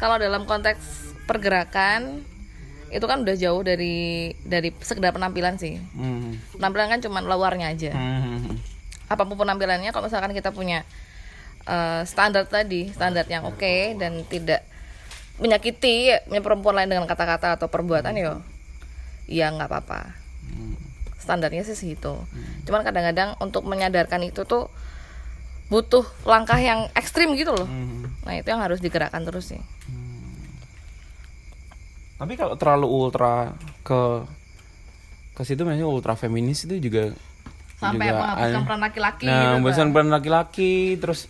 kalau 0.00 0.16
dalam 0.16 0.48
konteks 0.48 1.09
pergerakan 1.30 2.26
itu 2.90 3.06
kan 3.06 3.22
udah 3.22 3.36
jauh 3.38 3.62
dari 3.62 4.34
dari 4.42 4.74
sekedar 4.82 5.14
penampilan 5.14 5.54
sih. 5.62 5.78
Hmm. 5.94 6.34
penampilan 6.58 6.90
kan 6.90 7.00
cuma 7.06 7.22
luarnya 7.22 7.70
aja. 7.70 7.94
Hmm. 7.94 8.58
apa 9.06 9.26
pun 9.26 9.38
penampilannya 9.38 9.94
kalau 9.94 10.10
misalkan 10.10 10.34
kita 10.34 10.50
punya 10.50 10.82
eh, 11.70 12.02
standar 12.02 12.50
tadi 12.50 12.90
standar 12.90 13.30
yang 13.30 13.46
oke 13.46 13.94
dan 13.94 14.26
tidak 14.26 14.66
menyakiti 15.38 16.14
ya, 16.14 16.18
perempuan 16.42 16.74
lain 16.76 16.90
dengan 16.90 17.06
kata-kata 17.06 17.58
atau 17.58 17.70
perbuatan 17.70 18.10
yo 18.18 18.42
ya 19.30 19.54
nggak 19.54 19.70
apa-apa. 19.70 20.18
Standarnya 21.22 21.62
sih 21.62 21.78
segitu. 21.78 22.18
Cuman 22.66 22.82
kadang-kadang 22.82 23.38
untuk 23.38 23.62
menyadarkan 23.70 24.26
itu 24.26 24.42
tuh 24.42 24.66
butuh 25.70 26.02
langkah 26.26 26.58
yang 26.58 26.90
ekstrim 26.98 27.38
gitu 27.38 27.54
loh. 27.54 27.70
Nah 28.26 28.34
itu 28.34 28.50
yang 28.50 28.58
harus 28.58 28.82
digerakkan 28.82 29.22
terus 29.22 29.54
sih 29.54 29.62
Tapi 32.20 32.32
kalau 32.36 32.54
terlalu 32.54 32.86
ultra 32.86 33.56
ke 33.80 34.28
ke 35.32 35.42
situ 35.42 35.64
maksudnya 35.64 35.88
ultra 35.88 36.12
feminis 36.14 36.62
itu 36.62 36.76
juga 36.78 37.16
sampai 37.74 37.96
juga 38.04 38.20
menghabiskan 38.20 38.52
aneh. 38.52 38.66
peran 38.66 38.80
laki-laki 38.82 39.24
Nah, 39.24 39.32
gitu 39.32 39.52
membuatkan 39.56 39.80
kan. 39.82 39.90
peran 39.90 40.10
laki-laki 40.10 40.72
terus 40.96 41.20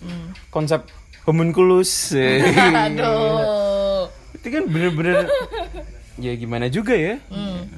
konsep 0.51 0.83
homunculus. 1.23 2.11
eh, 2.11 2.43
aduh 2.85 4.11
itu 4.35 4.47
kan 4.49 4.65
bener-bener 4.67 5.31
ya 6.19 6.33
gimana 6.35 6.67
juga 6.67 6.91
ya? 6.93 7.23
Hmm. 7.31 7.71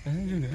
Gimana 0.00 0.20
juga. 0.24 0.48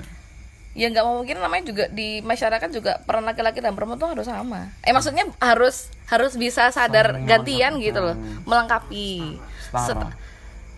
ya 0.74 0.90
nggak 0.90 1.06
mau 1.06 1.16
mungkin 1.16 1.38
namanya 1.38 1.64
juga 1.66 1.86
di 1.88 2.20
masyarakat 2.20 2.68
juga 2.70 3.00
peran 3.00 3.24
laki-laki 3.24 3.62
dan 3.62 3.72
perempuan 3.72 3.96
tuh 3.96 4.10
harus 4.10 4.26
sama 4.26 4.74
eh 4.82 4.92
maksudnya 4.92 5.24
harus 5.40 5.88
harus 6.06 6.34
bisa 6.34 6.68
sadar 6.68 7.24
gantian 7.24 7.80
gitu 7.80 7.96
loh 7.96 8.18
melengkapi 8.44 9.40
Setara. 9.64 9.86
Set- 9.88 10.25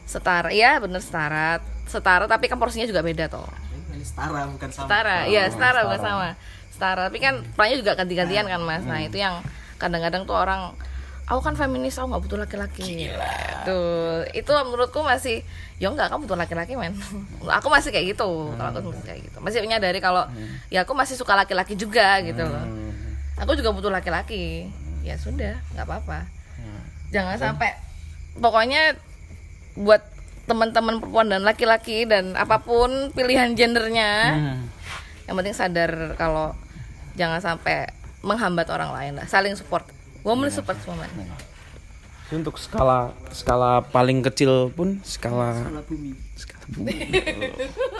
setara 0.07 0.49
ya 0.55 0.79
bener 0.79 1.03
setara. 1.03 1.59
Setara 1.85 2.25
tapi 2.25 2.47
kan 2.47 2.57
porsinya 2.57 2.87
juga 2.87 3.03
beda 3.03 3.27
toh. 3.27 3.45
Ini 3.93 4.03
setara 4.03 4.47
bukan 4.47 4.69
sama. 4.71 4.87
setara 4.87 5.17
ya 5.27 5.43
setara 5.51 5.79
bukan 5.85 6.01
sama. 6.01 6.29
Setara 6.71 7.01
tapi 7.11 7.19
kan 7.19 7.43
perannya 7.53 7.77
juga 7.83 7.93
ganti-gantian 7.99 8.47
kan 8.47 8.61
mas. 8.63 8.83
Nah 8.87 9.03
itu 9.03 9.19
yang 9.19 9.43
kadang-kadang 9.77 10.25
tuh 10.25 10.33
orang 10.33 10.73
aku 11.27 11.43
kan 11.43 11.53
feminis 11.59 11.99
aku 11.99 12.07
nggak 12.07 12.23
butuh 12.23 12.39
laki-laki. 12.39 13.11
Tuh 13.67 14.23
itu 14.31 14.51
menurutku 14.51 15.03
masih 15.03 15.43
ya 15.77 15.91
enggak 15.91 16.07
kamu 16.07 16.23
butuh 16.23 16.39
laki-laki 16.39 16.73
men. 16.79 16.95
Aku 17.61 17.67
masih 17.69 17.93
kayak 17.93 18.17
gitu 18.17 18.55
kalau 18.57 18.71
aku 18.73 18.89
masih 18.89 19.05
kayak 19.05 19.21
gitu. 19.29 19.37
Masih 19.43 19.59
menyadari 19.61 19.99
kalau 20.01 20.25
ya 20.73 20.81
aku 20.87 20.97
masih 20.97 21.13
suka 21.19 21.37
laki-laki 21.37 21.77
juga 21.77 22.17
gitu 22.23 22.41
loh. 22.41 22.65
Aku 23.37 23.53
juga 23.53 23.69
butuh 23.75 23.91
laki-laki. 23.93 24.71
Ya 25.05 25.19
sudah 25.19 25.59
nggak 25.75 25.85
apa-apa. 25.85 26.25
Jangan 27.13 27.37
sampai 27.39 27.71
pokoknya 28.41 28.97
buat 29.77 30.01
teman-teman 30.47 31.03
perempuan 31.03 31.27
dan 31.27 31.43
laki-laki 31.43 32.07
dan 32.07 32.33
apa 32.33 32.63
pun 32.63 33.11
pilihan 33.13 33.53
gendernya. 33.53 34.11
Hmm. 34.33 34.59
yang 35.27 35.35
penting 35.35 35.59
sadar 35.59 36.15
kalau 36.15 36.55
jangan 37.19 37.43
sampai 37.43 37.91
menghambat 38.23 38.71
orang 38.71 38.95
lain 38.95 39.13
lah 39.19 39.27
saling 39.27 39.53
support. 39.59 39.83
Woman 40.23 40.47
support 40.47 40.79
woman. 40.87 41.07
Untuk 42.31 42.55
skala 42.59 43.11
skala 43.35 43.83
paling 43.83 44.23
kecil 44.23 44.71
pun 44.71 45.03
skala 45.03 45.67
skala 45.67 45.81
bumi. 45.83 46.15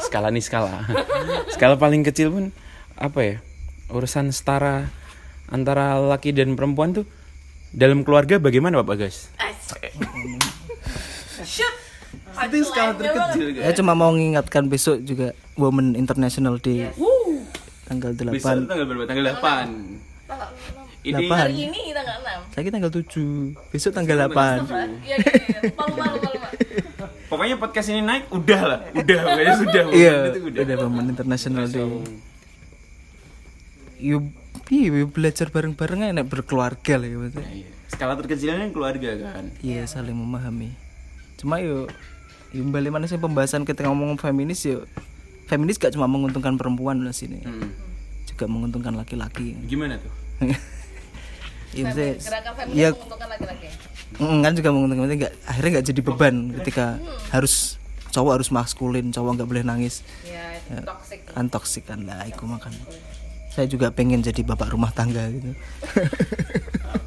skala 0.03 0.27
nih 0.31 0.43
skala. 0.43 0.83
Skala 1.55 1.75
paling 1.79 2.03
kecil 2.03 2.31
pun 2.31 2.45
apa 2.95 3.19
ya? 3.23 3.35
Urusan 3.91 4.31
setara 4.31 4.91
antara 5.47 5.95
laki 5.99 6.35
dan 6.35 6.59
perempuan 6.59 6.91
tuh 6.91 7.07
dalam 7.71 8.03
keluarga 8.03 8.39
bagaimana 8.39 8.83
bapak 8.83 9.07
guys? 9.07 9.31
Itu 12.37 12.57
skala 12.67 12.91
terkecil. 12.93 13.45
Saya 13.59 13.73
cuma 13.75 13.93
mau 13.97 14.13
mengingatkan 14.13 14.69
besok 14.69 15.01
juga 15.01 15.33
Women 15.57 15.97
International 15.97 16.61
Day 16.61 16.91
tanggal 17.87 18.11
8. 18.13 18.35
Besok 18.35 18.67
tanggal 18.67 18.85
berapa? 18.85 19.05
Tanggal 19.07 19.25
8 19.31 20.27
Tanggal 20.27 20.49
Ini 21.07 21.13
Delapan. 21.23 21.39
Hari 21.39 21.55
ini 21.71 21.81
tanggal 21.95 22.17
6 22.19 22.51
Saya 22.51 22.69
tanggal 22.69 22.91
7. 22.91 23.71
Besok 23.71 23.91
tanggal 23.95 24.17
8. 24.27 24.27
Iya 24.27 25.15
iya 25.15 25.15
iya 25.23 25.59
Malu 25.71 25.93
malu 25.95 26.17
malu 26.19 26.37
malu. 26.37 26.55
pokoknya 27.27 27.55
podcast 27.59 27.87
ini 27.91 28.01
naik 28.03 28.27
udah 28.31 28.61
lah, 28.63 28.79
udah 28.91 29.19
pokoknya 29.23 29.53
sudah. 29.55 29.83
Iya, 29.99 30.15
itu 30.31 30.39
udah. 30.51 30.61
udah 30.63 30.75
Women 30.83 31.05
International 31.15 31.65
Day. 31.67 31.87
Yuk, 33.97 34.29
iya 34.69 34.87
belajar 35.09 35.47
bareng-bareng 35.49 36.13
enak 36.13 36.25
berkeluarga 36.27 36.93
lah 37.01 37.07
ya 37.07 37.17
maksudnya. 37.17 37.49
Iya. 37.49 37.69
Skala 37.87 38.13
terkecilnya 38.19 38.67
keluarga 38.69 39.09
kan. 39.15 39.43
Iya 39.63 39.87
saling 39.87 40.13
memahami. 40.13 40.86
Cuma 41.37 41.57
yuk, 41.57 41.87
yuk 42.51 42.65
balik 42.67 42.89
mana 42.89 43.05
sih 43.05 43.15
pembahasan 43.15 43.61
ketika 43.61 43.87
ngomong 43.87 44.17
feminis 44.17 44.65
yuk. 44.65 44.83
Feminis 45.45 45.77
gak 45.77 45.93
cuma 45.93 46.05
menguntungkan 46.05 46.57
perempuan 46.57 46.99
di 46.99 47.13
sini, 47.13 47.39
Hmm. 47.39 47.71
juga 48.27 48.45
menguntungkan 48.45 48.93
laki-laki. 48.93 49.55
Gimana 49.63 49.95
tuh? 49.97 50.11
Iya 51.67 51.83
maksudnya, 51.85 52.15
Gerakan 52.15 52.53
feminis 52.55 52.75
Iya. 52.75 52.89
menguntungkan 52.91 53.27
laki-laki. 53.29 53.67
kan 54.17 54.53
juga 54.55 54.69
menguntungkan 54.71 55.03
nggak 55.05 55.33
akhirnya 55.45 55.69
nggak 55.77 55.85
jadi 55.85 56.01
beban 56.01 56.35
ketika 56.55 56.85
harus 57.29 57.75
cowok 58.09 58.31
harus 58.39 58.49
maskulin, 58.49 59.11
cowok 59.11 59.31
nggak 59.35 59.49
boleh 59.51 59.63
nangis. 59.63 60.01
Ya, 60.23 60.57
itu 60.57 60.79
toxic. 60.81 61.19
Kan 61.27 61.45
toksik 61.51 61.83
kan 61.85 61.99
lah, 62.01 62.23
aku 62.23 62.47
makan. 62.47 62.71
Saya 63.51 63.67
juga 63.67 63.91
pengen 63.91 64.23
jadi 64.23 64.41
bapak 64.41 64.71
rumah 64.71 64.89
tangga 64.89 65.27
gitu. 65.27 65.51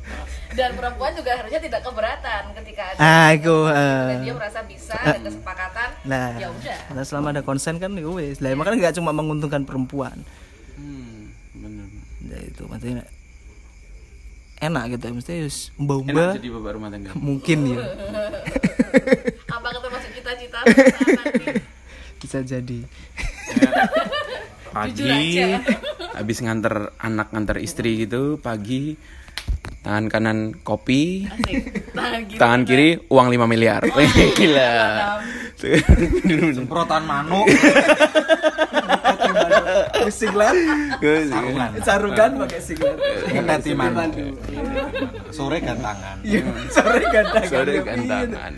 Dan 0.50 0.74
perempuan 0.74 1.14
juga 1.14 1.30
harusnya 1.32 1.58
tidak 1.58 1.80
keberatan 1.80 2.42
ketika 2.58 2.82
ada 2.82 2.98
ah, 2.98 3.26
aku. 3.30 3.58
dan 3.70 4.10
eh, 4.10 4.18
dia 4.26 4.34
merasa 4.34 4.60
bisa 4.62 4.94
ada 4.94 5.18
kesepakatan. 5.18 5.88
Nah, 6.02 6.28
Ya 6.36 6.48
udah. 6.50 6.78
nah, 6.90 7.04
selama 7.06 7.30
ada 7.30 7.42
konsen 7.42 7.78
kan 7.78 7.94
ya 7.94 8.10
wes. 8.10 8.42
Lah 8.42 8.50
makanya 8.52 8.88
nggak 8.88 8.96
cuma 8.98 9.14
menguntungkan 9.14 9.62
perempuan. 9.62 10.26
Hmm, 10.74 11.30
bener. 11.54 11.86
Ya 12.26 12.38
itu 12.42 12.62
maksudnya 12.66 13.06
enak 14.60 14.84
gitu 14.92 15.08
mesti 15.10 15.32
harus 15.40 15.58
mbak 15.74 16.04
Enak 16.04 16.12
mbak 16.12 16.32
jadi 16.36 16.48
bapak 16.52 16.70
rumah 16.76 16.88
tangga. 16.92 17.10
mungkin 17.16 17.58
ya 17.64 17.78
Apakah 19.56 19.80
termasuk 19.80 20.10
cita-cita 20.12 20.60
bisa 22.20 22.38
jadi 22.44 22.78
Pagi 24.70 25.40
habis 26.12 26.38
nganter 26.38 26.94
anak 26.94 27.32
nganter 27.32 27.58
istri 27.58 28.04
gitu, 28.04 28.38
pagi 28.38 28.94
tangan 29.80 30.04
kanan 30.12 30.38
kopi. 30.60 31.24
Tangan 31.90 32.20
kiri. 32.26 32.38
tangan 32.38 32.60
kiri 32.68 32.88
uang 33.08 33.28
5 33.32 33.48
miliar. 33.48 33.80
Gila. 34.36 34.72
Semprotan 36.56 37.04
manuk. 37.04 37.44
singlet 40.10 40.56
sarungan 41.84 42.30
pakai 42.42 42.60
singlet 42.60 42.96
Ngepeti 43.30 43.72
manuk. 43.76 44.10
Sore 45.30 45.60
gantangan. 45.60 46.16
sore 46.72 47.04
kadang 47.12 47.44
Sore 47.46 47.74
gantangan. 47.84 48.52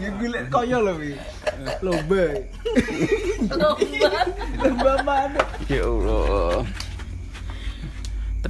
ya 0.00 0.08
gila 0.16 0.40
koyo 0.48 0.78
loh 0.80 0.96
lomba 1.84 2.24
Lomba. 3.52 3.76
lomba 4.64 4.92
mana 5.04 5.42
Ya 5.68 5.84
Allah. 5.84 6.39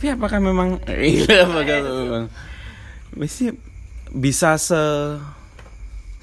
Tapi 0.01 0.17
apakah 0.17 0.41
memang 0.41 0.81
iya 0.89 1.45
apakah 1.45 1.77
memang 1.85 2.25
mesti 3.13 3.53
bisa 4.17 4.57
se 4.57 4.81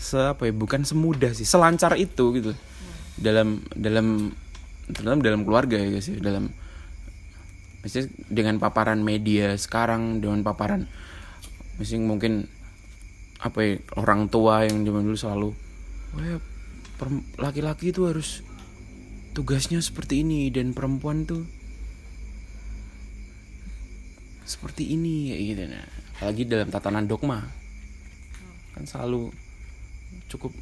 se 0.01 0.17
apa 0.17 0.49
ya? 0.49 0.53
Bukan 0.57 0.81
semudah 0.81 1.29
sih 1.37 1.45
selancar 1.45 1.93
itu 1.93 2.41
gitu. 2.41 2.57
Dalam 3.21 3.61
dalam 3.77 4.33
terutama 4.89 5.21
dalam 5.21 5.45
keluarga 5.45 5.77
ya 5.77 5.93
guys 5.93 6.09
ya 6.09 6.17
dalam 6.17 6.49
mesti 7.85 8.09
dengan 8.33 8.57
paparan 8.57 9.05
media 9.05 9.53
sekarang 9.53 10.25
dengan 10.25 10.41
paparan 10.41 10.89
mesti 11.77 12.01
mungkin 12.01 12.49
apa 13.37 13.61
ya 13.61 13.73
orang 13.93 14.25
tua 14.33 14.65
yang 14.65 14.81
zaman 14.81 15.05
dulu 15.05 15.17
selalu 15.21 15.49
"Wah, 16.17 16.25
ya, 16.25 16.37
perem- 16.97 17.29
laki-laki 17.37 17.93
itu 17.93 18.09
harus 18.09 18.41
tugasnya 19.37 19.85
seperti 19.85 20.25
ini 20.25 20.49
dan 20.49 20.73
perempuan 20.73 21.29
tuh 21.29 21.45
seperti 24.47 24.95
ini 24.95 25.35
kayak 25.35 25.43
gitu. 25.43 25.63
Nah 25.67 25.85
apalagi 26.17 26.43
dalam 26.47 26.67
tatanan 26.71 27.05
dogma. 27.05 27.43
Kan 28.73 28.87
selalu 28.87 29.29
cukup 30.31 30.55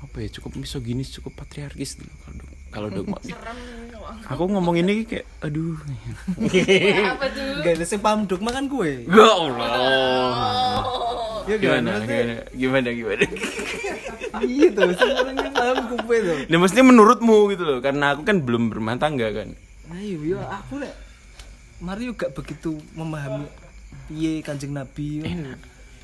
apa 0.00 0.16
ya 0.20 0.28
cukup 0.32 0.56
misoginis 0.56 1.12
cukup 1.12 1.36
patriarkis 1.36 2.00
gitu 2.00 2.08
kalau 2.24 2.36
dog- 2.36 2.60
kalau 2.70 2.88
dogma. 2.92 3.18
Aku 4.30 4.46
ngomong 4.46 4.76
ini 4.78 5.02
kayak 5.08 5.26
aduh. 5.40 5.76
Apa 5.80 7.26
tuh? 7.30 7.62
gak 7.62 7.72
ada 7.78 7.84
sing 7.84 7.98
paham 7.98 8.28
dogma 8.28 8.52
kan 8.52 8.68
gue. 8.68 9.06
Ya 9.08 9.26
Allah. 9.26 9.68
Ya 11.48 11.56
gimana? 11.56 11.90
Gimana 12.52 12.88
gimana? 12.92 13.24
Gimana 13.24 13.24
iya 14.46 14.68
tuh 14.70 14.94
yang 14.94 15.54
paham 15.54 15.76
gue 15.90 16.16
tuh. 16.22 16.38
Nah 16.48 16.56
maksudnya 16.58 16.86
menurutmu 16.86 17.50
gitu 17.50 17.62
loh 17.66 17.78
karena 17.82 18.14
aku 18.14 18.22
kan 18.22 18.40
belum 18.42 18.70
berumah 18.70 18.96
tangga 18.96 19.28
kan. 19.34 19.52
Ayo 19.90 20.22
ya 20.22 20.38
aku 20.62 20.78
lek 20.78 20.94
Mario 21.80 22.12
gak 22.12 22.36
begitu 22.36 22.76
memahami 22.92 23.48
piye 24.06 24.44
kanjeng 24.44 24.76
Nabi 24.76 25.24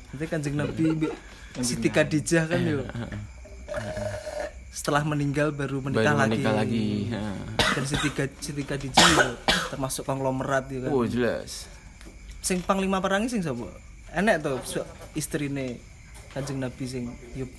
Nanti 0.07 0.25
kanjeng 0.25 0.57
Nabi 0.57 1.07
Siti 1.61 1.89
Khadijah 1.89 2.45
kan 2.45 2.61
yo. 2.61 2.85
Setelah 4.69 5.01
meninggal 5.01 5.49
baru 5.49 5.81
menikah 5.81 6.13
baru 6.13 6.21
lagi, 6.21 6.31
menikah 6.37 6.53
lagi 6.53 6.87
dan 7.57 7.83
Siti, 7.85 8.09
Siti 8.37 8.63
Khadijah 8.65 9.07
yo 9.17 9.29
termasuk 9.73 10.05
konglomerat 10.05 10.69
ya 10.69 10.85
kan. 10.85 10.89
Oh 10.93 11.05
jelas. 11.05 11.65
Sing 12.45 12.61
panglima 12.61 13.01
perangi 13.01 13.29
sing 13.29 13.41
sapa 13.41 13.67
enek 14.13 14.39
to 14.45 14.53
su- 14.63 14.87
istrine 15.13 15.81
kanjeng 16.31 16.61
Nabi 16.61 16.83
sing 16.85 17.09
yo 17.33 17.49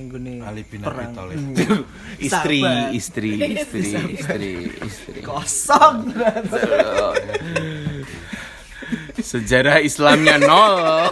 bin 0.00 0.38
Abi 0.38 0.62
perang 0.78 1.10
Thalib. 1.10 1.38
Istri 2.20 2.60
istri 2.94 3.30
istri 3.56 3.82
istri 4.14 4.52
istri 4.78 5.18
kosong 5.20 6.14
Sejarah 9.20 9.82
Islamnya 9.82 10.38
nol. 10.38 11.10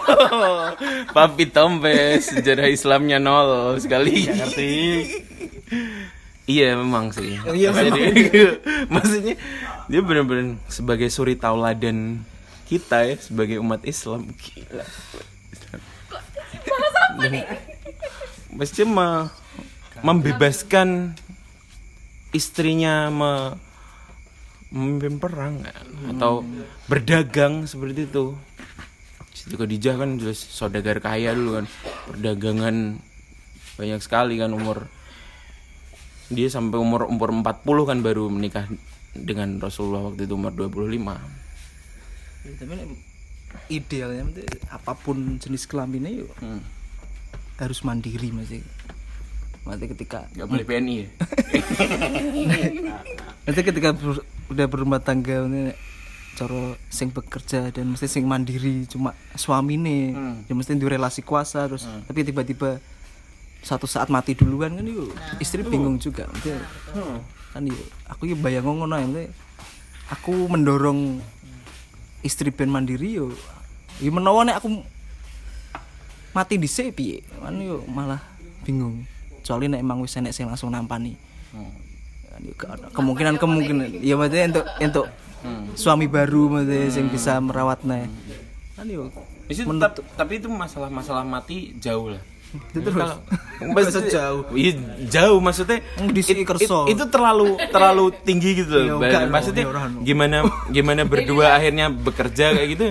Papi 1.10 1.50
Tombe, 1.50 2.16
sejarah 2.16 2.70
Islamnya 2.70 3.18
nol 3.18 3.76
sekali. 3.76 4.24
ngerti. 4.24 4.74
Iya 6.46 6.78
memang 6.78 7.10
sih. 7.10 7.34
Iya, 7.42 7.74
Maksudnya 7.74 8.06
dia- 8.14 8.58
Maksudnya 8.86 9.34
dia 9.84 10.00
benar-benar 10.00 10.62
sebagai 10.66 11.10
suri 11.10 11.34
tauladan 11.34 12.22
kita 12.64 13.02
ya 13.04 13.18
sebagai 13.18 13.58
umat 13.58 13.82
Islam. 13.82 14.30
Gila. 14.30 14.86
Dan 17.18 17.32
Mesti 18.56 18.82
me- 18.82 19.28
membebaskan 20.00 21.12
istrinya 22.30 23.08
me- 23.08 23.56
memimpin 24.68 25.16
perang 25.16 25.62
kan? 25.62 25.86
atau 26.10 26.42
berdagang 26.86 27.64
seperti 27.64 28.04
itu. 28.04 28.34
Siti 29.30 29.54
Khadijah 29.54 29.94
kan 29.94 30.16
jelas 30.16 30.40
saudagar 30.40 30.98
kaya 30.98 31.32
dulu 31.32 31.62
kan, 31.62 31.66
perdagangan 32.06 32.98
banyak 33.76 34.00
sekali 34.00 34.40
kan 34.40 34.50
umur 34.50 34.88
dia 36.26 36.50
sampai 36.50 36.80
umur 36.80 37.06
umur 37.06 37.30
40 37.30 37.44
kan 37.86 37.98
baru 38.02 38.26
menikah 38.26 38.66
dengan 39.14 39.62
Rasulullah 39.62 40.10
waktu 40.10 40.26
itu 40.26 40.34
umur 40.34 40.50
25. 40.50 41.14
Ya, 42.42 42.52
tapi 42.58 42.74
idealnya 43.70 44.26
apa 44.68 44.92
pun 44.92 45.38
jenis 45.38 45.64
kelaminnya 45.64 46.10
yuk 46.12 46.32
Hmm. 46.36 46.60
Harus 47.56 47.80
mandiri 47.80 48.28
masih 48.30 48.60
nanti 49.66 49.90
ketika 49.90 50.30
Gak 50.30 50.46
boleh 50.46 50.62
PNI 50.62 50.94
ya. 50.94 51.06
nanti 53.46 53.60
ketika 53.62 53.90
ber- 53.92 54.24
udah 54.46 54.66
berumah 54.66 55.00
tangga 55.00 55.42
ini 55.42 55.74
cara 56.36 56.76
sing 56.86 57.10
bekerja 57.10 57.70
dan 57.70 57.88
mesti 57.88 58.06
sing 58.06 58.28
mandiri 58.28 58.84
cuma 58.84 59.16
suami 59.32 59.74
nih 59.74 60.02
ya 60.46 60.52
mesti 60.52 60.76
di 60.76 60.84
relasi 60.84 61.24
kuasa 61.24 61.66
terus 61.66 61.88
tapi 62.06 62.22
tiba-tiba 62.22 62.78
satu 63.64 63.88
saat 63.88 64.06
mati 64.06 64.36
duluan 64.36 64.76
kan 64.76 64.86
yuk 64.86 65.10
istri 65.42 65.64
bingung 65.64 65.98
juga. 65.98 66.28
Nanti 66.30 66.54
kan 67.50 67.62
yuk 67.66 67.82
aku 68.06 68.30
yuk 68.30 68.38
bayang 68.38 68.68
ngono 68.68 68.94
ya 68.94 69.02
nanti 69.02 69.24
aku 70.06 70.46
mendorong 70.46 71.18
istri 72.22 72.54
ben 72.54 72.70
mandiri 72.70 73.18
yo. 73.18 73.34
Ya 73.98 74.12
menawa 74.12 74.46
nek 74.46 74.62
aku 74.62 74.84
mati 76.36 76.60
di 76.60 76.68
piye 76.68 77.24
kan 77.40 77.56
yo 77.56 77.80
malah 77.88 78.20
bingung 78.62 79.08
soalnya 79.40 79.78
nek 79.78 79.80
emang 79.80 79.98
wis 80.04 80.12
enek 80.12 80.36
sing 80.36 80.44
langsung 80.44 80.68
nampani 80.68 81.16
ya 82.36 82.52
ono. 82.68 82.92
kemungkinan 82.92 83.40
kemungkinan 83.40 84.04
ya 84.04 84.14
maksudnya 84.14 84.44
untuk 84.52 84.66
untuk 84.76 85.06
suami 85.72 86.04
baru 86.04 86.52
maksudnya 86.52 86.92
yang 86.92 87.08
bisa 87.08 87.40
merawatnya 87.40 88.04
kan 88.76 88.84
yo 88.84 89.08
Itu 89.46 89.62
tap- 89.78 90.02
tapi 90.18 90.42
itu 90.42 90.50
masalah-masalah 90.50 91.22
mati 91.22 91.70
jauh 91.78 92.10
lah. 92.10 92.18
itu 92.74 92.82
terus 92.82 92.98
Kalau- 92.98 93.22
jauh. 94.10 94.42
Iya, 94.50 94.72
jauh 95.06 95.38
maksudnya. 95.38 95.86
Hmm, 95.94 96.10
di 96.10 96.18
sini 96.18 96.42
it- 96.42 96.50
kerso. 96.50 96.82
itu 96.90 97.06
terlalu 97.06 97.54
terlalu 97.70 98.10
tinggi 98.26 98.58
gitu 98.58 98.74
loh. 98.74 98.98
enggak, 98.98 99.30
maksudnya 99.30 99.70
gimana 100.02 100.42
gimana 100.66 101.06
berdua 101.06 101.54
akhirnya 101.54 101.86
bekerja 101.88 102.58
kayak 102.58 102.68
gitu. 102.74 102.84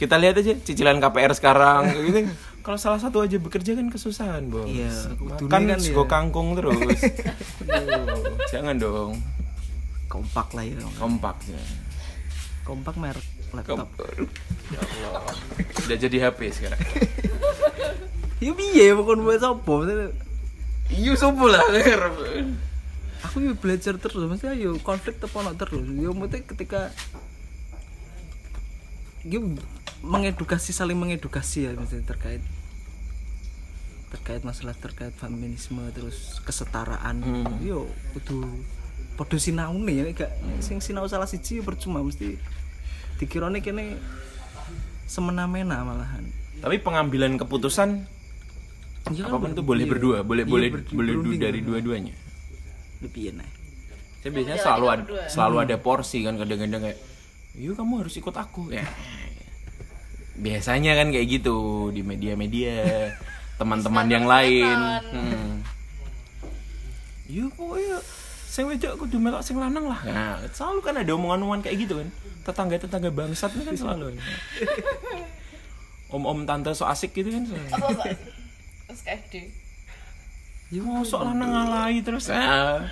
Kita 0.00 0.16
lihat 0.16 0.40
aja 0.40 0.56
cicilan 0.56 0.96
KPR 0.96 1.36
sekarang 1.36 1.92
kayak 1.92 2.04
gitu. 2.08 2.18
Kalau 2.60 2.76
salah 2.76 3.00
satu 3.00 3.24
aja 3.24 3.40
bekerja 3.40 3.72
kan 3.72 3.88
kesusahan, 3.88 4.52
Bos. 4.52 4.68
Iya, 4.68 4.92
Makan 5.16 5.62
kan 5.64 5.78
sego 5.80 6.04
ya. 6.04 6.08
kangkung 6.08 6.52
terus. 6.52 7.00
Jangan 8.52 8.76
dong. 8.76 9.16
kompak 10.10 10.50
lah 10.58 10.66
ya 10.66 10.74
Kompak 10.98 11.38
ya. 11.46 11.54
kompak 12.66 12.98
merek 12.98 13.22
laptop. 13.54 13.86
Ya 14.74 14.82
Allah. 15.06 15.22
Udah 15.86 15.96
jadi 15.96 16.16
HP 16.18 16.50
sekarang. 16.50 16.82
ya 18.44 18.50
piye 18.50 18.90
pokoknya 18.90 19.22
buat 19.22 19.40
Maksudnya, 19.40 20.10
Iya 20.90 21.12
sopo 21.14 21.46
lah. 21.46 21.62
aku 23.22 23.54
belajar 23.54 23.94
terus 24.02 24.18
maksudnya 24.26 24.58
yo 24.58 24.74
konflik 24.82 25.22
tepono 25.22 25.54
terus 25.54 25.78
yo 25.86 26.10
maksudnya 26.10 26.42
ketika 26.42 26.90
yo 29.22 29.40
mengedukasi 30.00 30.72
saling 30.72 30.96
mengedukasi 30.96 31.64
ya 31.64 31.70
maksudnya 31.72 32.06
terkait 32.06 32.40
terkait 34.10 34.42
masalah 34.42 34.74
terkait 34.74 35.14
feminisme 35.14 35.78
terus 35.92 36.42
kesetaraan. 36.42 37.22
Yo 37.60 37.86
kudu 38.12 38.42
podo 39.14 39.36
sinau 39.36 39.76
nih 39.76 39.94
ya 39.94 40.04
gak 40.16 40.32
sing 40.58 40.80
sinau 40.80 41.06
salah 41.06 41.28
siji 41.28 41.60
percuma 41.60 42.00
mesti 42.00 42.40
dikirone 43.16 43.60
kene 43.60 44.00
semena-mena 45.04 45.84
malahan. 45.84 46.24
Tapi 46.58 46.76
pengambilan 46.78 47.36
keputusan 47.36 48.02
kan, 49.00 49.12
apa 49.16 49.32
pun 49.32 49.40
ber- 49.42 49.52
itu 49.52 49.62
boleh 49.62 49.84
iya. 49.84 49.90
berdua, 49.90 50.16
boleh 50.22 50.44
Iya, 50.44 50.50
boleh 50.50 50.68
ber- 50.70 50.86
boleh 50.90 51.12
du- 51.14 51.38
dari 51.38 51.60
dua-duanya. 51.60 52.14
lebih 53.00 53.32
enak. 53.32 53.48
Saya 54.20 54.30
biasanya 54.30 54.58
selalu 54.60 54.86
ada 54.86 55.02
selalu 55.26 55.56
ada 55.58 55.76
porsi 55.76 56.20
kan 56.20 56.36
kadang-kadang 56.36 56.84
kayak, 56.84 56.98
"Yuk 57.56 57.74
kamu 57.78 58.06
harus 58.06 58.14
ikut 58.18 58.34
aku." 58.34 58.74
Ya. 58.74 58.86
Biasanya 60.40 60.96
kan 60.96 61.12
kayak 61.12 61.28
gitu 61.40 61.90
di 61.92 62.00
media-media, 62.00 63.12
teman-teman 63.60 64.06
yang 64.08 64.24
lain. 64.24 64.78
Hmm. 65.12 65.50
Yuk 67.30 67.54
kok 67.54 67.76
ya 67.78 67.98
sing 68.50 68.66
wedok 68.66 69.06
kudu 69.06 69.22
melok 69.22 69.46
sing 69.46 69.54
lanang 69.62 69.86
lah. 69.86 70.02
Nah, 70.02 70.42
selalu 70.50 70.82
kan 70.82 70.98
ada 70.98 71.10
omongan-omongan 71.14 71.62
kayak 71.62 71.86
gitu 71.86 72.02
kan. 72.02 72.08
Tetangga-tetangga 72.42 73.14
bangsat 73.14 73.54
ini 73.54 73.62
kan 73.62 73.76
selalu. 73.78 74.18
Om-om 76.14 76.42
tante 76.42 76.74
so 76.74 76.82
asik 76.90 77.14
gitu 77.14 77.30
kan 77.30 77.46
selalu. 77.46 77.70
Di 79.30 79.46
Ya 80.74 80.82
mau 80.82 81.06
sok 81.06 81.22
lanang 81.22 81.50
ngalai 81.54 82.02
terus 82.02 82.26
ah. 82.34 82.82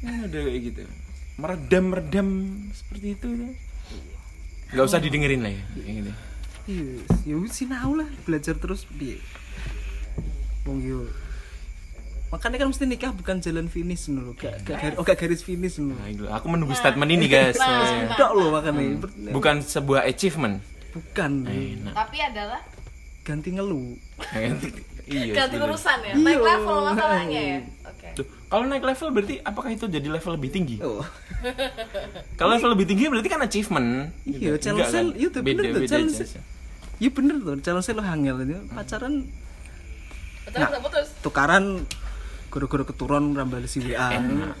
Kan 0.00 0.14
ada 0.24 0.38
kayak 0.40 0.60
gitu. 0.72 0.80
Meredam-meredam 1.34 2.28
seperti 2.70 3.06
itu 3.12 3.26
tuh. 3.26 3.52
Gak 4.70 4.84
usah 4.84 4.98
didengerin 4.98 5.40
lah 5.40 5.50
ya. 5.50 5.62
gitu. 5.76 6.12
Iya, 6.64 6.84
ya 7.24 7.36
sinau 7.48 7.92
lah, 7.94 8.08
belajar 8.24 8.54
terus 8.54 8.88
piye. 8.88 9.20
Wong 10.64 10.80
yo. 10.80 11.00
Makanya 12.30 12.58
kan 12.58 12.68
mesti 12.68 12.84
nikah 12.84 13.12
bukan 13.12 13.38
jalan 13.38 13.68
finish 13.68 14.08
dulu, 14.08 14.34
gak 14.34 14.64
gak 14.64 14.78
garis, 14.80 14.96
oh, 14.96 15.04
gak 15.04 15.14
garis 15.16 15.40
finish 15.40 15.76
dulu. 15.76 15.94
Nah. 15.94 16.34
Aku 16.34 16.46
menunggu 16.48 16.72
statement 16.72 17.06
ini 17.08 17.26
guys. 17.26 17.54
Tok 18.16 18.32
loh 18.32 18.48
makanya 18.50 18.98
Ber- 18.98 19.14
Bukan 19.30 19.60
sebuah 19.60 20.02
achievement. 20.04 20.58
bukan 20.90 21.42
Enak. 21.44 21.90
tapi 21.90 22.16
adalah 22.18 22.62
ganti 23.20 23.50
ngeluh. 23.50 23.98
iya. 25.04 25.34
ganti 25.34 25.58
urusan 25.58 25.98
ya 26.00 26.12
Iya. 26.12 26.22
naik 26.22 26.38
level 26.40 26.76
masalahnya 26.86 27.40
ya 27.44 27.58
kalau 28.54 28.70
naik 28.70 28.86
level 28.86 29.08
berarti 29.10 29.34
apakah 29.42 29.66
itu 29.68 29.90
jadi 29.90 30.06
level 30.06 30.38
lebih 30.38 30.48
tinggi? 30.48 30.78
Oh. 30.78 31.02
Kalau 32.38 32.54
level 32.54 32.70
lebih 32.78 32.86
tinggi 32.86 33.10
berarti 33.10 33.26
kan 33.26 33.42
achievement. 33.42 34.14
Iya, 34.22 34.54
Gitu. 34.54 34.62
challenge 34.62 34.94
kan? 34.94 35.06
iya 35.12 35.28
tuh 35.28 35.40
bener 35.42 35.62
tuh 35.66 35.80
beda 35.82 35.90
challenge. 35.90 36.16
Iya 36.96 37.10
bener 37.10 37.36
tuh, 37.36 37.54
challenge 37.58 37.88
lo 37.90 38.02
hangel 38.02 38.36
ini 38.40 38.54
pacaran 38.70 39.14
betul 40.46 40.60
betul 40.62 40.80
putus 40.86 41.08
tukaran 41.18 41.64
guru-guru 42.46 42.86
keturun 42.86 43.34
rambal 43.34 43.58
si 43.66 43.82
WA. 43.82 44.14
Aduh 44.14 44.54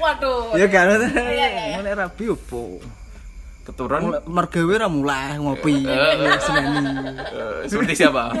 waduh 0.00 0.56
Ya 0.56 0.64
kan, 0.66 0.96
iya, 1.04 1.46
iya. 1.52 1.76
mulai 1.76 1.92
rapi 1.92 2.32
opo. 2.32 2.80
Keturun 3.64 4.20
mergawe 4.28 4.74
ra 4.76 4.88
mulai 4.92 5.40
ngopi. 5.40 5.88
Seneni. 6.36 6.84
eh, 7.16 7.64
seperti 7.72 7.96
siapa? 7.96 8.36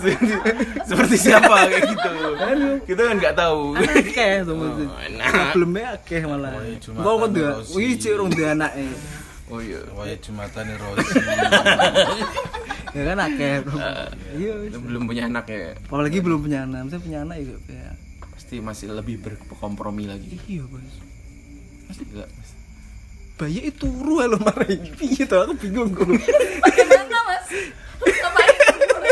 seperti, 0.00 0.32
seperti 0.88 1.16
siapa 1.20 1.68
kayak 1.68 1.82
gitu. 1.92 2.12
Kita 2.88 3.00
kan 3.04 3.14
nggak 3.20 3.36
tahu. 3.36 3.76
akeh 3.76 4.48
nah. 5.20 5.52
Probleme 5.52 5.80
akeh 5.84 6.20
malah. 6.24 6.56
Jumatan 6.80 7.04
Kok 7.04 7.14
kok 7.20 7.28
dia, 7.36 7.50
Rosi. 7.52 7.72
wih 7.76 7.92
cek 8.00 8.14
rong 8.16 8.30
dia 8.32 8.48
anake. 8.56 8.86
Oh 9.52 9.60
iya. 9.60 9.80
Waya 9.92 10.16
Jumatan 10.18 10.64
Rosi. 10.80 11.16
Ya 12.94 13.10
kan 13.10 13.18
akeh. 13.26 13.58
Iya. 14.38 14.52
Belum 14.70 15.10
punya 15.10 15.26
anak 15.26 15.50
ya. 15.50 15.74
Apalagi 15.74 16.22
belum 16.22 16.46
punya 16.46 16.62
anak, 16.62 16.94
saya 16.94 17.02
punya 17.02 17.18
anak 17.26 17.42
juga 17.42 17.58
ya. 17.74 17.90
Pasti 18.30 18.62
masih 18.62 18.94
lebih 18.94 19.18
berkompromi 19.18 20.06
lagi. 20.06 20.38
Iya, 20.46 20.62
Bos. 20.70 20.94
Gila. 21.90 22.26
Bayi 23.34 23.66
itu 23.66 23.86
turu 23.90 24.22
lo 24.22 24.38
marahin. 24.38 24.78
Piye 24.94 25.26
to 25.26 25.36
aku 25.42 25.58
bingung 25.58 25.90
kok. 25.90 26.06
bagaimana 26.06 27.18
mas 27.26 27.46
ngapain 28.22 28.54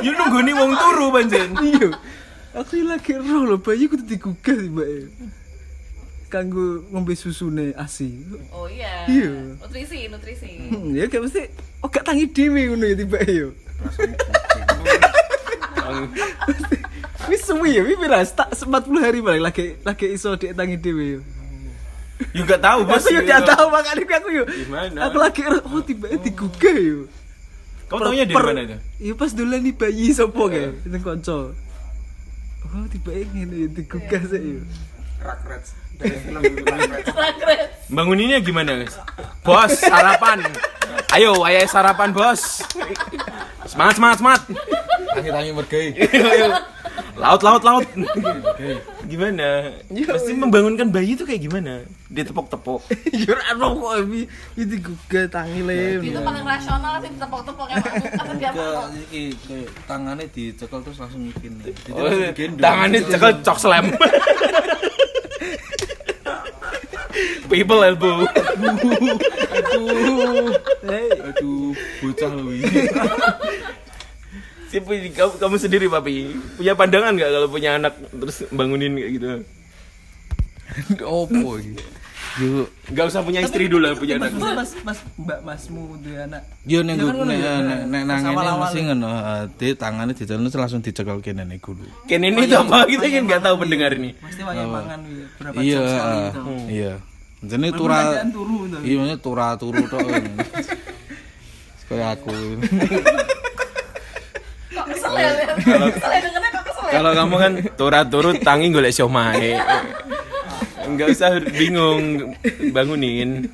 You 0.03 0.13
nunggu 0.15 0.39
nih 0.47 0.55
wong 0.55 0.73
turu 0.79 1.07
banjen. 1.11 1.51
Iya. 1.59 1.89
Aku 2.53 2.79
lagi 2.87 3.19
roh 3.19 3.43
lo 3.49 3.57
bayi 3.59 3.91
kudu 3.91 4.05
digugah 4.07 4.55
sih, 4.55 4.71
Mbak. 4.71 4.89
Kanggo 6.31 6.87
ngombe 6.89 7.13
susune 7.13 7.77
ASI. 7.77 8.25
oh 8.55 8.65
iya 8.65 9.05
Iya. 9.05 9.59
nutrisi 9.61 10.09
nutrisi 10.09 10.49
Hmm, 10.73 10.97
ya 10.97 11.05
gak 11.05 11.29
mesti 11.29 11.53
oh 11.85 11.93
gak 11.93 12.09
tangi 12.09 12.25
dhewe 12.25 12.73
ngono 12.73 12.89
ya 12.89 12.97
tiba 12.97 13.21
yo. 13.29 13.53
Wis 17.29 17.43
suwi 17.45 17.77
ya, 17.77 17.83
wis? 17.85 18.31
Tak 18.33 18.49
40 18.55 19.05
hari 19.05 19.21
balik 19.21 19.43
lagi 19.45 19.67
lagi 19.85 20.07
iso 20.09 20.33
dek 20.41 20.57
tangi 20.57 20.81
dhewe 20.81 21.05
yo. 21.05 21.21
You 22.33 22.49
gak 22.49 22.65
tahu 22.65 22.89
bos. 22.89 23.05
Aku 23.05 23.13
yo 23.13 23.21
gak 23.29 23.45
tahu 23.45 23.69
makanya 23.69 24.05
aku 24.17 24.29
yo. 24.33 24.45
Gimana? 24.49 24.99
Aku 25.09 25.17
lagi 25.21 25.41
oh 25.45 25.83
tiba 25.85 26.09
digugah 26.17 26.77
yo. 26.77 27.09
Kamu 27.93 28.09
taunya 28.09 28.25
dari 28.25 28.37
mana 28.41 28.61
itu? 28.65 28.77
Iya 29.05 29.13
pas 29.21 29.31
dulu 29.37 29.55
nih 29.61 29.73
bayi 29.77 30.07
sopo 30.17 30.49
kayak 30.49 30.81
itu 30.85 30.99
konco. 31.05 31.53
Oh 32.73 32.85
tiba 32.89 33.13
ngene 33.13 33.57
ya 33.65 33.69
digugah 33.69 34.23
sih 34.33 34.41
yo. 34.41 34.65
Banguninnya 37.93 38.43
gimana 38.43 38.81
guys? 38.81 38.97
Bos, 39.47 39.71
sarapan. 39.79 40.43
Ayo, 41.15 41.37
ayah 41.47 41.69
sarapan 41.69 42.11
bos. 42.11 42.65
Semangat, 43.69 43.95
semangat, 44.01 44.17
semangat. 44.19 44.43
Tangi-tangi 45.13 45.51
mergai. 45.55 45.95
Laut, 47.13 47.45
laut, 47.45 47.61
laut. 47.61 47.85
Gimana? 49.11 49.69
Pasti 50.09 50.33
membangunkan 50.33 50.89
bayi 50.89 51.13
itu 51.13 51.29
kayak 51.29 51.45
gimana? 51.45 51.85
Dia 52.09 52.25
tepok-tepok. 52.25 52.81
Yo 53.21 53.37
ora 53.37 53.53
ono 53.53 53.67
kok 53.77 53.93
ini 54.09 54.25
ini 54.57 54.65
digugah 54.65 55.29
tangi 55.29 55.61
le. 55.61 56.01
itu 56.01 56.17
paling 56.17 56.41
rasional 56.41 56.97
sih 57.01 57.13
tepok-tepok 57.13 57.67
emang 57.69 57.95
atau 58.17 58.35
dia 58.37 58.49
kayak 58.49 59.69
tangannya 59.85 60.25
dicekel 60.29 60.81
terus 60.81 60.99
langsung 60.99 61.29
bikin. 61.29 61.53
Jadi 61.61 61.91
Oh, 61.93 62.09
digendong. 62.09 62.65
tangannya 62.65 63.01
cekel 63.05 63.33
cok 63.45 63.59
slam. 63.61 63.85
People 67.53 67.85
elbow. 67.85 68.25
Hei, 70.81 71.09
Aduh, 71.13 71.77
bocah 72.01 72.33
lu 72.33 72.57
ini. 72.57 72.89
Si, 74.73 74.81
kamu, 74.81 75.33
kamu 75.37 75.55
sendiri 75.61 75.87
papi 75.87 76.33
punya 76.57 76.73
pandangan 76.73 77.13
nggak 77.13 77.29
kalau 77.29 77.49
punya 77.49 77.77
anak 77.77 77.93
terus 78.11 78.49
bangunin 78.49 78.97
kayak 78.97 79.11
gitu? 79.13 79.27
Opo 81.05 81.61
iki? 81.61 81.77
Yo, 82.33 82.65
Gak 82.89 83.13
usah 83.13 83.21
punya 83.21 83.45
istri 83.45 83.69
dulu 83.69 83.85
lah 83.85 83.93
punya 83.93 84.17
anak. 84.17 84.33
mas 84.33 84.73
mas 84.81 85.05
mbak 85.21 85.45
masmu 85.45 86.01
duwe 86.01 86.17
anak. 86.17 86.41
yo 86.65 86.81
nek 86.81 86.97
nek 86.97 87.13
nek 87.85 88.03
nang 88.09 88.25
ngene 88.25 88.53
mesti 88.57 88.79
ngono. 88.89 89.05
ah, 89.05 89.45
Di 89.53 89.77
tangannya 89.77 90.17
dicekel 90.17 90.41
terus 90.41 90.57
langsung 90.57 90.81
dicekel 90.81 91.21
kene 91.21 91.45
nih 91.45 91.61
gulu. 91.61 91.85
Ken 92.09 92.25
ini 92.25 92.49
tuh 92.49 92.65
apa 92.65 92.89
kita 92.89 93.05
kan 93.05 93.23
nggak 93.29 93.43
tahu 93.45 93.55
pendengar 93.61 93.93
ini. 93.93 94.17
Pasti 94.17 94.41
banyak 94.41 94.65
mangan 94.65 94.99
wi, 95.05 95.15
berapa 95.37 95.59
Iya, 95.61 95.77
jam 95.77 95.85
sekali 95.85 96.17
ah, 96.17 96.25
gitu. 96.25 96.41
iya. 96.73 96.93
Jadi 97.43 97.69
tura. 97.77 97.99
Iya, 98.81 99.15
tura 99.21 99.47
turu 99.61 99.83
tok. 99.85 100.01
Kayak 101.93 102.09
aku. 102.17 102.33
kesel 104.95 105.13
ya 105.17 105.31
Lian? 105.33 105.91
kesel 105.93 106.11
ya 106.13 106.21
dengernya 106.25 106.51
kok 106.53 106.65
kesel 106.69 106.85
Kalau 106.93 107.11
kamu 107.17 107.35
kan 107.41 107.53
turut 107.75 108.07
turut 108.13 108.37
tangi 108.45 108.67
golek 108.69 108.93
siomay. 108.93 109.57
Enggak 110.85 111.17
usah 111.17 111.41
bingung 111.57 112.35
bangunin. 112.75 113.49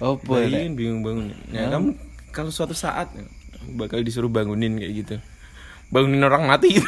Ya? 0.00 0.08
Bayin 0.26 0.74
bingung 0.74 1.04
bangunin. 1.04 1.36
Ya, 1.52 1.70
kamu 1.70 1.94
kalau 2.34 2.50
suatu 2.50 2.74
saat 2.74 3.12
bakal 3.76 4.02
disuruh 4.02 4.32
bangunin 4.32 4.80
kayak 4.80 4.92
gitu. 5.04 5.16
Bangunin 5.94 6.26
orang 6.26 6.48
mati. 6.48 6.80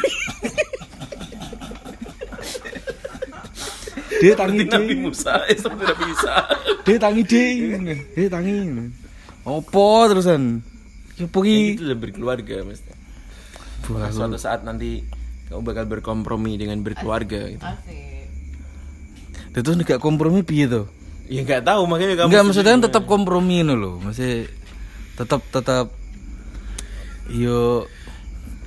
Dia 4.23 4.39
tangi 4.39 4.63
Nabi 4.63 4.95
deh. 4.95 4.99
Musa, 5.03 5.35
eh 5.51 5.57
seperti 5.59 5.83
Nabi 5.83 6.03
Isa. 6.15 6.35
Dia 6.87 6.95
tangi 6.95 7.21
deh. 7.27 7.99
Dia 8.15 8.27
tangi. 8.31 8.55
Apa 9.43 10.07
terusan? 10.07 10.63
Ya 11.19 11.27
gitu 11.27 11.83
lah 11.83 11.97
berkeluarga 11.99 12.63
mesti. 12.63 13.02
Suatu 13.87 14.39
saat 14.39 14.63
nanti 14.63 15.03
kamu 15.51 15.61
bakal 15.63 15.85
berkompromi 15.85 16.55
dengan 16.55 16.79
berkeluarga 16.81 17.51
gitu. 17.51 17.67
Dia 19.53 19.61
tuh 19.61 19.77
gak 19.85 20.01
kompromi 20.01 20.41
piye 20.41 20.65
tuh? 20.65 20.89
Ya 21.31 21.39
nggak 21.45 21.63
tahu 21.63 21.87
makanya 21.87 22.25
kamu 22.25 22.29
Enggak 22.29 22.45
maksudnya 22.51 22.73
kan 22.75 22.83
tetap 22.83 23.03
kompromi 23.07 23.63
no 23.63 23.79
loh. 23.79 23.95
Masih 24.03 24.51
tetap 25.15 25.39
tetap 25.53 25.87
yo 27.31 27.87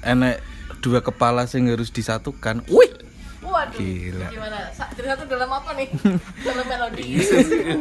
enek 0.00 0.40
dua 0.80 1.04
kepala 1.04 1.44
sing 1.44 1.68
harus 1.68 1.92
disatukan. 1.92 2.64
Wih. 2.72 2.95
Waduh. 3.47 3.78
Gila. 3.78 4.26
Gimana? 4.26 4.59
Cerita 4.74 5.14
tuh 5.14 5.28
dalam 5.30 5.51
apa 5.55 5.70
nih? 5.78 5.88
dalam 6.47 6.64
melodi. 6.66 7.07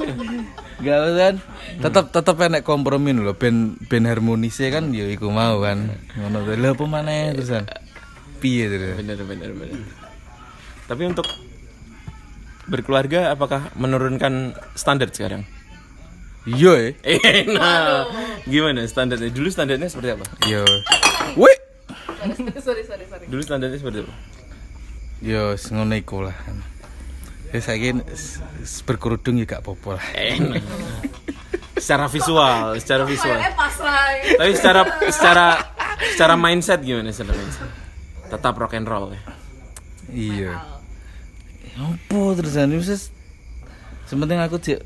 Gak 0.85 0.99
kan 1.17 1.35
tetap 1.81 2.05
tetap 2.13 2.35
enek 2.37 2.61
kompromi 2.61 3.15
loh. 3.17 3.33
Ben 3.33 3.73
ben 3.89 4.05
harmonisnya 4.05 4.69
kan 4.69 4.93
yo 4.93 5.09
iku 5.09 5.33
mau 5.33 5.57
kan. 5.65 5.89
Ngono 6.13 6.45
tuh. 6.45 6.53
Lah 6.61 6.71
apa 6.77 6.83
maneh 6.85 7.33
terusan? 7.33 7.65
Piye 8.37 8.69
terus? 8.69 8.95
bener 9.01 9.17
bener 9.25 9.49
bener. 9.57 9.81
Tapi 10.85 11.03
untuk 11.09 11.25
berkeluarga 12.69 13.33
apakah 13.33 13.73
menurunkan 13.73 14.53
standar 14.77 15.09
sekarang? 15.09 15.47
Iya 16.45 16.73
eh. 16.77 16.93
Eh, 17.25 17.41
nah, 17.49 18.05
gimana 18.45 18.85
standarnya? 18.85 19.33
Dulu 19.33 19.49
standarnya 19.49 19.89
seperti 19.89 20.13
apa? 20.13 20.25
Yo. 20.45 20.61
Wih. 21.33 21.57
sorry, 22.61 22.85
sorry, 22.85 23.05
sorry. 23.09 23.25
Dulu 23.25 23.41
standarnya 23.41 23.81
seperti 23.81 24.05
apa? 24.05 24.13
Yo 25.23 25.55
ngono 25.55 25.95
iku 25.95 26.27
lah. 26.27 26.35
Ya 27.53 27.59
saiki 27.63 27.95
berkerudung 28.83 29.39
ya 29.39 29.47
gak 29.47 29.63
apa-apa 29.63 29.99
lah. 29.99 30.05
Secara 31.75 32.07
visual, 32.07 32.75
secara 32.79 33.03
visual. 33.07 33.39
Eh, 33.39 33.53
pasrah. 33.55 34.11
Tapi 34.39 34.51
secara 34.55 34.81
secara 35.11 35.45
secara 36.15 36.33
mindset 36.35 36.83
gimana 36.83 37.11
secara 37.15 37.35
mindset? 37.35 37.69
Tetap 38.31 38.53
rock 38.59 38.75
and 38.75 38.87
roll 38.87 39.13
ya. 39.13 39.21
Iya. 40.11 40.51
Apa 41.75 42.19
terusan 42.39 42.71
ini 42.71 42.79
wis 42.79 43.11
sementing 44.07 44.39
aku 44.39 44.59
cek 44.59 44.83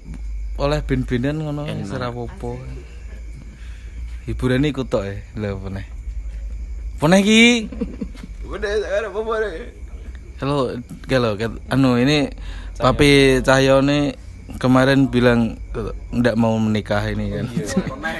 oleh 0.59 0.81
ben-benan 0.83 1.39
ngono 1.39 1.65
ora 1.65 2.11
apa-apa. 2.11 2.59
Hiburan 4.27 4.67
iku 4.69 4.85
tok 4.85 5.09
e. 5.09 5.15
Lha 5.37 5.57
apa 5.57 5.67
neh? 5.73 5.87
Apa 6.99 7.05
neh 7.09 7.19
iki? 7.23 7.71
Udah, 8.45 8.71
sekarang 8.81 9.13
apa 9.13 9.21
Halo, 10.39 10.71
halo, 11.05 11.29
kat- 11.35 11.59
anu 11.67 11.95
ini 11.95 12.31
Papi 12.75 13.09
Cahyone 13.41 14.15
kemarin 14.55 15.05
bilang 15.05 15.59
nggak 16.09 16.35
mau 16.35 16.55
menikah 16.55 17.03
ini 17.05 17.27
kan. 17.29 17.45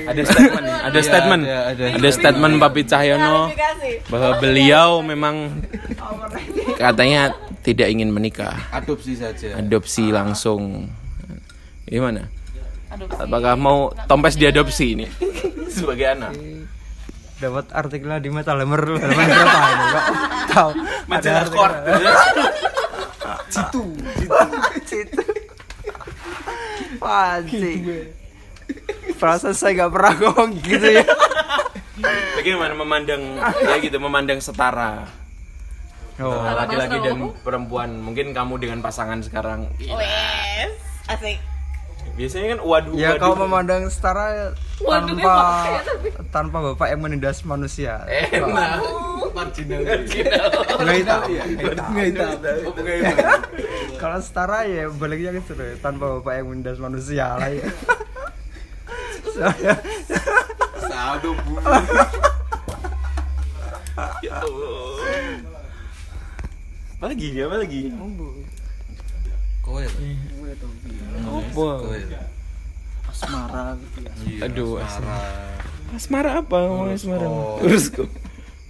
Ada 0.06 0.22
statement 0.26 0.62
nih, 0.62 0.76
ada 0.78 0.92
Iya, 0.94 1.02
statement. 1.02 1.42
ada, 1.42 1.58
ada. 1.72 1.84
Ada 1.96 2.10
statement 2.12 2.56
Papi 2.60 2.82
Cahyono 2.84 3.38
bahwa 4.08 4.30
beliau 4.38 5.00
memang 5.02 5.64
katanya 6.76 7.32
tidak 7.62 7.88
ingin 7.88 8.12
menikah. 8.12 8.68
Adopsi 8.70 9.16
saja. 9.16 9.56
Adopsi 9.56 10.12
langsung. 10.12 10.92
Gimana? 11.86 12.28
Adopsi. 12.90 13.16
Apakah 13.18 13.54
mau 13.56 13.78
Tompes 14.06 14.36
diadopsi 14.36 14.86
ini 14.94 15.08
sebagai 15.72 16.04
anak? 16.10 16.36
Dapat 17.40 17.66
artikelnya 17.72 18.20
di 18.20 18.30
Metal 18.30 18.60
Hammer. 18.60 18.84
Halaman 18.84 19.28
berapa 19.32 19.68
ini 19.72 19.86
kok 19.88 20.06
tahu. 20.52 20.72
Majalah 21.08 21.46
Kor. 21.50 21.72
situ 23.50 23.84
situ 24.86 25.24
Panci. 27.00 27.74
Perasaan 29.18 29.56
saya 29.56 29.72
nggak 29.74 29.92
pernah 29.96 30.14
ngomong 30.20 30.52
gitu 30.62 30.88
ya. 31.00 31.06
Bagaimana 32.38 32.74
memandang 32.76 33.22
ya 33.40 33.76
gitu 33.82 33.98
memandang 33.98 34.40
setara? 34.44 35.08
Oh. 36.20 36.44
Laki-laki 36.44 37.00
dan 37.00 37.32
perempuan. 37.42 38.04
Mungkin 38.04 38.36
kamu 38.36 38.60
dengan 38.60 38.80
pasangan 38.84 39.24
sekarang. 39.24 39.72
Wes. 39.80 40.76
Asik. 41.08 41.40
Biasanya 42.20 42.48
kan 42.56 42.60
waduh 42.68 42.94
ya 43.00 43.16
waduh. 43.16 43.22
kau 43.22 43.34
memandang 43.40 43.88
setara 43.88 44.52
tanpa 44.84 45.36
tanpa 46.36 46.58
bapak 46.72 46.88
yang 46.92 47.00
menindas 47.00 47.48
manusia. 47.48 48.04
Enak. 48.12 48.84
Marginal. 49.32 49.80
Nggak 49.88 50.96
hitam. 51.00 51.20
Nggak 51.96 52.06
hitam. 52.12 52.30
Kalau 54.04 54.20
setara 54.20 54.68
ya 54.68 54.92
baliknya 54.92 55.32
gitu 55.40 55.56
loh 55.56 55.72
tanpa 55.80 56.20
bapak 56.20 56.34
yang 56.44 56.48
menindas 56.52 56.76
manusia 56.76 57.40
lah 57.40 57.48
ya. 57.48 57.68
Soalnya- 59.32 59.80
satu 60.92 61.32
bu. 61.32 61.56
Ya 64.20 64.34
Allah. 64.40 64.84
Apa 67.00 67.06
lagi? 67.16 67.28
Apa 67.40 67.56
lagi 67.64 67.82
Kowe. 69.70 69.86
apa 71.30 71.68
asmara 73.10 73.64
gitu 73.76 73.98
ya. 74.02 74.12
aduh 74.46 74.72
asmara. 74.80 75.20
Asmara. 75.90 76.30
Apa 76.42 76.58
ngomong 76.66 76.90
asmara? 76.94 77.26
Urus 77.62 77.90
kok 77.90 78.10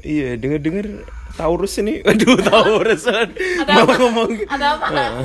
iya 0.01 0.35
denger 0.35 0.59
denger 0.59 0.85
Taurus 1.35 1.79
ini. 1.79 2.03
Aduh 2.09 2.35
Taurus. 2.35 3.07
Malah 3.07 3.95
ngomong? 3.95 4.43
Ada 4.43 4.75
apa? 4.75 5.23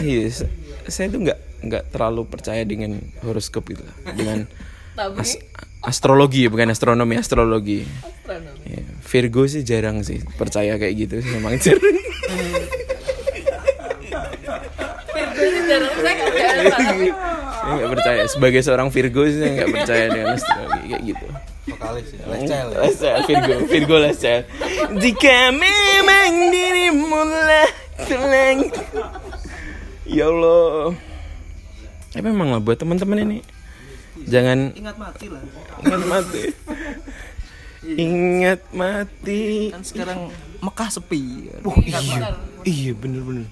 Iya, 0.00 0.32
se- 0.32 0.52
saya 0.86 1.12
tuh 1.12 1.20
nggak 1.20 1.38
nggak 1.60 1.84
terlalu 1.90 2.24
percaya 2.24 2.64
dengan 2.64 2.96
horoskop 3.20 3.68
itu, 3.68 3.84
dengan 4.10 4.48
as- 5.16 5.40
astrologi 5.82 6.48
bukan 6.48 6.72
astronomi 6.72 7.16
astrologi. 7.16 7.84
astronomi. 8.00 8.64
Ya, 8.64 8.84
Virgo 9.02 9.44
sih 9.44 9.60
jarang 9.60 10.00
sih 10.00 10.24
percaya 10.36 10.80
kayak 10.80 10.94
gitu 10.96 11.14
sih 11.20 11.30
memang 11.32 11.60
jarang. 11.60 11.96
Virgo 15.44 15.76
saya 16.04 17.74
nggak 17.74 17.90
percaya 17.96 18.22
sebagai 18.28 18.60
seorang 18.60 18.88
Virgo 18.92 19.22
sih 19.28 19.38
saya 19.40 19.50
nggak 19.56 19.70
percaya 19.72 20.04
dengan 20.12 20.26
astrologi 20.36 20.84
kayak 20.88 21.02
gitu. 21.04 21.26
Vokalis 21.64 22.08
ya. 22.12 22.24
Lecel, 22.76 23.14
Virgo, 23.24 23.54
Virgo 23.64 23.96
Lecel. 23.96 24.40
Jika 25.00 25.48
memang 25.48 26.52
dirimu 26.52 27.20
lah 27.24 27.70
tenang. 28.04 28.68
Ya 30.04 30.28
Allah. 30.28 30.92
Tapi 32.12 32.26
memang 32.28 32.52
lah 32.52 32.60
buat 32.60 32.76
teman-teman 32.76 33.24
ini 33.24 33.38
jangan 34.24 34.70
ingat 34.78 34.96
mati 34.96 35.26
lah 35.26 35.42
ingat 35.82 36.02
mati. 36.06 36.42
Ingat 37.84 38.60
mati. 38.72 39.42
kan 39.74 39.82
sekarang 39.84 40.32
Mekah 40.64 40.88
sepi 40.88 41.52
Oh 41.68 41.76
iya, 41.84 42.00
iya 42.64 42.92
bener-bener. 42.96 43.44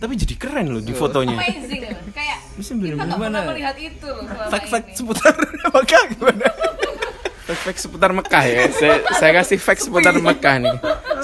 Tapi 0.00 0.12
jadi 0.16 0.34
keren 0.36 0.66
loh 0.72 0.82
di 0.82 0.92
fotonya. 0.96 1.36
amazing 1.36 1.82
ya. 1.84 1.96
kayak 2.12 2.38
Bisa 2.56 2.72
kita 2.76 3.04
nggak 3.04 3.18
pernah 3.20 3.42
melihat 3.52 3.76
itu 3.76 4.08
loh 4.08 4.24
ini. 4.24 4.92
seputar 4.96 5.34
Mekah 5.74 6.02
gimana 6.16 6.46
Fact-fact 7.50 7.78
seputar 7.82 8.10
Mekah 8.14 8.44
ya. 8.46 8.62
Saya, 8.70 8.96
saya 9.18 9.32
kasih 9.42 9.58
fact 9.58 9.82
seputar 9.82 10.14
Mekah 10.14 10.56
nih. 10.62 10.76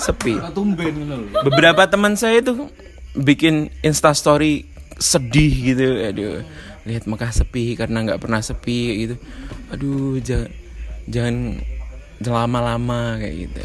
Sepi. 0.03 0.35
Lho. 0.37 1.41
beberapa 1.47 1.87
teman 1.87 2.19
saya 2.19 2.43
tuh 2.43 2.69
bikin 3.17 3.73
insta 3.81 4.13
story 4.13 4.69
sedih 4.97 5.53
gitu 5.73 5.87
aduh 6.05 6.41
lihat 6.89 7.05
Mekah 7.05 7.33
sepi 7.33 7.77
karena 7.77 8.05
nggak 8.05 8.21
pernah 8.21 8.41
sepi 8.41 8.81
gitu 9.05 9.17
aduh 9.73 10.21
jangan 10.21 10.49
jangan 11.09 11.37
lama-lama 12.25 13.21
kayak 13.21 13.35
gitu 13.49 13.63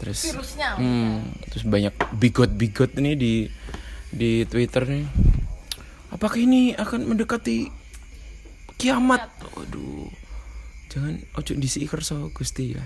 terus 0.00 0.20
virusnya 0.32 0.68
hmm, 0.80 1.12
terus 1.52 1.64
banyak 1.64 1.94
bigot-bigot 2.16 2.96
ini 3.00 3.12
di 3.16 3.32
di 4.14 4.46
Twitter 4.46 4.86
nih. 4.86 5.06
Apakah 6.14 6.38
ini 6.38 6.70
akan 6.78 7.10
mendekati 7.10 7.66
kiamat? 8.78 9.26
Waduh. 9.58 10.06
Jangan 10.94 11.18
ojo 11.34 11.52
disi 11.58 11.82
kerso 11.90 12.30
gusti 12.30 12.78
ya. 12.78 12.84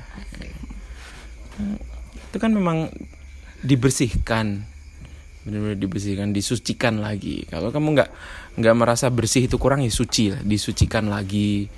Itu 2.33 2.37
kan 2.41 2.57
memang 2.57 2.89
dibersihkan. 3.61 4.65
Benar-benar 5.45 5.77
dibersihkan 5.77 6.33
disucikan 6.33 7.05
lagi. 7.05 7.45
Kalau 7.53 7.69
kamu 7.69 8.01
nggak 8.01 8.11
nggak 8.57 8.75
merasa 8.75 9.13
bersih 9.13 9.45
itu 9.45 9.61
kurang 9.61 9.85
ya 9.85 9.93
suci 9.93 10.33
lah 10.33 10.41
disucikan 10.41 11.13
lagi. 11.13 11.69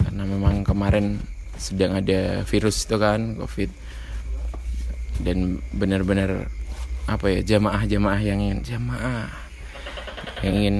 Karena 0.00 0.24
memang 0.24 0.64
kemarin 0.64 1.20
sedang 1.60 2.00
ada 2.00 2.40
virus 2.48 2.88
itu 2.88 2.96
kan 2.96 3.36
covid. 3.36 3.68
Dan 5.20 5.60
benar-benar 5.76 6.48
apa 7.06 7.26
ya 7.30 7.40
jamaah-jamaah 7.56 8.20
yang 8.22 8.38
ingin 8.42 8.60
jamaah 8.66 9.30
yang 10.42 10.54
ingin 10.54 10.76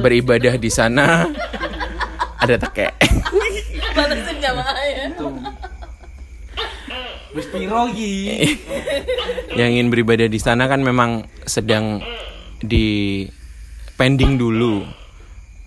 beribadah 0.00 0.54
di 0.60 0.70
sana. 0.70 1.28
Ada 2.42 2.58
tekek 2.58 2.92
balesin 3.94 4.36
jamaah 4.42 4.76
ya 4.88 5.06
Wis 7.32 7.48
piro 7.48 7.88
iki? 7.88 8.44
yang 9.56 9.72
ingin 9.72 9.88
beribadah 9.88 10.28
di 10.28 10.36
sana 10.36 10.68
kan 10.68 10.84
memang 10.84 11.24
sedang 11.48 12.04
di 12.60 13.24
pending 13.96 14.36
dulu. 14.36 14.84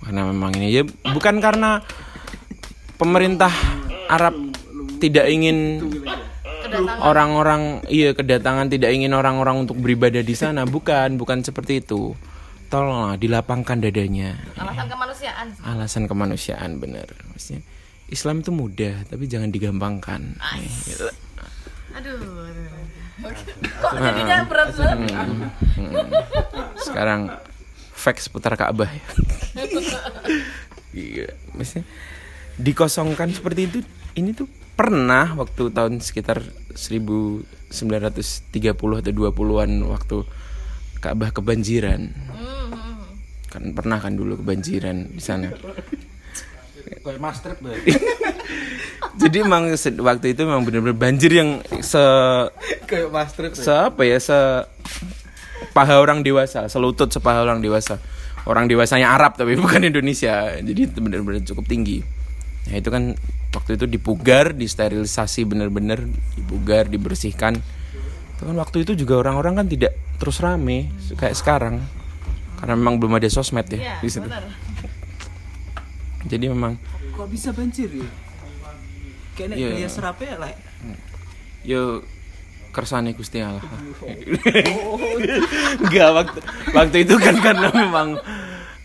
Karena 0.06 0.30
memang 0.30 0.54
ini 0.62 0.70
ya 0.70 0.84
bukan 1.10 1.42
karena 1.42 1.82
pemerintah 3.02 3.50
Arab 4.06 4.38
tidak 5.02 5.26
ingin 5.26 5.82
orang-orang 7.02 7.86
iya 7.88 8.12
kedatangan 8.12 8.72
tidak 8.72 8.92
ingin 8.92 9.14
orang-orang 9.16 9.68
untuk 9.68 9.80
beribadah 9.80 10.22
di 10.22 10.36
sana. 10.36 10.68
Bukan 10.68 11.16
bukan 11.16 11.42
seperti 11.46 11.84
itu. 11.84 12.16
Tolonglah 12.68 13.16
dilapangkan 13.16 13.78
dadanya. 13.78 14.36
Alasan 14.58 14.88
kemanusiaan. 14.90 15.48
Alasan 15.62 16.04
kemanusiaan 16.10 16.72
bener 16.82 17.08
maksudnya 17.32 17.62
Islam 18.10 18.46
itu 18.46 18.52
mudah 18.54 19.06
tapi 19.10 19.26
jangan 19.26 19.50
digampangkan. 19.50 20.38
Gitu. 20.86 21.08
aduh 21.96 22.20
kok 23.82 23.94
jadinya 23.96 24.44
berat 24.44 24.76
banget? 24.76 25.16
Sekarang 26.76 27.32
facts 27.96 28.28
seputar 28.28 28.60
Ka'bah. 28.60 28.92
Ya. 28.92 29.04
Iya, 30.96 31.28
maksudnya 31.52 31.84
dikosongkan 32.56 33.36
seperti 33.36 33.68
itu 33.68 33.80
ini 34.16 34.32
tuh 34.32 34.48
pernah 34.76 35.34
waktu 35.40 35.72
tahun 35.72 36.04
sekitar 36.04 36.44
1930 36.76 37.42
atau 38.76 39.12
20-an 39.12 39.72
waktu 39.88 40.18
Ka'bah 41.00 41.32
kebanjiran. 41.32 42.12
Kan 43.50 43.72
pernah 43.72 43.98
kan 44.04 44.20
dulu 44.20 44.42
kebanjiran 44.44 45.16
di 45.16 45.24
sana. 45.24 45.50
Bae. 47.06 47.78
Jadi 49.22 49.38
emang 49.42 49.70
waktu 50.02 50.26
itu 50.36 50.42
memang 50.44 50.66
benar-benar 50.68 50.98
banjir 50.98 51.32
yang 51.32 51.64
se 51.82 52.02
Kayak 52.86 53.10
mas 53.10 53.32
trip. 53.34 53.54
se 53.56 53.72
apa 53.72 54.02
ya 54.06 54.18
se 54.22 54.38
paha 55.72 55.98
orang 56.04 56.22
dewasa 56.22 56.68
selutut 56.68 57.10
sepaha 57.10 57.42
orang 57.42 57.64
dewasa 57.64 57.98
orang 58.46 58.70
dewasanya 58.70 59.16
Arab 59.16 59.40
tapi 59.40 59.58
bukan 59.62 59.88
Indonesia 59.88 60.60
jadi 60.62 60.80
itu 60.90 61.00
benar-benar 61.02 61.42
cukup 61.48 61.66
tinggi 61.66 62.04
nah 62.66 62.76
itu 62.76 62.90
kan 62.90 63.14
waktu 63.52 63.76
itu 63.76 63.86
dipugar 63.86 64.52
disterilisasi 64.52 65.44
benar-benar 65.44 66.02
dipugar 66.34 66.86
dibersihkan 66.86 67.62
itu 68.32 68.44
kan 68.44 68.56
waktu 68.56 68.82
itu 68.82 68.94
juga 68.96 69.18
orang-orang 69.18 69.56
kan 69.56 69.68
tidak 69.68 69.94
terus 70.18 70.40
rame 70.40 70.90
kayak 71.14 71.34
sekarang 71.34 71.80
karena 72.56 72.74
memang 72.74 72.98
belum 72.98 73.16
ada 73.16 73.28
sosmed 73.28 73.68
ya 73.68 73.78
Iya, 73.78 73.96
di 74.00 74.10
situ. 74.10 74.26
benar. 74.26 74.44
jadi 76.32 76.46
memang 76.50 76.76
Kok 77.12 77.28
bisa 77.28 77.52
banjir 77.52 77.88
ya? 77.88 78.10
Kayaknya 79.36 79.56
Iya. 79.56 79.70
gaya 79.72 79.90
serapnya 79.90 80.34
lah. 80.38 80.52
yo 81.62 82.04
kersane 82.72 83.12
Gusti 83.12 83.40
Allah. 83.40 83.64
Enggak 85.80 86.10
waktu 86.12 86.40
waktu 86.72 86.98
itu 87.04 87.16
kan 87.16 87.36
karena 87.40 87.72
memang 87.72 88.20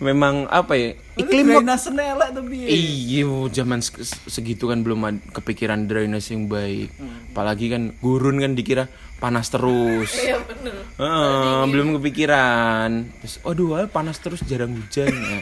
memang 0.00 0.48
apa 0.48 0.72
ya 0.74 0.90
iklim 1.14 1.52
Drainase 1.52 1.92
elek 1.92 2.30
tapi. 2.32 2.56
ya. 2.56 2.68
Iya, 2.68 3.28
zaman 3.52 3.78
se- 3.78 4.00
segitu 4.26 4.66
kan 4.66 4.80
belum 4.80 5.00
ada 5.00 5.20
kepikiran 5.30 5.84
drainase 5.84 6.32
yang 6.32 6.48
baik. 6.48 6.88
Apalagi 7.30 7.68
kan 7.68 7.82
gurun 8.00 8.40
kan 8.40 8.52
dikira 8.52 8.88
panas 9.16 9.52
terus. 9.52 10.08
iya 10.16 10.40
bener 10.40 10.72
Heeh, 10.96 11.60
belum 11.68 12.00
kepikiran. 12.00 12.90
Terus, 13.20 13.36
aduh, 13.40 13.84
panas 13.86 14.16
terus 14.16 14.40
jarang 14.42 14.72
hujan. 14.72 15.12
Ya. 15.12 15.40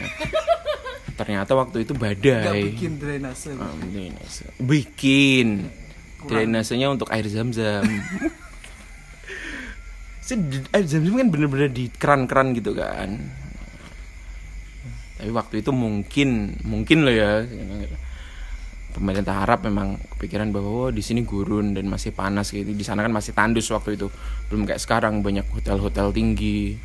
Ternyata 1.19 1.51
waktu 1.51 1.83
itu 1.83 1.95
Gak 1.95 2.19
badai. 2.19 2.75
bikin 2.75 2.95
drainase. 2.95 3.55
Ah, 3.55 3.71
drainase. 3.81 4.43
Bikin. 4.55 5.67
Drainasenya 6.21 6.91
untuk 6.91 7.07
air 7.09 7.23
zam-zam. 7.25 7.87
Air 10.69 10.85
zam-zam 10.85 11.17
kan 11.17 11.27
bener-bener 11.27 11.67
di 11.67 11.89
keran-keran 11.89 12.53
gitu 12.53 12.77
kan. 12.77 13.17
Tapi 15.19 15.31
waktu 15.35 15.59
itu 15.59 15.75
mungkin, 15.75 16.55
mungkin 16.63 17.03
loh 17.03 17.11
ya. 17.11 17.43
Pemerintah 18.89 19.45
Arab 19.45 19.67
memang 19.67 19.99
kepikiran 20.15 20.49
bahwa 20.49 20.89
oh, 20.89 20.89
di 20.89 21.03
sini 21.03 21.21
gurun 21.27 21.75
dan 21.75 21.85
masih 21.91 22.15
panas 22.15 22.49
gitu. 22.49 22.71
Di 22.71 22.81
sana 22.87 23.03
kan 23.03 23.11
masih 23.11 23.35
tandus 23.35 23.67
waktu 23.69 23.99
itu. 23.99 24.07
Belum 24.47 24.63
kayak 24.63 24.79
sekarang 24.79 25.19
banyak 25.19 25.43
hotel-hotel 25.51 26.15
tinggi. 26.15 26.79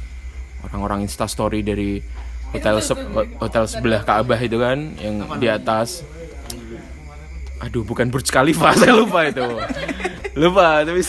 Orang-orang 0.66 1.06
Insta 1.06 1.30
story 1.30 1.62
dari 1.62 2.02
hotel 2.50 2.82
se- 2.82 3.08
hotel 3.38 3.64
sebelah 3.70 4.02
Ka'bah 4.02 4.38
itu 4.42 4.58
kan 4.58 4.98
yang 4.98 5.24
di 5.38 5.46
atas. 5.46 6.02
Aduh, 7.62 7.86
bukan 7.86 8.10
Burj 8.10 8.28
Khalifa, 8.28 8.74
saya 8.80 8.92
lupa 8.98 9.30
itu. 9.30 9.46
lupa, 10.34 10.82
tapi 10.82 11.00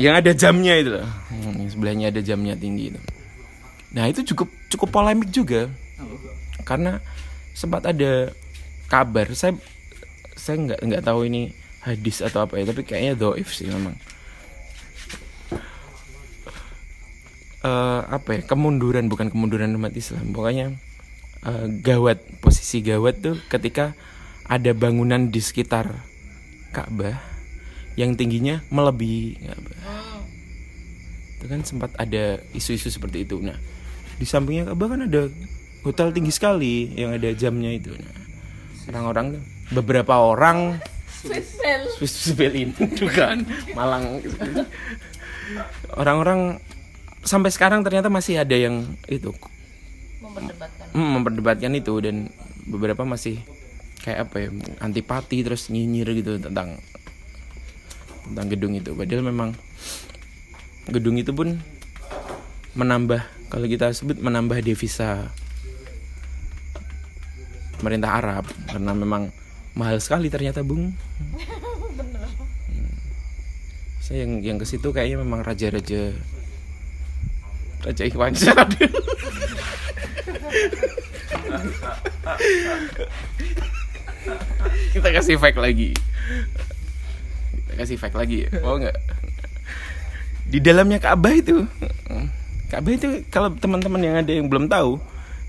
yang 0.00 0.16
ada 0.16 0.32
jamnya 0.32 0.74
itu 0.80 0.90
loh. 0.96 1.08
Yang 1.60 1.76
sebelahnya 1.76 2.08
ada 2.08 2.20
jamnya 2.24 2.56
tinggi 2.56 2.90
itu. 2.90 3.00
Nah, 3.92 4.08
itu 4.08 4.24
cukup 4.32 4.48
cukup 4.72 4.88
polemik 4.88 5.28
juga. 5.30 5.68
Karena 6.68 7.00
sempat 7.56 7.88
ada 7.88 8.36
kabar, 8.92 9.32
saya 9.32 9.56
saya 10.36 10.60
nggak 10.60 10.80
nggak 10.84 11.02
tahu 11.08 11.24
ini 11.24 11.56
hadis 11.80 12.20
atau 12.20 12.44
apa 12.44 12.60
ya, 12.60 12.68
tapi 12.68 12.84
kayaknya 12.84 13.16
doif 13.16 13.48
sih 13.48 13.72
memang. 13.72 13.96
Eh, 17.58 18.00
apa 18.06 18.38
ya 18.38 18.40
kemunduran 18.46 19.10
bukan 19.10 19.34
kemunduran 19.34 19.74
umat 19.74 19.90
Islam. 19.96 20.30
Pokoknya 20.30 20.78
eh, 21.42 21.66
gawat 21.82 22.22
posisi 22.38 22.84
gawat 22.86 23.18
tuh 23.18 23.36
ketika 23.50 23.98
ada 24.46 24.70
bangunan 24.72 25.28
di 25.28 25.42
sekitar 25.42 25.90
Ka'bah 26.70 27.18
yang 27.98 28.14
tingginya 28.14 28.62
melebihi 28.70 29.42
Ka'bah. 29.42 29.78
Itu 31.38 31.44
kan 31.50 31.60
sempat 31.66 31.98
ada 31.98 32.38
isu-isu 32.54 32.94
seperti 32.94 33.26
itu. 33.26 33.42
Nah 33.42 33.58
di 34.22 34.26
sampingnya 34.26 34.70
Ka'bah 34.70 34.94
kan 34.94 35.10
ada 35.10 35.26
hotel 35.88 36.12
tinggi 36.12 36.28
sekali 36.28 36.92
yang 36.92 37.16
ada 37.16 37.32
jamnya 37.32 37.72
itu. 37.72 37.96
Orang-orang 38.92 39.40
beberapa 39.72 40.20
orang. 40.20 40.76
Swiss 41.08 41.58
Swiss 41.98 42.30
Berlin 42.36 42.70
bukan 42.76 43.42
Malang. 43.74 44.22
Orang-orang 45.96 46.60
sampai 47.24 47.50
sekarang 47.50 47.82
ternyata 47.82 48.12
masih 48.12 48.38
ada 48.38 48.54
yang 48.54 48.84
itu. 49.08 49.32
Memperdebatkan. 50.22 50.86
Mm, 50.94 51.10
memperdebatkan 51.18 51.72
itu 51.74 51.94
dan 52.04 52.16
beberapa 52.68 53.02
masih 53.02 53.40
kayak 54.04 54.30
apa 54.30 54.36
ya 54.46 54.48
antipati 54.78 55.42
terus 55.42 55.72
nyinyir 55.72 56.06
gitu 56.22 56.38
tentang 56.38 56.78
tentang 58.28 58.46
gedung 58.46 58.76
itu. 58.76 58.94
Padahal 58.94 59.24
memang 59.26 59.56
gedung 60.86 61.18
itu 61.18 61.34
pun 61.34 61.58
menambah 62.78 63.20
kalau 63.50 63.66
kita 63.66 63.90
sebut 63.90 64.20
menambah 64.20 64.60
devisa 64.62 65.32
pemerintah 67.78 68.18
Arab 68.18 68.44
karena 68.66 68.92
memang 68.92 69.30
mahal 69.78 70.02
sekali 70.02 70.26
ternyata 70.26 70.66
bung. 70.66 70.90
Hmm. 70.90 71.38
saya 74.02 74.24
yang 74.24 74.40
yang 74.40 74.58
ke 74.58 74.64
situ 74.64 74.88
kayaknya 74.88 75.20
memang 75.20 75.44
raja-raja 75.44 76.16
raja 77.84 78.02
Ikhwansyah 78.08 78.56
kita 84.92 85.08
kasih 85.14 85.36
fake 85.38 85.60
lagi. 85.60 85.90
Kita 87.54 87.72
kasih 87.78 87.96
fake 88.00 88.18
lagi 88.18 88.38
mau 88.60 88.80
nggak? 88.80 88.98
Di 90.48 90.58
dalamnya 90.64 90.98
Ka'bah 90.98 91.34
itu 91.36 91.68
Ka'bah 92.72 92.92
itu 92.92 93.22
kalau 93.28 93.52
teman-teman 93.54 94.00
yang 94.00 94.16
ada 94.24 94.32
yang 94.32 94.48
belum 94.48 94.72
tahu 94.72 94.96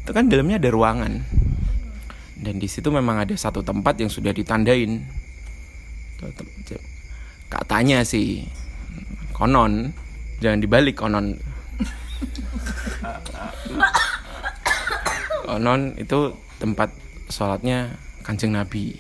itu 0.04 0.12
kan 0.12 0.28
dalamnya 0.28 0.60
ada 0.60 0.70
ruangan 0.72 1.24
dan 2.40 2.56
di 2.56 2.68
situ 2.72 2.88
memang 2.88 3.20
ada 3.20 3.36
satu 3.36 3.60
tempat 3.60 4.00
yang 4.00 4.08
sudah 4.08 4.32
ditandain. 4.32 5.04
Katanya 7.52 8.04
sih 8.08 8.48
konon. 9.36 9.92
Jangan 10.40 10.60
dibalik 10.64 10.96
konon. 10.96 11.36
Konon 15.44 16.00
itu 16.00 16.20
tempat 16.64 16.96
sholatnya 17.28 18.00
kancing 18.24 18.56
nabi. 18.56 18.96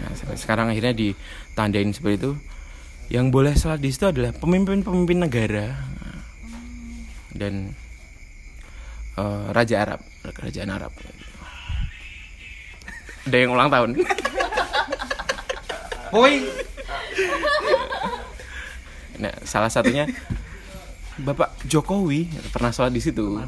Nah 0.00 0.12
sampai 0.16 0.36
sekarang 0.40 0.66
akhirnya 0.72 0.96
ditandain 0.96 1.92
seperti 1.92 2.16
itu. 2.16 2.32
Yang 3.12 3.26
boleh 3.28 3.52
sholat 3.52 3.80
di 3.84 3.92
situ 3.92 4.08
adalah 4.08 4.32
pemimpin-pemimpin 4.32 5.18
negara. 5.20 5.68
Dan 7.28 7.76
eh, 9.20 9.44
raja 9.52 9.84
Arab 9.84 10.00
kerajaan 10.32 10.72
Arab 10.72 10.96
ada 13.28 13.36
yang 13.36 13.52
ulang 13.54 13.70
tahun 13.70 13.90
Woi, 16.12 16.44
Nah, 19.16 19.32
salah 19.48 19.72
satunya 19.72 20.04
Bapak 21.16 21.56
Jokowi 21.64 22.28
pernah 22.52 22.68
sholat 22.68 22.92
di 22.92 23.00
situ. 23.00 23.40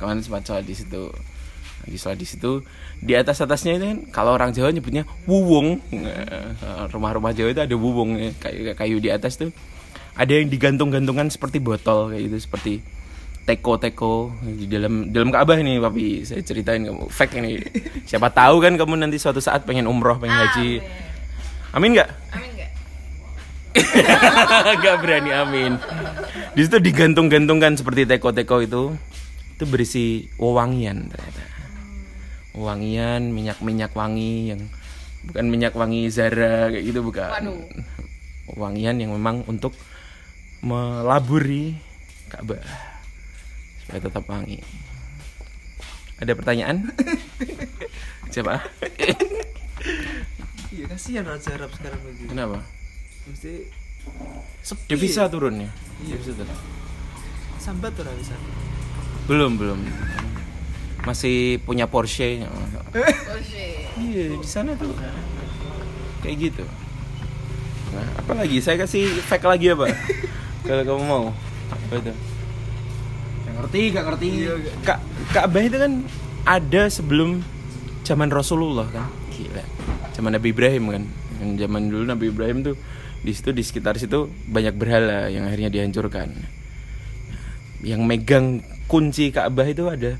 Kemarin 0.00 0.22
sempat 0.24 0.42
sholat 0.42 0.64
di 0.66 0.74
situ. 0.74 1.14
Lagi 1.86 1.98
sholat 2.00 2.18
di 2.18 2.26
situ. 2.26 2.66
Di 2.98 3.12
atas 3.14 3.38
atasnya 3.38 3.78
itu 3.78 3.86
kan 3.86 3.98
kalau 4.10 4.34
orang 4.34 4.50
Jawa 4.50 4.74
nyebutnya 4.74 5.06
wuwung. 5.30 5.78
Nah, 5.94 6.90
Rumah-rumah 6.90 7.36
Jawa 7.36 7.54
itu 7.54 7.62
ada 7.62 7.76
wuwung 7.78 8.18
ya, 8.18 8.30
kayu 8.40 8.74
kayu 8.74 8.96
di 8.98 9.14
atas 9.14 9.36
tuh. 9.38 9.54
Ada 10.16 10.40
yang 10.42 10.48
digantung-gantungan 10.48 11.28
seperti 11.28 11.60
botol 11.60 12.10
kayak 12.10 12.32
gitu 12.32 12.38
seperti 12.50 12.72
teko-teko 13.46 14.34
di 14.42 14.66
dalam 14.66 15.14
dalam 15.14 15.30
Ka'bah 15.30 15.54
nih 15.54 15.78
papi 15.78 16.26
saya 16.26 16.42
ceritain 16.42 16.82
kamu 16.82 17.06
fake 17.06 17.38
ini 17.38 17.62
siapa 18.02 18.26
tahu 18.34 18.58
kan 18.58 18.74
kamu 18.74 18.98
nanti 18.98 19.22
suatu 19.22 19.38
saat 19.38 19.62
pengen 19.62 19.86
umroh 19.86 20.18
pengen 20.18 20.34
haji 20.34 20.82
amin 21.70 21.94
nggak 21.94 22.10
Amin 22.34 22.50
nggak? 22.58 22.72
Gak 24.82 24.96
berani 25.04 25.30
amin. 25.36 25.72
Di 26.56 26.64
situ 26.64 26.80
digantung-gantungkan 26.80 27.76
seperti 27.76 28.08
teko-teko 28.08 28.64
itu. 28.64 28.82
Itu 29.52 29.64
berisi 29.68 30.24
wewangian 30.40 31.12
ternyata. 31.12 31.44
Wewangian, 32.56 33.36
minyak-minyak 33.36 33.92
wangi 33.92 34.56
yang 34.56 34.64
bukan 35.28 35.44
minyak 35.52 35.76
wangi 35.76 36.08
Zara 36.08 36.72
kayak 36.72 36.84
gitu 36.88 37.04
bukan. 37.04 37.28
Waduh. 37.28 37.60
Wewangian 38.56 38.96
yang 38.96 39.12
memang 39.12 39.44
untuk 39.44 39.76
melaburi 40.64 41.76
Ka'bah 42.32 42.95
supaya 43.86 44.02
tetap 44.02 44.26
wangi. 44.26 44.58
Ada 46.18 46.34
pertanyaan? 46.34 46.90
Siapa? 48.34 48.58
Iya 50.76 50.92
kasihan 50.92 51.24
Raja 51.24 51.56
Arab 51.56 51.72
sekarang 51.72 51.96
begitu. 52.04 52.36
Kenapa? 52.36 52.60
Mesti 53.24 53.64
sepi. 54.60 54.84
Devisa 54.92 55.24
turun 55.24 55.64
ya? 55.64 55.70
Iya. 56.04 56.20
Devisa 56.20 56.32
turun. 56.36 56.58
Sambat 57.56 57.96
tuh 57.96 58.04
bisa. 58.04 58.36
Belum, 59.24 59.56
belum. 59.56 59.80
Masih 61.08 61.64
punya 61.64 61.88
Porsche. 61.88 62.44
Shit. 62.44 63.88
Iya, 63.96 64.36
di 64.36 64.48
sana 64.48 64.76
tuh 64.76 64.92
kayak 66.20 66.36
gitu. 66.52 66.64
Nah, 67.96 68.06
apa 68.20 68.32
lagi? 68.36 68.60
Saya 68.60 68.76
kasih 68.84 69.08
fake 69.24 69.48
lagi 69.48 69.72
apa? 69.72 69.88
Kalau 70.68 70.82
kamu 70.84 71.02
mau. 71.08 71.24
Apa 71.72 71.94
itu? 72.04 72.12
Ngerti, 73.76 73.92
gak 73.92 74.04
ngerti. 74.08 74.28
Kak 74.88 74.98
Ka'bah 75.36 75.60
itu 75.60 75.76
kan 75.76 75.92
ada 76.48 76.82
sebelum 76.88 77.44
zaman 78.08 78.32
Rasulullah 78.32 78.88
kan. 78.88 79.04
Gila. 79.36 79.64
Zaman 80.16 80.32
Nabi 80.32 80.48
Ibrahim 80.56 80.84
kan. 80.88 81.04
Yang 81.44 81.50
zaman 81.68 81.82
dulu 81.92 82.04
Nabi 82.08 82.32
Ibrahim 82.32 82.64
tuh 82.64 82.76
di 83.20 83.32
situ 83.36 83.52
di 83.52 83.60
sekitar 83.60 84.00
situ 84.00 84.32
banyak 84.48 84.72
berhala 84.72 85.28
yang 85.28 85.44
akhirnya 85.44 85.68
dihancurkan. 85.68 86.32
Yang 87.84 88.00
megang 88.00 88.64
kunci 88.88 89.28
Ka'bah 89.28 89.68
itu 89.68 89.84
ada 89.92 90.16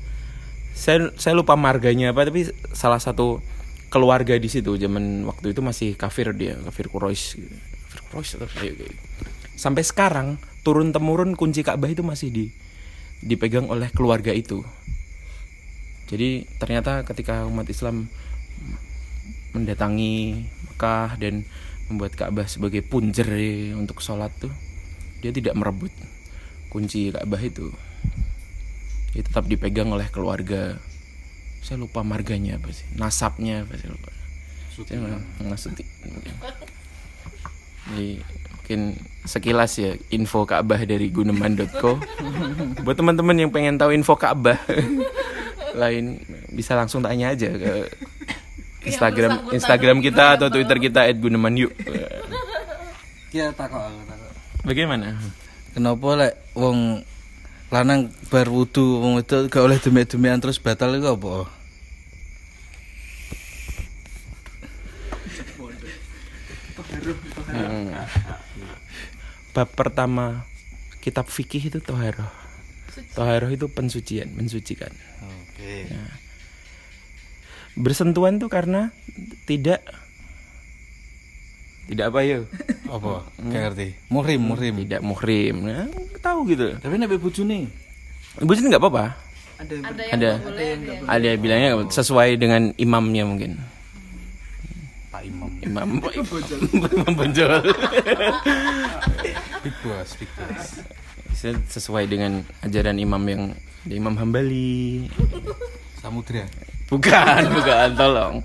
saya 0.77 1.09
saya 1.17 1.33
lupa 1.33 1.57
marganya 1.57 2.13
apa 2.13 2.29
tapi 2.29 2.45
salah 2.77 3.01
satu 3.01 3.41
keluarga 3.89 4.37
di 4.37 4.45
situ 4.45 4.77
zaman 4.77 5.25
waktu 5.25 5.57
itu 5.57 5.65
masih 5.65 5.97
kafir 5.97 6.29
dia 6.37 6.53
kafir 6.69 6.85
Quraisy 6.85 7.41
kafir 7.89 8.01
Quraisy 8.13 8.31
atau 8.37 8.47
kayak 8.53 8.73
gitu. 8.77 8.93
sampai 9.57 9.81
sekarang 9.81 10.37
turun 10.61 10.93
temurun 10.93 11.33
kunci 11.33 11.65
Ka'bah 11.65 11.89
itu 11.89 12.05
masih 12.05 12.29
di 12.29 12.45
dipegang 13.21 13.69
oleh 13.69 13.89
keluarga 13.93 14.33
itu. 14.33 14.61
Jadi 16.07 16.47
ternyata 16.57 17.03
ketika 17.03 17.43
umat 17.49 17.67
Islam 17.67 18.07
mendatangi 19.51 20.45
Mekah 20.71 21.19
dan 21.19 21.43
membuat 21.87 22.15
Ka'bah 22.15 22.47
sebagai 22.47 22.83
punjer 22.83 23.27
untuk 23.75 24.03
sholat 24.03 24.31
tuh 24.37 24.51
dia 25.23 25.31
tidak 25.33 25.55
merebut 25.57 25.91
kunci 26.71 27.11
Ka'bah 27.11 27.41
itu. 27.41 27.73
Dia 29.15 29.23
tetap 29.25 29.49
dipegang 29.49 29.89
oleh 29.89 30.07
keluarga. 30.13 30.77
Saya 31.63 31.83
lupa 31.83 32.05
marganya 32.05 32.55
apa 32.55 32.71
sih 32.71 32.87
nasabnya 32.95 33.67
apa 33.67 33.75
sih 33.75 33.89
lupa. 33.91 34.11
Saya 34.71 35.57
suti 35.57 35.83
jadi 37.87 38.19
mungkin 38.67 38.99
sekilas 39.23 39.79
ya 39.79 39.95
info 40.11 40.43
Ka'bah 40.43 40.83
dari 40.83 41.07
guneman.co 41.07 42.03
buat 42.83 42.99
teman-teman 42.99 43.39
yang 43.39 43.47
pengen 43.47 43.79
tahu 43.79 43.95
info 43.95 44.19
Ka'bah 44.19 44.59
lain 45.79 46.19
bisa 46.51 46.75
langsung 46.75 46.99
tanya 46.99 47.31
aja 47.31 47.47
ke 47.47 47.87
Instagram 48.83 49.55
Instagram 49.55 50.03
kita 50.03 50.35
atau 50.35 50.51
Twitter 50.51 50.83
kita 50.83 51.07
@guneman 51.15 51.55
yuk 51.55 51.71
Kita 53.31 53.55
takok. 53.55 53.87
bagaimana 54.67 55.15
Kenapa 55.71 56.07
lek 56.19 56.35
wong 56.51 57.07
lanang 57.71 58.11
bar 58.27 58.51
wudu 58.51 58.99
wong 58.99 59.23
itu 59.23 59.47
gak 59.47 59.63
oleh 59.63 59.79
demek-demekan 59.79 60.43
terus 60.43 60.59
batal 60.59 60.91
iku 60.97 61.15
apa? 61.15 61.33
Hmm. 67.47 67.93
Bab 69.57 69.73
pertama 69.73 70.45
kitab 71.01 71.25
fikih 71.33 71.73
itu 71.73 71.81
toharoh. 71.81 72.29
Toharoh 73.17 73.49
itu 73.49 73.65
pensucian, 73.65 74.29
mensucikan. 74.37 74.93
Oke. 75.25 75.89
Bersentuhan 77.73 78.37
tuh 78.37 78.53
karena 78.53 78.93
tidak 79.49 79.81
tidak 81.89 82.05
apa 82.13 82.19
ya? 82.21 82.37
Apa? 83.01 83.25
Gak 83.49 83.61
ngerti. 83.73 83.87
Muhrim, 84.13 84.41
muhrim. 84.45 84.75
Tidak 84.85 85.01
muhrim. 85.01 85.55
Nah, 85.65 85.89
tahu 86.21 86.53
gitu. 86.53 86.77
Tapi 86.77 86.93
nek 87.01 87.17
bojone 87.17 87.65
Ibu 88.37 88.51
sih 88.53 88.61
nggak 88.61 88.77
apa-apa. 88.77 89.17
Ada 89.57 89.73
yang 89.73 89.85
Ada 89.89 90.01
yang 90.05 90.13
Ada. 90.13 90.29
nggak 90.29 90.45
boleh, 90.45 90.67
ada 90.69 90.85
yang 90.85 91.05
Ada 91.09 91.25
yang 91.25 91.39
bilangnya 91.41 91.69
sesuai 91.89 92.29
dengan 92.37 92.61
imamnya 92.77 93.23
mungkin. 93.25 93.57
Imam. 95.59 95.99
Imam 95.99 96.89
Imam 96.95 97.13
bonjol. 97.13 97.61
Big 99.61 99.75
boss, 99.81 100.09
big 100.15 100.31
boss. 100.31 100.81
Se- 101.33 101.65
sesuai 101.69 102.05
dengan 102.05 102.41
ajaran 102.61 102.97
imam 102.97 103.23
yang 103.23 103.43
ada 103.83 103.93
Imam 103.93 104.15
Hambali. 104.15 105.07
Samudra. 105.97 106.45
Bukan, 106.87 107.41
bukan, 107.51 107.89
tolong. 107.93 108.35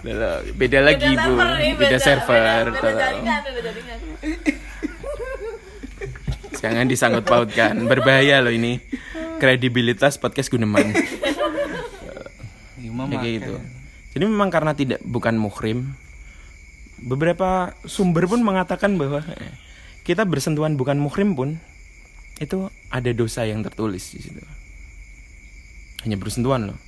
Tolong. 0.00 0.42
Beda 0.54 0.78
lagi, 0.80 1.10
Bu. 1.12 1.32
server 1.32 1.50
nih, 1.56 1.72
Beda, 1.74 1.98
server, 1.98 2.64
beda 2.68 2.78
tolong. 2.78 3.00
jaringan 3.00 3.40
beda 3.42 3.70
jaringan 3.72 3.98
Jangan 6.56 6.86
disangkut 6.86 7.24
pautkan. 7.24 7.74
Berbahaya 7.84 8.40
loh 8.40 8.50
ini. 8.50 8.80
Kredibilitas 9.36 10.16
podcast 10.16 10.48
Guneman. 10.48 10.92
Imam 12.78 13.06
Ya, 13.06 13.18
kayak 13.18 13.34
gitu. 13.38 13.54
Jadi 14.16 14.24
memang 14.24 14.48
karena 14.48 14.72
tidak 14.72 15.00
bukan 15.02 15.36
muhrim, 15.36 15.92
beberapa 16.98 17.48
sumber 17.82 18.24
pun 18.24 18.40
mengatakan 18.40 18.96
bahwa 18.96 19.20
kita 20.02 20.22
bersentuhan 20.22 20.74
bukan 20.74 20.96
muhrim 20.96 21.34
pun 21.34 21.58
itu 22.36 22.68
ada 22.88 23.10
dosa 23.10 23.42
yang 23.42 23.60
tertulis 23.60 24.12
di 24.12 24.20
situ. 24.20 24.40
Hanya 26.04 26.16
bersentuhan 26.16 26.70
loh. 26.70 26.78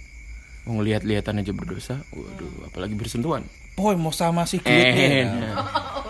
Mau 0.65 0.79
lihat-lihatan 0.79 1.41
aja 1.41 1.51
berdosa. 1.51 2.05
Waduh, 2.13 2.69
apalagi 2.69 2.93
bersentuhan. 2.93 3.43
Boy 3.75 3.97
mau 3.97 4.13
sama 4.13 4.45
si 4.45 4.61
Eh, 4.61 5.25
duitnya. 5.25 5.55
oh 5.57 6.05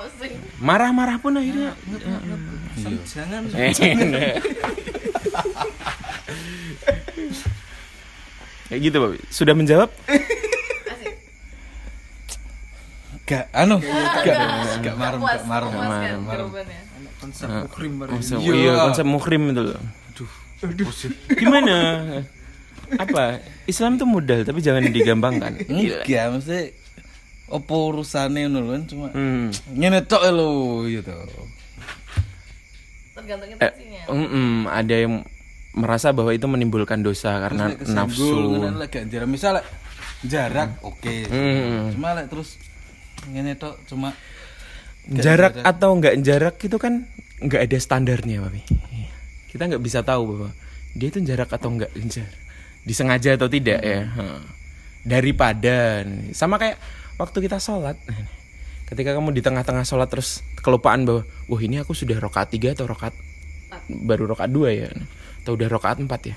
marah-marah 0.59 1.23
pun 1.23 1.39
akhirnya. 1.39 1.73
jangan 3.07 3.47
Eh, 3.55 3.71
Kayak 8.69 8.81
gitu, 8.85 8.97
Pak. 9.01 9.11
Sudah 9.33 9.55
menjawab? 9.57 9.89
Gak 13.29 13.45
anu, 13.53 13.77
gak 13.77 14.25
gak 14.81 14.97
marem, 14.97 15.21
gak 15.21 15.45
marem. 15.45 15.69
memuaskan 15.69 16.17
jawabannya 16.25 16.81
konsep 17.19 17.49
muhrim 17.51 17.93
baru 17.99 18.11
Konsep, 18.15 18.37
Iya. 18.39 18.53
iya, 18.55 18.73
konsep 18.81 19.05
muhrim 19.05 19.43
itu 19.51 19.63
loh. 19.69 19.81
Gimana? 21.31 21.77
Apa? 23.05 23.25
Islam 23.67 24.01
tuh 24.01 24.09
modal 24.09 24.43
tapi 24.43 24.59
jangan 24.59 24.81
digampangkan. 24.89 25.61
Enggak, 25.69 26.25
mesti 26.33 26.73
apa 27.49 27.73
urusane 27.73 28.45
ngono 28.45 28.61
lho 28.61 28.71
kan 28.71 28.83
cuma 28.85 29.07
Hmm. 29.11 29.49
ngene 29.73 30.05
tok 30.05 30.21
lho 30.31 30.49
gitu. 30.87 31.13
tergantung 33.15 33.49
Eh, 33.51 33.57
intensinya 33.57 34.03
mm-mm, 34.07 34.51
ada 34.69 34.95
yang 34.95 35.15
merasa 35.73 36.13
bahwa 36.13 36.31
itu 36.31 36.45
menimbulkan 36.45 37.01
dosa 37.01 37.41
karena 37.41 37.73
nafsu. 37.85 38.69
Gak 38.85 39.05
jarak 39.09 39.29
misal 39.29 39.59
lek 39.59 39.67
jarak 40.25 40.77
oke. 40.81 41.15
Hmm. 41.27 41.93
Cuma 41.93 42.13
lek 42.15 42.29
terus 42.29 42.61
ngene 43.33 43.57
tok 43.57 43.77
cuma 43.89 44.13
Jarak 45.09 45.65
atau 45.65 45.97
enggak 45.97 46.21
jarak 46.21 46.57
itu 46.61 46.77
kan 46.77 47.09
enggak 47.41 47.65
ada 47.65 47.79
standarnya, 47.81 48.45
Papi. 48.45 48.61
Kita 49.49 49.65
nggak 49.65 49.81
bisa 49.81 50.05
tahu 50.05 50.23
bahwa 50.37 50.51
dia 50.93 51.09
itu 51.09 51.25
jarak 51.25 51.49
atau 51.49 51.73
enggak 51.73 51.89
jarak. 52.13 52.37
Disengaja 52.85 53.41
atau 53.41 53.49
tidak 53.49 53.81
ya. 53.81 54.05
Heeh. 54.05 54.41
Daripada 55.09 56.05
sama 56.37 56.61
kayak 56.61 56.77
waktu 57.17 57.39
kita 57.41 57.57
sholat. 57.57 57.97
Ketika 58.85 59.17
kamu 59.17 59.33
di 59.33 59.41
tengah-tengah 59.41 59.85
sholat 59.89 60.13
terus 60.13 60.45
kelupaan 60.61 61.09
bahwa 61.09 61.25
wah 61.49 61.61
ini 61.61 61.81
aku 61.81 61.97
sudah 61.97 62.21
rokaat 62.21 62.53
tiga 62.53 62.77
atau 62.77 62.85
rokaat 62.85 63.17
baru 63.89 64.29
rokaat 64.29 64.53
dua 64.53 64.77
ya? 64.77 64.93
Atau 65.41 65.57
udah 65.57 65.73
rokaat 65.73 66.05
empat 66.05 66.37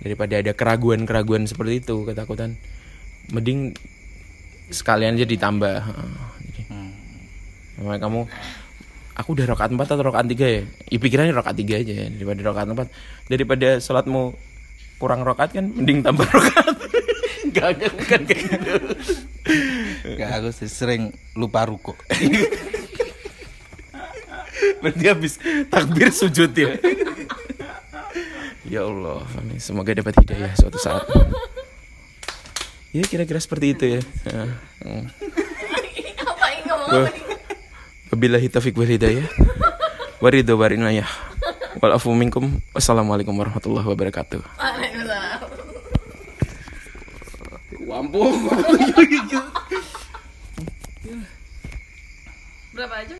Daripada 0.00 0.40
ada 0.40 0.52
keraguan-keraguan 0.56 1.44
seperti 1.44 1.84
itu 1.84 2.08
ketakutan 2.08 2.56
mending 3.32 3.76
sekalian 4.70 5.18
aja 5.18 5.26
ditambah. 5.26 5.76
Jadi, 6.42 6.62
makanya 7.82 8.00
kamu 8.08 8.20
aku 9.16 9.28
udah 9.32 9.46
rokaat 9.48 9.70
empat 9.72 9.88
atau 9.92 10.04
rokaat 10.04 10.26
tiga 10.28 10.46
ya 10.48 10.62
ya 10.92 10.98
pikirannya 11.00 11.32
rokaat 11.32 11.56
tiga 11.56 11.80
aja 11.80 11.92
ya, 11.92 12.06
daripada 12.12 12.40
rokaat 12.44 12.68
empat 12.68 12.88
daripada 13.32 13.68
sholatmu 13.80 14.36
kurang 15.00 15.24
rokaat 15.24 15.56
kan 15.56 15.72
mending 15.72 16.04
tambah 16.04 16.28
rokaat 16.36 16.76
Gak, 17.46 17.78
gak, 17.78 17.92
bukan 17.94 18.20
kayak 18.26 18.42
gitu 18.52 18.74
Gak 20.18 20.30
aku 20.42 20.50
sih 20.50 20.70
sering 20.70 21.14
lupa 21.38 21.66
ruko. 21.66 21.94
Berarti 24.82 25.04
habis 25.06 25.38
takbir 25.70 26.10
sujud 26.10 26.50
ya. 26.50 26.74
ya 28.72 28.80
Allah, 28.86 29.22
semoga 29.62 29.94
dapat 29.94 30.14
hidayah 30.22 30.52
suatu 30.58 30.78
saat. 30.78 31.06
Ya 32.96 33.04
kira-kira 33.04 33.36
seperti 33.36 33.76
itu 33.76 33.84
ya. 33.84 34.00
Wabillahi 38.08 38.48
taufiq 38.48 38.72
wal 38.72 38.88
hidayah. 38.88 39.28
Waridho 40.24 40.56
warinayah. 40.56 41.04
Walafu 41.76 42.08
minkum. 42.16 42.56
Wassalamualaikum 42.72 43.36
warahmatullahi 43.36 43.84
wabarakatuh. 43.84 44.40
Waalaikumsalam. 44.40 45.44
Wampung. 47.84 48.48
berapa 52.76 52.92
aja 53.00 53.14